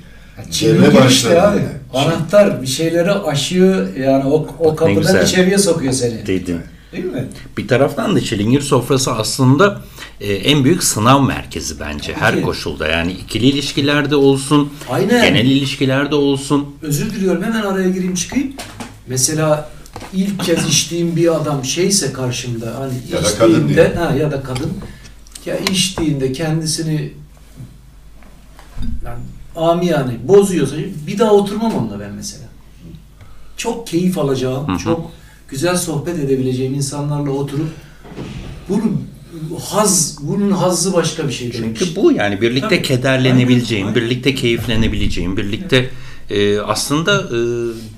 Çilingir 0.52 0.82
Deme 0.94 1.08
işte 1.08 1.42
abi. 1.42 1.60
Anahtar 1.94 2.62
bir 2.62 2.68
şeyleri 2.68 3.12
aşıyor 3.12 3.96
yani 3.96 4.24
o, 4.26 4.48
o 4.60 4.76
kapıdan 4.76 5.02
güzel. 5.02 5.24
içeriye 5.26 5.58
sokuyor 5.58 5.94
seni. 5.94 6.28
Dedin. 6.28 6.60
Değil 6.92 7.06
mi? 7.06 7.26
Bir 7.58 7.68
taraftan 7.68 8.16
da 8.16 8.22
çilingir 8.22 8.62
sofrası 8.62 9.12
aslında 9.12 9.82
e, 10.22 10.34
en 10.34 10.64
büyük 10.64 10.84
sınav 10.84 11.22
merkezi 11.24 11.80
bence 11.80 12.14
Tabii 12.14 12.22
her 12.22 12.36
ki. 12.36 12.42
koşulda. 12.42 12.88
Yani 12.88 13.12
ikili 13.12 13.46
ilişkilerde 13.46 14.16
olsun, 14.16 14.74
Aynen. 14.90 15.26
genel 15.26 15.46
ilişkilerde 15.46 16.16
olsun. 16.16 16.66
Özür 16.82 17.10
diliyorum 17.14 17.44
hemen 17.44 17.62
araya 17.62 17.90
gireyim 17.90 18.16
çıkayım. 18.16 18.54
Mesela 19.08 19.70
ilk 20.14 20.44
kez 20.44 20.68
içtiğim 20.68 21.16
bir 21.16 21.36
adam 21.36 21.66
şeyse 21.66 22.14
karşımda 22.14 22.76
hani 22.80 22.94
Ya 23.14 23.24
da 23.24 23.38
kadın 23.38 23.96
ha, 23.96 24.16
ya 24.16 24.32
da 24.32 24.44
kadın 24.44 24.72
ya 25.46 25.58
içtiğinde 25.58 26.32
kendisini 26.32 27.14
yani 29.06 29.20
amiyane 29.56 30.18
bozuyorsa 30.24 30.76
bir 31.08 31.20
daha 31.20 31.32
oturmam 31.34 31.74
onunla 31.76 32.00
ben 32.00 32.14
mesela. 32.14 32.44
Çok 33.58 33.88
keyif 33.88 34.18
alacağım, 34.18 34.68
Hı 34.68 34.72
hı. 34.74 34.78
çok 34.78 35.12
güzel 35.50 35.78
sohbet 35.78 36.20
edebileceğim 36.20 36.74
insanlarla 36.74 37.32
oturup 37.32 37.70
bunun 38.70 39.08
haz, 39.70 40.18
bunun 40.22 40.52
hazzı 40.52 40.94
başka 40.94 41.28
bir 41.28 41.34
şey 41.34 41.54
demek. 41.54 41.78
Çünkü 41.80 41.96
bu 41.96 42.12
yani 42.12 42.42
birlikte 42.42 42.68
Tabii. 42.70 42.82
kederlenebileceğin, 42.82 43.86
Aynen, 43.86 43.96
birlikte 43.96 44.36
keyiflenebileceğin, 44.36 45.38
birlikte 45.38 45.90
e, 46.30 46.60
aslında 46.60 47.20
e, 47.22 47.38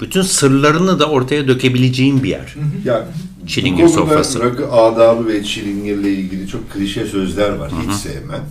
bütün 0.02 0.22
sırlarını 0.22 1.00
da 1.00 1.06
ortaya 1.10 1.48
dökebileceğin 1.48 2.24
bir 2.24 2.30
yer. 2.30 2.56
Ya 2.86 3.08
Çilingir 3.48 3.84
bu 3.84 3.90
sofrası. 3.90 4.40
rakı 4.40 4.72
adabı 4.72 5.28
ve 5.28 5.44
çilingirle 5.44 6.12
ilgili 6.14 6.48
çok 6.48 6.72
klişe 6.74 7.06
sözler 7.06 7.50
var. 7.50 7.72
Hiç 7.88 7.96
sevmem. 7.96 8.42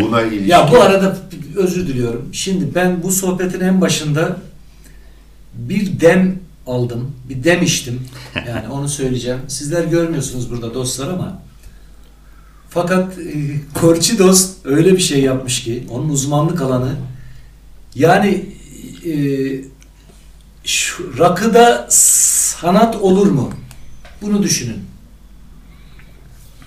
Buna 0.00 0.22
ilişkin. 0.26 0.46
Ya 0.48 0.68
bu 0.72 0.80
arada 0.80 1.16
özür 1.56 1.86
diliyorum. 1.88 2.28
Şimdi 2.32 2.74
ben 2.74 3.02
bu 3.02 3.10
sohbetin 3.12 3.60
en 3.60 3.80
başında 3.80 4.36
bir 5.54 6.00
dem 6.00 6.38
aldım. 6.66 7.10
Bir 7.28 7.44
dem 7.44 7.62
içtim. 7.62 8.00
Yani 8.48 8.68
onu 8.72 8.88
söyleyeceğim. 8.88 9.38
Sizler 9.48 9.84
görmüyorsunuz 9.84 10.50
burada 10.50 10.74
dostlar 10.74 11.08
ama 11.08 11.42
fakat 12.76 13.18
e, 13.18 13.34
Korçi 13.74 14.18
dost 14.18 14.56
öyle 14.64 14.92
bir 14.92 15.02
şey 15.02 15.22
yapmış 15.22 15.62
ki 15.64 15.86
onun 15.90 16.08
uzmanlık 16.08 16.62
alanı 16.62 16.96
yani 17.94 18.46
e, 19.06 19.14
şu 20.64 21.18
rakıda 21.18 21.86
sanat 21.90 22.96
olur 22.96 23.26
mu? 23.26 23.50
Bunu 24.22 24.42
düşünün. 24.42 24.78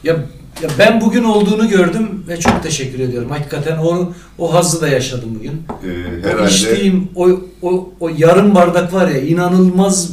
Ya, 0.03 0.14
ya 0.62 0.70
ben 0.80 1.01
bugün 1.01 1.24
olduğunu 1.24 1.70
gördüm 1.70 2.26
ve 2.28 2.39
çok 2.39 2.64
teşekkür 2.64 2.99
ediyorum. 2.99 3.30
Hakikaten 3.30 3.78
o 3.78 4.14
o 4.38 4.53
hazzı 4.53 4.82
da 4.82 4.88
yaşadım 4.88 5.30
bugün. 5.36 5.64
Ee, 5.84 6.26
O 6.26 6.30
herhalde 6.30 6.51
içtiğim 6.51 7.10
o, 7.16 7.30
o, 7.62 7.89
o 7.99 8.10
yarım 8.18 8.55
bardak 8.55 8.93
var 8.93 9.07
ya 9.07 9.22
inanılmaz 9.22 10.12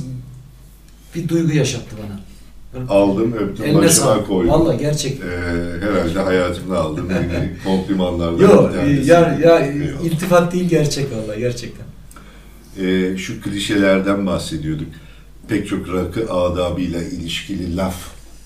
bir 1.15 1.29
duygu 1.29 1.53
yaşattı 1.53 1.97
bana. 2.03 2.21
Aldım, 2.89 3.33
öptüm, 3.33 3.65
Eline 3.67 3.79
başıma 3.79 4.07
sağlık. 4.07 4.27
koydum. 4.27 4.51
Valla 4.51 4.75
gerçekten. 4.75 5.27
Ee, 5.27 5.31
herhalde 5.81 6.19
hayatımda 6.19 6.79
aldığım 6.81 7.11
en 7.11 7.31
büyük 7.31 7.65
komplimanlardan 7.65 8.39
Yok 8.43 8.71
bir 8.73 8.77
tanesi. 8.79 9.11
ya, 9.11 9.39
ya 9.43 9.59
Eyvallah. 9.59 10.05
iltifat 10.05 10.53
değil 10.53 10.69
gerçek 10.69 11.07
valla 11.13 11.35
gerçekten. 11.35 11.87
Ee, 12.81 13.17
şu 13.17 13.41
klişelerden 13.41 14.27
bahsediyorduk. 14.27 14.87
Pek 15.49 15.69
çok 15.69 15.89
rakı 15.93 16.33
adabıyla 16.33 17.03
ilişkili 17.03 17.77
laf 17.77 17.95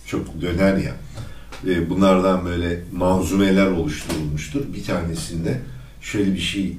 çok 0.06 0.40
döner 0.40 0.76
ya. 0.76 0.92
Ee, 1.66 1.90
bunlardan 1.90 2.44
böyle 2.44 2.80
manzumeler 2.92 3.66
oluşturulmuştur. 3.66 4.60
Bir 4.74 4.84
tanesinde 4.84 5.60
şöyle 6.00 6.34
bir 6.34 6.40
şey 6.40 6.76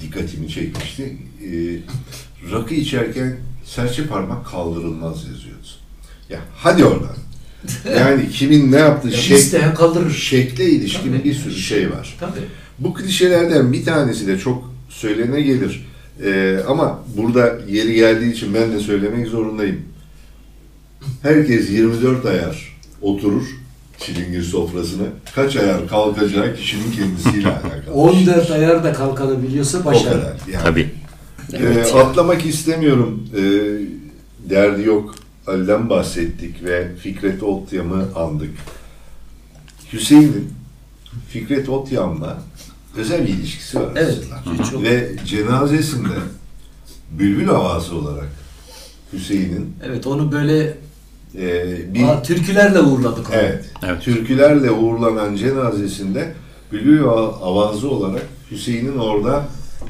dikkatimi 0.00 0.48
çekmişti. 0.48 1.16
Ee, 1.44 1.78
rakı 2.52 2.74
içerken 2.74 3.36
serçe 3.64 4.06
parmak 4.06 4.46
kaldırılmaz 4.46 5.16
yazıyordu. 5.16 5.66
Ya 6.30 6.40
hadi 6.56 6.84
oradan. 6.84 7.16
Yani 7.98 8.30
kimin 8.32 8.72
ne 8.72 8.76
yaptığı 8.76 9.08
Ya 9.08 9.16
şek, 9.16 9.38
isteyen 9.38 9.74
kaldırır. 9.74 10.10
şekle 10.10 10.64
ilişkin 10.64 11.12
Tabii. 11.12 11.24
bir 11.24 11.34
sürü 11.34 11.54
şey 11.54 11.90
var. 11.90 12.16
Tabii. 12.20 12.40
Bu 12.78 12.94
klişelerden 12.94 13.72
bir 13.72 13.84
tanesi 13.84 14.26
de 14.26 14.38
çok 14.38 14.70
söylene 14.88 15.40
gelir. 15.40 15.86
Ee, 16.24 16.58
ama 16.68 17.02
burada 17.16 17.58
yeri 17.68 17.94
geldiği 17.94 18.32
için 18.32 18.54
ben 18.54 18.72
de 18.72 18.80
söylemek 18.80 19.26
zorundayım. 19.26 19.82
Herkes 21.22 21.70
24 21.70 22.26
ayar 22.26 22.76
oturur 23.02 23.44
çilingir 23.98 24.42
sofrasına. 24.42 25.04
Kaç 25.34 25.56
ayar 25.56 25.88
kalkacağı 25.88 26.56
kişinin 26.56 26.92
kendisiyle 26.92 27.48
alakalı. 27.64 27.94
14 27.94 28.50
ayar 28.50 28.84
da 28.84 28.92
kalkabiliyorsa 28.92 29.78
O 29.80 29.84
başarı. 29.84 30.04
kadar. 30.20 30.36
Yani. 30.52 30.62
Tabii. 30.64 30.90
Ee, 31.52 31.92
atlamak 31.92 32.46
istemiyorum. 32.46 33.28
Ee, 33.36 33.40
derdi 34.50 34.82
yok. 34.82 35.14
Ali'den 35.46 35.90
bahsettik 35.90 36.64
ve 36.64 36.88
Fikret 36.96 37.42
Otyam'ı 37.42 38.08
andık. 38.16 38.50
Hüseyin'in 39.92 40.52
Fikret 41.28 41.68
Otyam'la 41.68 42.38
özel 42.96 43.22
bir 43.26 43.28
ilişkisi 43.28 43.80
var 43.80 43.88
Evet. 43.96 44.18
aslında. 44.44 44.64
Çok, 44.70 44.82
Ve 44.82 45.12
cenazesinde 45.26 46.14
bülbül 47.18 47.46
havası 47.46 47.96
olarak 47.96 48.28
Hüseyin'in 49.12 49.74
evet 49.84 50.06
onu 50.06 50.32
böyle 50.32 50.76
e, 51.38 51.94
bir 51.94 52.02
Aa, 52.02 52.22
türkülerle 52.22 52.80
uğurladık 52.80 53.30
onu. 53.30 53.36
evet, 53.36 53.64
Evet. 53.84 54.02
türkülerle 54.02 54.70
uğurlanan 54.70 55.36
cenazesinde 55.36 56.34
bülbül 56.72 57.04
avazı 57.04 57.90
olarak 57.90 58.26
Hüseyin'in 58.50 58.98
orada 58.98 59.48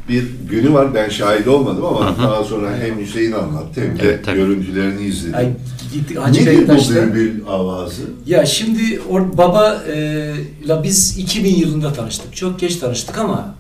bir 0.09 0.25
günü 0.51 0.73
var. 0.73 0.95
Ben 0.95 1.09
şahit 1.09 1.49
olmadım 1.49 1.85
ama 1.85 2.17
daha 2.23 2.45
sonra 2.45 2.77
hem 2.77 3.01
Hüseyin 3.01 3.33
anlattı 3.33 3.81
hem 3.81 3.99
de 3.99 4.03
Evet, 4.05 4.25
tabii. 4.25 4.37
görüntülerini 4.37 5.03
izledim. 5.07 5.35
Ay, 5.37 5.49
gittik 5.93 6.19
Hacı 6.19 6.41
Nedir 6.41 6.55
bu 6.57 6.61
Bektaş'ta. 6.61 6.95
bülbül 7.15 7.47
avazı? 7.49 8.03
Ya 8.27 8.47
şimdi 8.47 9.01
or, 9.11 9.37
baba 9.39 9.83
e, 9.95 10.33
la 10.69 10.83
biz 10.85 11.19
2000 11.19 11.55
yılında 11.55 11.93
tanıştık. 11.93 12.37
Çok 12.37 12.61
geç 12.61 12.77
tanıştık 12.77 13.19
ama 13.19 13.55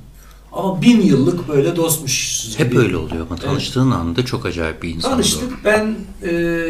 ama 0.53 0.83
bin 0.83 1.01
yıllık 1.01 1.49
böyle 1.49 1.77
dostmuşuz. 1.77 2.55
Hep 2.59 2.70
gibi. 2.72 2.81
öyle 2.83 2.97
oluyor 2.97 3.27
ama 3.31 3.37
tanıştığın 3.37 3.91
anda 3.91 4.24
çok 4.24 4.47
acayip 4.47 4.83
bir 4.83 4.89
insan. 4.95 5.11
Tanıştık. 5.11 5.64
Ben 5.64 5.95
e, 6.29 6.66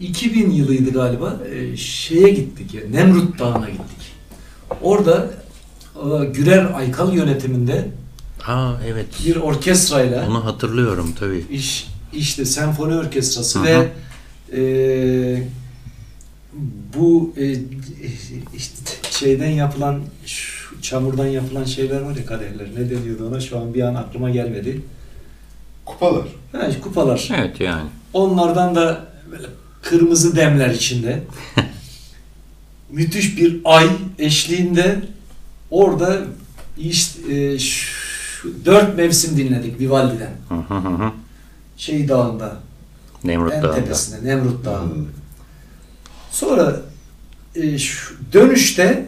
2000 0.00 0.50
yılıydı 0.50 0.90
galiba. 0.92 1.36
E, 1.54 1.76
şeye 1.76 2.30
gittik 2.30 2.74
ya. 2.74 2.80
Nemrut 2.90 3.38
Dağı'na 3.38 3.66
gittik. 3.70 4.12
Orada 4.82 5.30
e, 5.96 6.24
Gürer 6.24 6.74
Aykal 6.74 7.12
yönetiminde 7.14 7.88
Aa 8.46 8.72
evet. 8.86 9.06
bir 9.26 9.36
orkestrayla 9.36 10.26
Onu 10.28 10.44
hatırlıyorum 10.44 11.14
tabii. 11.18 11.44
iş 11.50 11.88
işte 12.12 12.44
senfoni 12.44 12.94
orkestrası 12.94 13.58
Hı 13.58 13.62
hı. 13.62 13.66
ve 13.66 13.88
e, 14.62 15.42
bu 16.96 17.34
e, 17.36 17.52
işte 18.56 18.76
şeyden 19.10 19.50
yapılan 19.50 20.00
şu 20.26 20.82
çamurdan 20.82 21.26
yapılan 21.26 21.64
şeyler 21.64 22.00
var 22.00 22.16
ya 22.16 22.26
kadehler 22.26 22.66
ne 22.76 22.90
deniyordu 22.90 23.28
ona 23.28 23.40
şu 23.40 23.58
an 23.58 23.74
bir 23.74 23.82
an 23.82 23.94
aklıma 23.94 24.30
gelmedi. 24.30 24.80
Kupalar. 25.84 26.26
Ha, 26.52 26.68
kupalar. 26.82 27.28
Evet 27.36 27.60
yani. 27.60 27.88
Onlardan 28.12 28.74
da 28.74 29.06
böyle 29.30 29.46
kırmızı 29.82 30.36
demler 30.36 30.70
içinde 30.70 31.22
müthiş 32.90 33.38
bir 33.38 33.60
ay 33.64 33.88
eşliğinde 34.18 35.00
orada 35.70 36.20
işte, 36.78 37.34
e, 37.34 37.58
şu, 37.58 37.93
dört 38.64 38.96
mevsim 38.96 39.36
dinledik 39.36 39.80
Vivaldi'den. 39.80 40.32
Hı 40.48 40.74
hı. 40.74 41.10
Şey 41.76 42.08
dağında, 42.08 42.56
Nemrut 43.24 43.52
en 43.52 43.62
Dağı'nda. 43.62 43.74
tepesinde, 43.74 44.28
Nemrut 44.28 44.64
Dağı'nın. 44.64 44.94
Hmm. 44.94 45.06
Sonra 46.30 46.80
e, 47.54 47.78
şu 47.78 48.14
dönüşte 48.32 49.06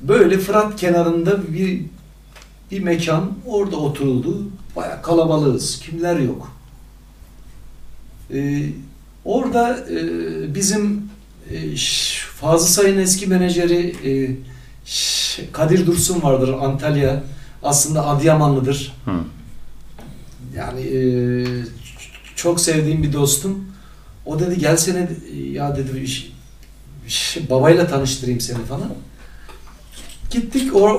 böyle 0.00 0.38
Fırat 0.38 0.76
kenarında 0.76 1.52
bir 1.52 1.82
bir 2.70 2.80
mekan 2.80 3.32
orada 3.46 3.76
oturuldu. 3.76 4.42
Baya 4.76 5.02
kalabalığız. 5.02 5.80
Kimler 5.80 6.18
yok. 6.18 6.52
E, 8.34 8.70
orada 9.24 9.78
e, 9.90 10.54
bizim 10.54 11.08
e, 11.50 11.76
Fazıl 12.40 12.66
Say'ın 12.66 12.98
eski 12.98 13.26
menajeri 13.26 13.96
e, 14.04 14.36
Kadir 15.52 15.86
Dursun 15.86 16.22
vardır 16.22 16.54
Antalya. 16.60 17.22
Aslında 17.66 18.06
Adıyamanlıdır. 18.06 18.92
Hı. 19.04 19.10
Yani 20.56 20.80
e, 20.80 21.00
çok 22.36 22.60
sevdiğim 22.60 23.02
bir 23.02 23.12
dostum. 23.12 23.64
O 24.26 24.40
dedi 24.40 24.58
gelsene 24.58 25.08
ya 25.52 25.76
dedi 25.76 25.98
iş- 26.00 26.32
iş- 27.06 27.50
babayla 27.50 27.86
tanıştırayım 27.86 28.40
seni 28.40 28.64
falan. 28.64 28.88
Gittik 30.30 30.76
or, 30.76 30.90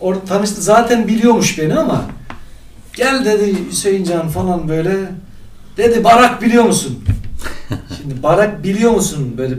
or, 0.00 0.14
or- 0.14 0.26
tanıştı 0.26 0.62
zaten 0.62 1.08
biliyormuş 1.08 1.58
beni 1.58 1.74
ama 1.74 2.04
gel 2.96 3.24
dedi 3.24 3.56
Hüseyin 3.70 4.04
Can 4.04 4.28
falan 4.28 4.68
böyle 4.68 4.96
dedi 5.76 6.04
Barak 6.04 6.42
biliyor 6.42 6.64
musun? 6.64 7.04
Şimdi 7.98 8.22
Barak 8.22 8.64
biliyor 8.64 8.92
musun 8.92 9.34
böyle 9.38 9.54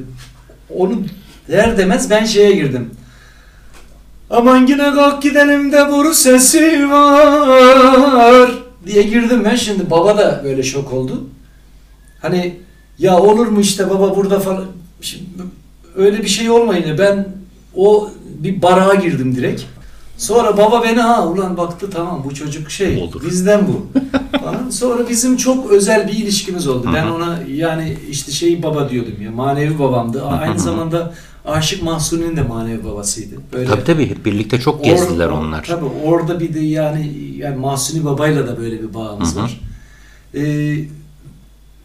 onu 0.76 1.02
der 1.48 1.78
demez 1.78 2.10
ben 2.10 2.26
şeye 2.26 2.52
girdim. 2.52 2.92
Aman 4.30 4.68
yine 4.68 4.94
kalk 4.94 5.22
gidelim 5.22 5.72
de 5.72 5.92
boru 5.92 6.14
sesi 6.14 6.90
var 6.92 8.52
diye 8.86 9.04
girdim 9.04 9.42
ben 9.46 9.56
şimdi 9.56 9.90
baba 9.90 10.18
da 10.18 10.42
böyle 10.44 10.64
şok 10.64 10.94
oldu. 10.94 11.24
Hani 12.22 12.56
ya 13.00 13.20
olur 13.20 13.48
mu 13.48 13.60
işte 13.62 13.90
baba 13.90 14.16
burada 14.16 14.40
falan 14.40 14.66
Şimdi 15.02 15.26
öyle 15.96 16.18
bir 16.24 16.28
şey 16.28 16.50
olmayınca 16.50 16.98
ben 16.98 17.28
o 17.76 18.10
bir 18.40 18.62
barağa 18.62 18.96
girdim 18.96 19.36
direkt. 19.36 19.62
Sonra 20.18 20.58
baba 20.58 20.84
beni 20.84 21.00
ha 21.02 21.28
ulan 21.28 21.58
baktı 21.58 21.90
tamam 21.94 22.24
bu 22.26 22.36
çocuk 22.36 22.72
şey 22.72 23.04
Olur. 23.04 23.22
bizden 23.26 23.62
bu. 23.68 24.00
falan. 24.40 24.70
Sonra 24.70 25.10
bizim 25.10 25.38
çok 25.38 25.72
özel 25.72 26.08
bir 26.08 26.14
ilişkimiz 26.14 26.68
oldu. 26.68 26.90
Ben 26.96 27.04
Hı 27.06 27.10
hı. 27.10 27.14
ona 27.14 27.40
yani 27.54 27.98
işte 28.10 28.32
şey 28.32 28.64
baba 28.64 28.90
diyordum 28.90 29.22
ya 29.22 29.32
manevi 29.32 29.80
babamdı. 29.80 30.24
Aynı 30.26 30.60
zamanda 30.60 31.14
Aşık 31.50 31.84
Mahsuni'nin 31.84 32.36
de 32.38 32.42
manevi 32.42 32.84
babasıydı. 32.84 33.36
Böyle 33.54 33.66
Tabii 33.70 33.84
tabii 33.84 34.10
hep 34.10 34.26
birlikte 34.26 34.60
çok 34.60 34.84
gezdiler 34.84 35.28
onlar. 35.28 35.64
Tabii 35.66 35.86
orada 35.86 36.40
bir 36.40 36.54
de 36.54 36.60
yani 36.60 37.14
yani 37.38 37.56
Mahsuni 37.56 38.06
babayla 38.06 38.48
da 38.48 38.58
böyle 38.58 38.84
bir 38.84 38.94
bağımız 38.94 39.36
Hı 39.36 39.40
hı. 39.40 39.44
var. 39.44 39.62
Ee, 40.34 40.42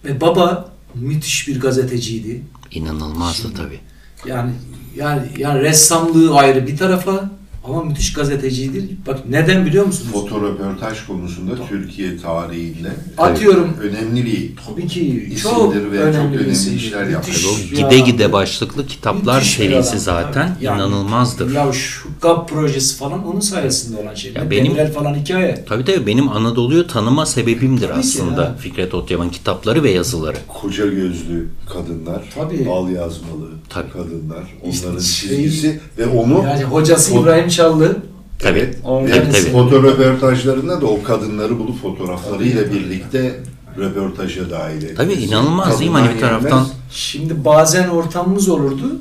ve 0.05 0.21
baba 0.21 0.69
müthiş 0.95 1.49
bir 1.49 1.61
gazeteciydi. 1.61 2.43
İnanılmazdı 2.71 3.43
Şimdi- 3.43 3.55
tabii. 3.55 3.81
Yani 4.27 4.53
yani 4.97 5.23
yani 5.39 5.61
ressamlığı 5.61 6.35
ayrı 6.37 6.67
bir 6.67 6.77
tarafa 6.77 7.31
ama 7.65 7.85
müthiş 7.85 8.13
gazeteciydi. 8.13 8.89
Bak 9.07 9.19
neden 9.29 9.67
biliyor 9.67 9.87
musunuz? 9.87 10.13
Fotoröportaj 10.13 11.07
konusunda 11.07 11.53
Türkiye 11.69 12.17
tarihinde 12.17 12.89
Atıyorum. 13.19 13.77
önemli 13.83 14.25
bir 14.25 14.53
Tabii 14.69 14.87
ki 14.87 15.01
İsimdir 15.35 15.43
çok 15.43 15.75
ve 15.75 15.81
çok 15.81 15.93
önemli, 16.07 16.33
bir 16.35 16.39
önemli 16.39 16.53
isim. 16.53 16.77
işler 16.77 17.07
yaptı. 17.09 17.31
Gide 17.77 17.99
gide 17.99 18.33
başlıklı 18.33 18.87
kitaplar 18.87 19.37
Müthiş 19.39 19.55
serisi 19.57 19.89
adam. 19.91 19.99
zaten 19.99 20.57
Yani- 20.61 20.77
inanılmazdır. 20.77 21.55
Ya 21.55 21.73
şu 21.73 22.09
GAP 22.21 22.49
projesi 22.49 22.97
falan 22.97 23.27
onun 23.27 23.41
sayesinde 23.41 24.01
olan 24.01 24.15
şeyler. 24.15 24.41
Ya 24.43 24.51
benim- 24.51 24.65
Demirel 24.65 24.93
falan 24.93 25.15
hikaye. 25.15 25.65
Tabii 25.69 25.85
tabii 25.85 26.07
benim 26.07 26.29
Anadolu'yu 26.29 26.87
tanıma 26.87 27.27
sebebimdir 27.27 27.89
Tabii 27.89 27.99
aslında 28.01 28.43
ya. 28.43 28.55
Fikret 28.59 28.95
Otyam'ın 28.95 29.29
kitapları 29.29 29.83
ve 29.83 29.91
yazıları. 29.91 30.37
koca 30.49 30.87
gözlü 30.87 31.49
kadınlar, 31.73 32.23
Tabii. 32.35 32.69
al 32.71 32.89
yazmalı 32.89 33.49
Tabii. 33.69 33.91
kadınlar, 33.93 34.45
İşte 34.71 34.87
onların 34.87 35.03
şey- 35.03 35.29
çizgisi 35.29 35.81
ve 35.99 36.07
onu 36.07 36.45
Yani 36.45 36.63
hocası 36.65 37.15
İbrahim 37.15 37.51
Çallı 37.55 37.97
Tabii. 38.39 38.75
Tabii, 38.85 39.11
tabii. 39.11 39.53
Fotoröportajlarında 39.53 40.81
da 40.81 40.87
o 40.87 41.03
kadınları 41.03 41.59
bulup 41.59 41.83
fotoğraflarıyla 41.83 42.73
birlikte 42.73 43.41
röportaja 43.79 44.51
dahil 44.51 44.77
ediyor. 44.77 44.97
Tabii, 44.97 45.13
inanılmaz 45.13 45.81
değil 45.81 45.91
mi? 45.91 45.97
Hani 45.99 46.15
bir 46.15 46.21
taraftan- 46.21 46.67
Şimdi 46.91 47.45
bazen 47.45 47.89
ortamımız 47.89 48.49
olurdu. 48.49 48.97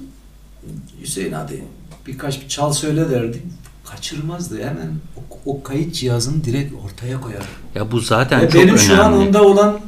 Hüseyin 1.02 1.32
hadi 1.34 1.64
birkaç 2.08 2.42
bir 2.44 2.48
çal 2.48 2.74
söyle 2.74 3.10
derdi. 3.10 3.44
Kaçırmazdı 3.86 4.58
hemen 4.64 4.92
o, 5.18 5.22
o 5.46 5.64
kayıt 5.64 5.96
cihazını 5.96 6.44
direkt 6.44 6.74
ortaya 6.86 7.22
koyar. 7.22 7.44
Ya 7.76 7.92
bu 7.92 8.00
zaten 8.00 8.42
Ve 8.42 8.50
çok 8.50 8.62
benim 8.62 8.78
şu 8.78 9.04
an 9.04 9.14
önemli. 9.14 9.28
onda 9.28 9.44
olan 9.44 9.80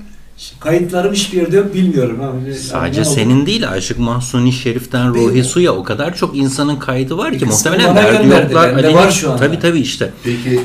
kayıtlarım 0.59 1.13
hiçbir 1.13 1.37
yerde 1.37 1.57
yok 1.57 1.73
bilmiyorum. 1.73 2.19
Abi. 2.23 2.53
Sadece 2.53 2.99
Yani 3.01 3.09
ne 3.09 3.13
senin 3.15 3.45
değil 3.45 3.69
Aşık 3.71 3.99
Mahsuni 3.99 4.53
Şerif'ten 4.53 5.13
Değil 5.13 5.25
Ruhi 5.27 5.37
mi? 5.37 5.43
Su'ya 5.43 5.71
o 5.75 5.83
kadar 5.83 6.15
çok 6.15 6.37
insanın 6.37 6.75
kaydı 6.75 7.17
var 7.17 7.33
ki 7.33 7.39
kısmı 7.45 7.71
muhtemelen 7.71 7.95
derdi 7.95 8.27
yoklar. 8.27 8.73
Ali'nin- 8.73 8.93
var 8.93 9.11
şu 9.11 9.31
anda. 9.31 9.39
Tabii 9.39 9.59
tabii 9.59 9.79
işte. 9.79 10.11
Peki 10.23 10.59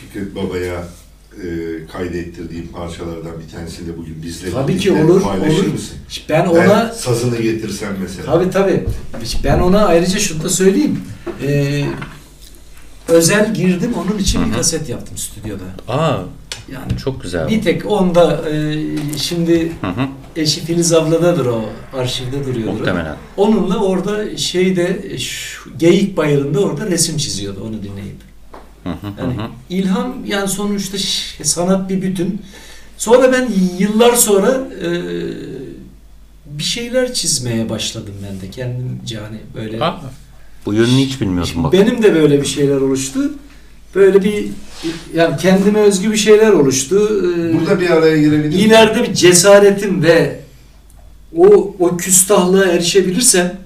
Fikret 0.00 0.34
Baba'ya 0.36 0.84
e, 1.42 1.46
kaydettirdiğim 1.92 2.66
parçalardan 2.68 3.32
bir 3.46 3.52
tanesini 3.56 3.88
de 3.88 3.98
bugün 3.98 4.22
bizle 4.22 4.50
Tabii 4.50 4.78
ki 4.78 4.92
olur, 4.92 5.22
paylaşır 5.22 5.58
olur. 5.64 5.72
mısın? 5.72 5.96
Ben 6.28 6.44
Ben 6.44 6.50
ona 6.50 6.92
sazını 6.94 7.36
getirsen 7.36 7.92
mesela. 8.02 8.26
Tabii 8.32 8.50
tabii. 8.50 8.84
Ben 9.44 9.58
ona 9.60 9.84
ayrıca 9.86 10.18
şunu 10.18 10.42
da 10.42 10.48
söyleyeyim. 10.48 11.00
Ee, 11.42 11.84
özel 13.08 13.54
girdim 13.54 13.92
onun 13.94 14.18
için 14.18 14.46
bir 14.50 14.56
kaset 14.56 14.88
yaptım 14.88 15.16
stüdyoda. 15.18 15.62
Aa 15.88 16.18
Yani 16.72 16.96
Çok 17.04 17.22
güzel. 17.22 17.48
bir 17.48 17.62
tek 17.62 17.86
onda 17.90 18.48
e, 18.50 18.76
şimdi 19.16 19.72
Hı 19.80 19.86
hı. 19.86 20.08
eşi 20.36 20.60
Filiz 20.60 20.92
abladadır 20.92 21.46
o 21.46 21.64
arşivde 21.92 22.44
duruyordur. 22.44 22.70
o. 22.72 22.74
Muhtemelen. 22.78 23.16
Onunla 23.36 23.76
orada 23.78 24.36
şeyde 24.36 25.18
şu 25.18 25.78
Geyik 25.78 26.16
Bayırı'nda 26.16 26.60
orada 26.60 26.86
resim 26.86 27.16
çiziyordu 27.16 27.60
onu 27.64 27.82
dinleyip. 27.82 28.16
Hı 28.84 28.90
hı, 28.90 29.06
Yani 29.20 29.34
hı 29.34 29.46
ilham 29.70 30.14
yani 30.26 30.48
sonuçta 30.48 30.98
sanat 31.42 31.90
bir 31.90 32.02
bütün. 32.02 32.42
Sonra 32.98 33.32
ben 33.32 33.48
yıllar 33.78 34.12
sonra 34.14 34.68
e, 34.84 34.88
bir 36.46 36.64
şeyler 36.64 37.12
çizmeye 37.14 37.70
başladım 37.70 38.14
ben 38.30 38.40
de 38.40 38.50
kendimce 38.50 39.18
hani 39.18 39.38
böyle. 39.54 39.84
Aa, 39.84 40.00
bu 40.66 40.74
yönünü 40.74 41.00
hiç 41.02 41.20
bilmiyordum 41.20 41.64
bak. 41.64 41.72
Benim 41.72 42.02
de 42.02 42.14
böyle 42.14 42.40
bir 42.40 42.46
şeyler 42.46 42.76
oluştu. 42.76 43.32
Böyle 43.96 44.24
bir 44.24 44.44
yani 45.14 45.36
kendime 45.36 45.78
özgü 45.78 46.12
bir 46.12 46.16
şeyler 46.16 46.50
oluştu. 46.50 47.24
Ee, 47.24 47.60
Burada 47.60 47.80
bir 47.80 47.90
araya 47.90 48.16
girebilir 48.16 48.58
ileride 48.58 49.02
bir 49.02 49.14
cesaretim 49.14 50.02
ve 50.02 50.40
o 51.36 51.76
o 51.78 51.96
küstahlığa 51.96 52.64
erişebilirsem 52.64 53.58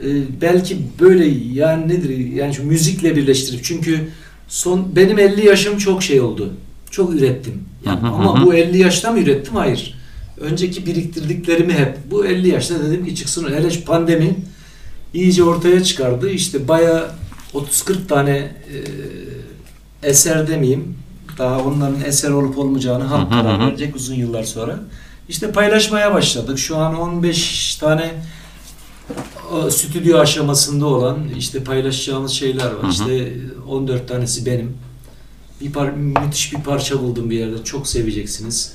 e, 0.00 0.06
belki 0.40 0.78
böyle 1.00 1.26
yani 1.52 1.88
nedir 1.88 2.32
yani 2.32 2.54
şu 2.54 2.66
müzikle 2.66 3.16
birleştirip 3.16 3.64
çünkü 3.64 4.00
son 4.48 4.96
benim 4.96 5.18
50 5.18 5.46
yaşım 5.46 5.78
çok 5.78 6.02
şey 6.02 6.20
oldu. 6.20 6.52
Çok 6.90 7.14
ürettim. 7.14 7.62
Yani 7.86 8.00
Hı 8.00 8.06
hı 8.06 8.10
ama 8.10 8.40
hı. 8.40 8.46
bu 8.46 8.54
50 8.54 8.78
yaşta 8.78 9.12
mı 9.12 9.18
ürettim? 9.18 9.54
Hayır. 9.54 9.94
Önceki 10.40 10.86
biriktirdiklerimi 10.86 11.72
hep 11.72 11.96
bu 12.10 12.26
50 12.26 12.48
yaşta 12.48 12.74
dedim 12.84 13.06
ki 13.06 13.14
çıksın 13.14 13.52
hele 13.54 13.80
pandemi 13.86 14.36
iyice 15.14 15.42
ortaya 15.44 15.82
çıkardı. 15.82 16.30
İşte 16.30 16.68
baya 16.68 17.14
30-40 17.54 18.06
tane 18.08 18.36
e, 18.36 18.76
eser 20.04 20.48
demeyeyim. 20.48 20.96
Daha 21.38 21.60
onların 21.60 22.00
eser 22.04 22.30
olup 22.30 22.58
olmayacağını 22.58 23.04
halk 23.04 23.30
karar 23.30 23.66
verecek 23.66 23.96
uzun 23.96 24.14
yıllar 24.14 24.42
sonra. 24.42 24.80
İşte 25.28 25.52
paylaşmaya 25.52 26.14
başladık. 26.14 26.58
Şu 26.58 26.76
an 26.76 27.00
15 27.00 27.76
tane 27.76 28.14
stüdyo 29.70 30.18
aşamasında 30.18 30.86
olan 30.86 31.18
işte 31.38 31.64
paylaşacağımız 31.64 32.32
şeyler 32.32 32.66
var. 32.66 32.82
Hı 32.82 32.86
hı. 32.86 32.90
İşte 32.90 33.32
14 33.68 34.08
tanesi 34.08 34.46
benim. 34.46 34.76
Bir 35.60 35.72
par 35.72 35.90
müthiş 35.90 36.52
bir 36.52 36.60
parça 36.60 37.00
buldum 37.00 37.30
bir 37.30 37.38
yerde. 37.38 37.64
Çok 37.64 37.88
seveceksiniz. 37.88 38.72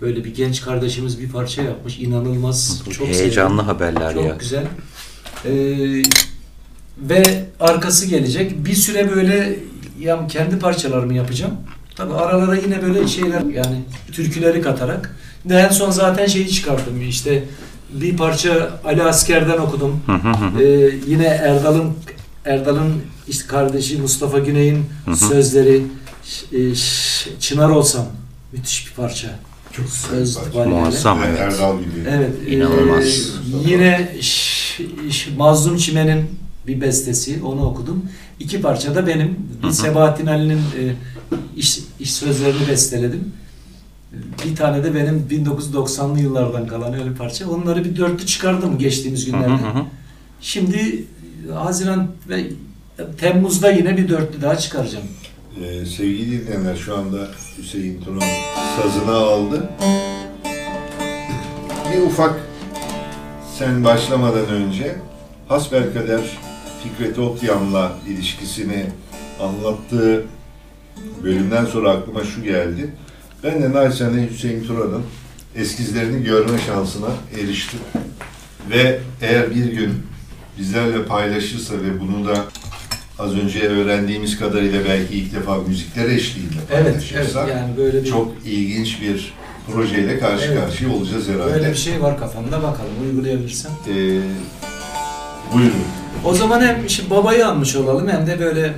Böyle 0.00 0.24
bir 0.24 0.34
genç 0.34 0.62
kardeşimiz 0.62 1.20
bir 1.20 1.28
parça 1.28 1.62
yapmış. 1.62 1.98
İnanılmaz. 1.98 2.82
Çok 2.90 3.08
heyecanlı 3.08 3.62
sevdim. 3.62 3.66
haberler 3.66 4.14
Çok 4.14 4.24
ya. 4.24 4.36
güzel. 4.38 4.66
Ee, 5.44 6.02
ve 6.98 7.44
arkası 7.60 8.06
gelecek. 8.06 8.64
Bir 8.64 8.74
süre 8.74 9.10
böyle 9.16 9.58
ya 10.00 10.26
kendi 10.26 10.58
parçalarımı 10.58 11.14
yapacağım. 11.14 11.52
Tabi 11.96 12.14
aralara 12.14 12.56
yine 12.56 12.82
böyle 12.82 13.08
şeyler 13.08 13.40
yani 13.42 13.76
türküleri 14.12 14.62
katarak. 14.62 15.16
De 15.44 15.54
en 15.54 15.68
son 15.68 15.90
zaten 15.90 16.26
şeyi 16.26 16.48
çıkarttım 16.50 17.08
işte 17.08 17.44
bir 17.92 18.16
parça 18.16 18.80
Ali 18.84 19.02
Asker'den 19.02 19.58
okudum. 19.58 20.00
Hı 20.06 20.12
hı 20.12 20.28
hı 20.28 20.46
hı. 20.46 20.62
Ee, 20.62 20.94
yine 21.06 21.24
Erdal'ın 21.26 21.92
Erdal'ın 22.44 22.92
işte 23.28 23.46
kardeşi 23.46 23.98
Mustafa 23.98 24.38
Güney'in 24.38 24.84
sözleri 25.16 25.82
e, 26.52 26.74
Çınar 27.40 27.68
olsam 27.70 28.06
müthiş 28.52 28.86
bir 28.86 28.92
parça. 28.92 29.28
Çok 29.72 29.88
Söz 29.88 30.36
itibariyle. 30.36 30.74
Muazzam 30.80 31.18
evet. 31.28 31.40
Erdal 31.40 31.78
gibi. 31.78 31.90
Evet. 32.10 32.30
İnanılmaz. 32.48 33.04
e, 33.04 33.70
yine 33.70 34.08
Ş- 34.20 34.84
Ş- 35.10 35.30
Mazlum 35.36 35.76
Çimen'in 35.76 36.30
bir 36.66 36.80
bestesi 36.80 37.40
onu 37.44 37.64
okudum. 37.64 38.04
İki 38.40 38.60
parça 38.60 38.94
da 38.94 39.06
benim. 39.06 39.28
Hı 39.28 39.66
hı. 39.66 39.68
Bir 39.68 39.72
Sebahattin 39.72 40.26
Ali'nin 40.26 40.58
e, 40.58 40.94
iş, 41.56 41.78
iş 42.00 42.12
sözlerini 42.12 42.68
besteledim. 42.68 43.32
Bir 44.44 44.56
tane 44.56 44.84
de 44.84 44.94
benim 44.94 45.26
1990'lı 45.30 46.20
yıllardan 46.20 46.66
kalan 46.66 46.94
öyle 46.94 47.14
parça. 47.14 47.50
Onları 47.50 47.84
bir 47.84 47.96
dörtlü 47.96 48.26
çıkardım 48.26 48.78
geçtiğimiz 48.78 49.26
hı 49.26 49.30
günlerde. 49.30 49.62
hı 49.62 49.68
hı. 49.78 49.84
Şimdi 50.40 51.04
Haziran 51.54 52.08
ve 52.28 52.46
Temmuz'da 53.18 53.70
yine 53.70 53.96
bir 53.96 54.08
dörtlü 54.08 54.42
daha 54.42 54.56
çıkaracağım. 54.56 55.04
Ee, 55.64 55.86
sevgili 55.86 56.46
dinleyenler 56.46 56.76
şu 56.76 56.96
anda 56.96 57.28
Hüseyin 57.58 58.00
Turan 58.00 58.22
sazını 58.82 59.14
aldı. 59.14 59.68
Bir 61.92 62.02
ufak 62.02 62.40
sen 63.58 63.84
başlamadan 63.84 64.46
önce 64.46 64.96
hasbelkader 65.48 66.20
Fikret 66.82 67.18
Okyam'la 67.18 67.92
ilişkisini 68.08 68.86
anlattığı 69.40 70.24
bölümden 71.22 71.64
sonra 71.64 71.90
aklıma 71.90 72.24
şu 72.24 72.42
geldi. 72.42 72.94
Ben 73.44 73.62
de 73.62 73.72
naçizane 73.72 74.28
Hüseyin 74.30 74.64
Turan'ın 74.64 75.02
eskizlerini 75.56 76.24
görme 76.24 76.58
şansına 76.66 77.08
eriştim. 77.40 77.80
Ve 78.70 79.00
eğer 79.22 79.50
bir 79.50 79.64
gün 79.64 79.92
bizlerle 80.58 81.04
paylaşırsa 81.04 81.74
ve 81.74 82.00
bunu 82.00 82.28
da 82.28 82.44
az 83.18 83.34
önce 83.34 83.60
öğrendiğimiz 83.68 84.38
kadarıyla 84.38 84.84
belki 84.88 85.14
ilk 85.14 85.34
defa 85.34 85.56
müzikler 85.58 86.08
eşliğinde 86.08 86.52
Evet, 86.72 86.86
evet. 86.86 87.12
paylaşırsa 87.12 87.48
Yani 87.48 87.76
böyle 87.76 88.02
bir 88.04 88.08
çok 88.08 88.32
ilginç 88.46 89.00
bir 89.02 89.34
projeyle 89.72 90.18
karşı 90.18 90.44
Evet. 90.44 90.60
karşıya 90.64 90.90
olacağız 90.90 91.28
herhalde. 91.28 91.52
böyle 91.54 91.70
bir 91.70 91.74
şey 91.76 92.02
var 92.02 92.18
kafamda 92.18 92.62
bakalım 92.62 92.90
uygulayabilirsem. 93.04 93.72
Ee, 93.88 93.94
buyurun. 95.54 95.84
O 96.24 96.34
zaman 96.34 96.60
hem 96.60 96.90
şimdi 96.90 97.10
babayı 97.10 97.48
almış 97.48 97.76
olalım 97.76 98.08
hem 98.08 98.26
de 98.26 98.40
böyle 98.40 98.74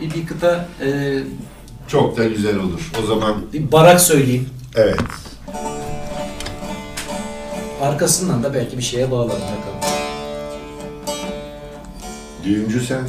bir, 0.00 0.14
bir 0.14 0.26
kıta 0.26 0.68
e, 0.84 1.18
Çok 1.88 2.16
da 2.16 2.24
güzel 2.24 2.56
olur. 2.56 2.90
O 3.02 3.06
zaman 3.06 3.34
bir 3.52 3.72
barak 3.72 4.00
söyleyeyim. 4.00 4.48
evet. 4.74 5.00
Arkasından 7.82 8.42
da 8.42 8.54
belki 8.54 8.78
bir 8.78 8.82
şeye 8.82 9.10
bağlarım 9.10 9.30
bakalım. 9.30 9.92
Düğüncü 12.44 12.80
sen. 12.80 13.00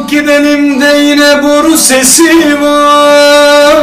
Aman 0.00 0.08
kalk 0.08 0.10
gidelim 0.10 0.80
de 0.80 0.98
yine 0.98 1.42
boru 1.42 1.76
sesi 1.76 2.60
var. 2.60 3.76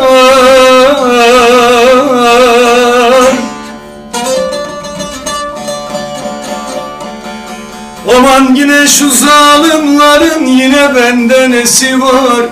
Aman 8.17 8.55
yine 8.55 8.87
şu 8.87 9.09
zalimlerin 9.09 10.45
yine 10.45 10.95
bende 10.95 11.51
nesi 11.51 12.01
var? 12.01 12.45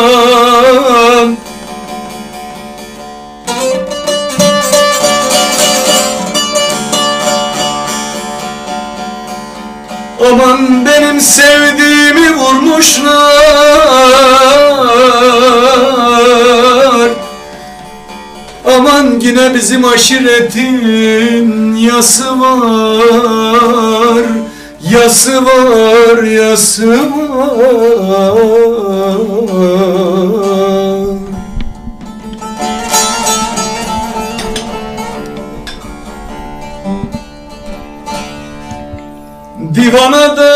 yine 19.31 19.55
bizim 19.55 19.85
aşiretin 19.85 21.75
yası 21.77 22.41
var. 22.41 24.25
Yası 24.91 25.45
var, 25.45 26.23
yası 26.23 26.99
var. 27.35 28.41
Divana 39.75 40.37
da 40.37 40.53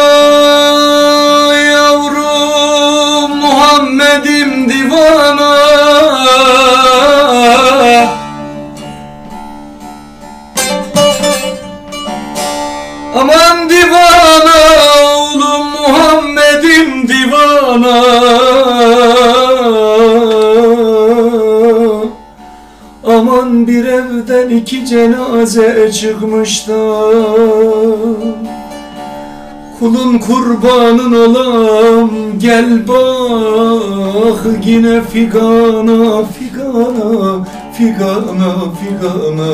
yavrum 1.54 3.36
Muhammed'im 3.36 4.68
divana 4.68 5.63
iki 24.56 24.86
cenaze 24.86 25.92
çıkmışlar 25.92 27.14
Kulun 29.78 30.18
kurbanın 30.18 31.12
olam 31.12 32.10
gel 32.38 32.88
bak 32.88 34.46
yine 34.64 35.02
figana 35.02 36.24
figana 36.24 37.44
figana 37.78 38.54
figana. 38.80 39.52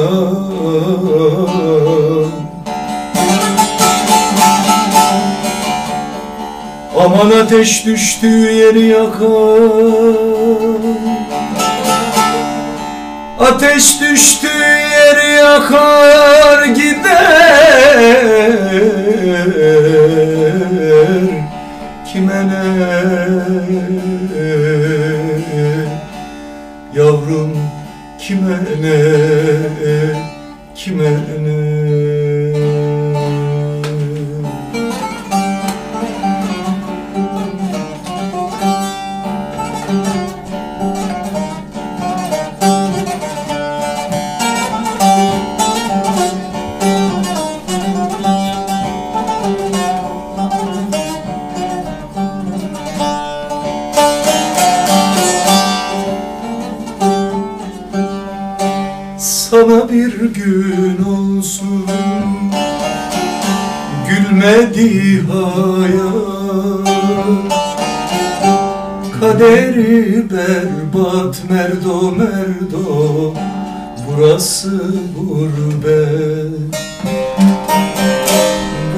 Aman 7.04 7.30
ateş 7.30 7.86
düştüğü 7.86 8.52
yeri 8.52 8.86
yakar 8.86 9.60
Ateş 13.40 14.00
yeri 14.00 14.69
yakar 15.40 16.60
gider. 16.76 18.00
Kime 22.08 22.38
ne? 22.48 22.62
Yavrum 26.96 27.52
kime 28.18 28.56
ne? 28.82 28.96
Kime 30.74 31.10
ne 31.44 31.69
berbat 70.92 71.36
merdo 71.50 72.12
merdo. 72.12 73.34
Burası 74.06 74.94
gurbet. 75.18 76.74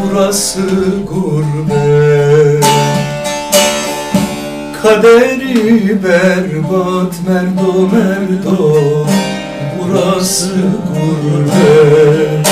Burası 0.03 0.61
gurbet. 1.09 2.65
Kaderi 4.83 6.03
berbat 6.05 7.15
merdo 7.29 7.89
merdo. 7.93 8.77
Burası 9.79 10.55
gurbet. 10.89 12.49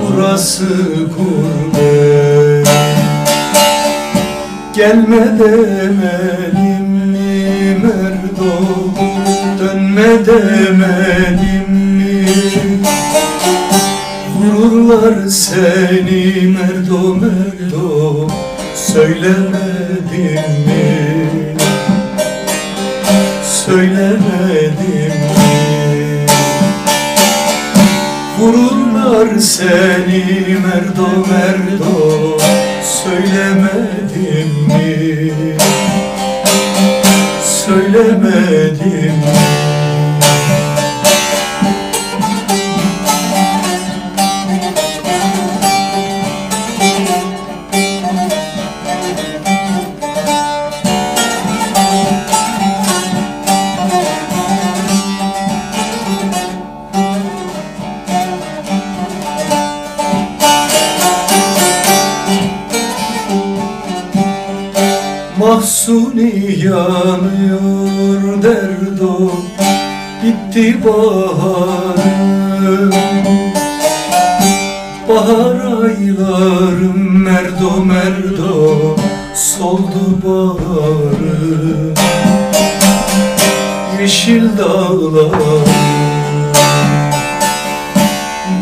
Burası 0.00 0.66
gurbet. 1.16 2.68
Gelme 4.76 5.38
demedim 5.38 6.33
Dönme 10.26 10.46
demedim 10.48 11.74
mi? 11.74 12.26
Vururlar 14.36 15.28
seni 15.28 16.46
merdo 16.48 17.14
merdo 17.14 18.28
Söylemedim 18.74 20.42
mi? 20.66 21.56
Söylemedim 23.44 25.14
mi? 25.36 26.26
Vururlar 28.38 29.38
seni 29.38 30.56
merdo 30.66 31.08
merdo 31.30 31.63
yanıyor 66.64 68.42
derdo 68.42 69.30
Bitti 70.24 70.84
baharım. 70.84 72.14
Bahar 75.08 75.58
aylarım 75.84 77.22
merdo 77.22 77.84
merdo 77.84 78.96
Soldu 79.34 80.04
baharım. 80.24 81.94
Yeşil 84.00 84.58
dağlar 84.58 85.68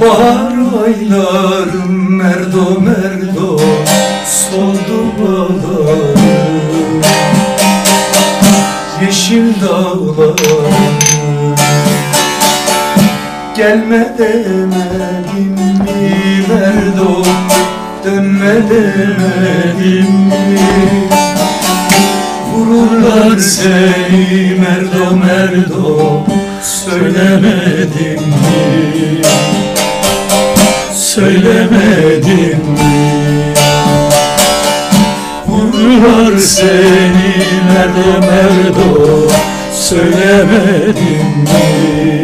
Bahar 0.00 0.56
aylarım 0.84 1.61
Gelme 13.92 14.18
demedim 14.18 15.54
mi 15.84 16.44
Merdo 16.48 17.22
Dönme 18.04 18.54
demedim 18.70 20.12
mi 20.28 21.08
Vururlar 22.52 23.38
seni 23.38 24.60
Merdo 24.60 25.16
Merdo. 25.16 26.24
Söylemedim 26.62 28.22
mi 28.22 29.22
Söylemedim 30.94 32.60
mi 32.68 33.54
Vururlar 35.46 36.38
seni 36.38 37.34
Merdo 37.68 38.26
Merdo. 38.26 39.30
Söylemedim 39.72 41.26
mi 41.42 42.21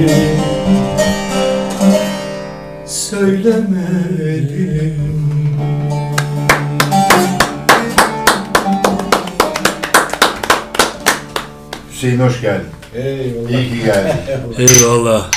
hoş 12.21 12.41
geldin. 12.41 12.67
Eyvallah. 12.95 13.51
İyi 13.51 13.69
ki 13.71 13.85
geldin. 13.85 14.13
Eyvallah. 14.59 15.31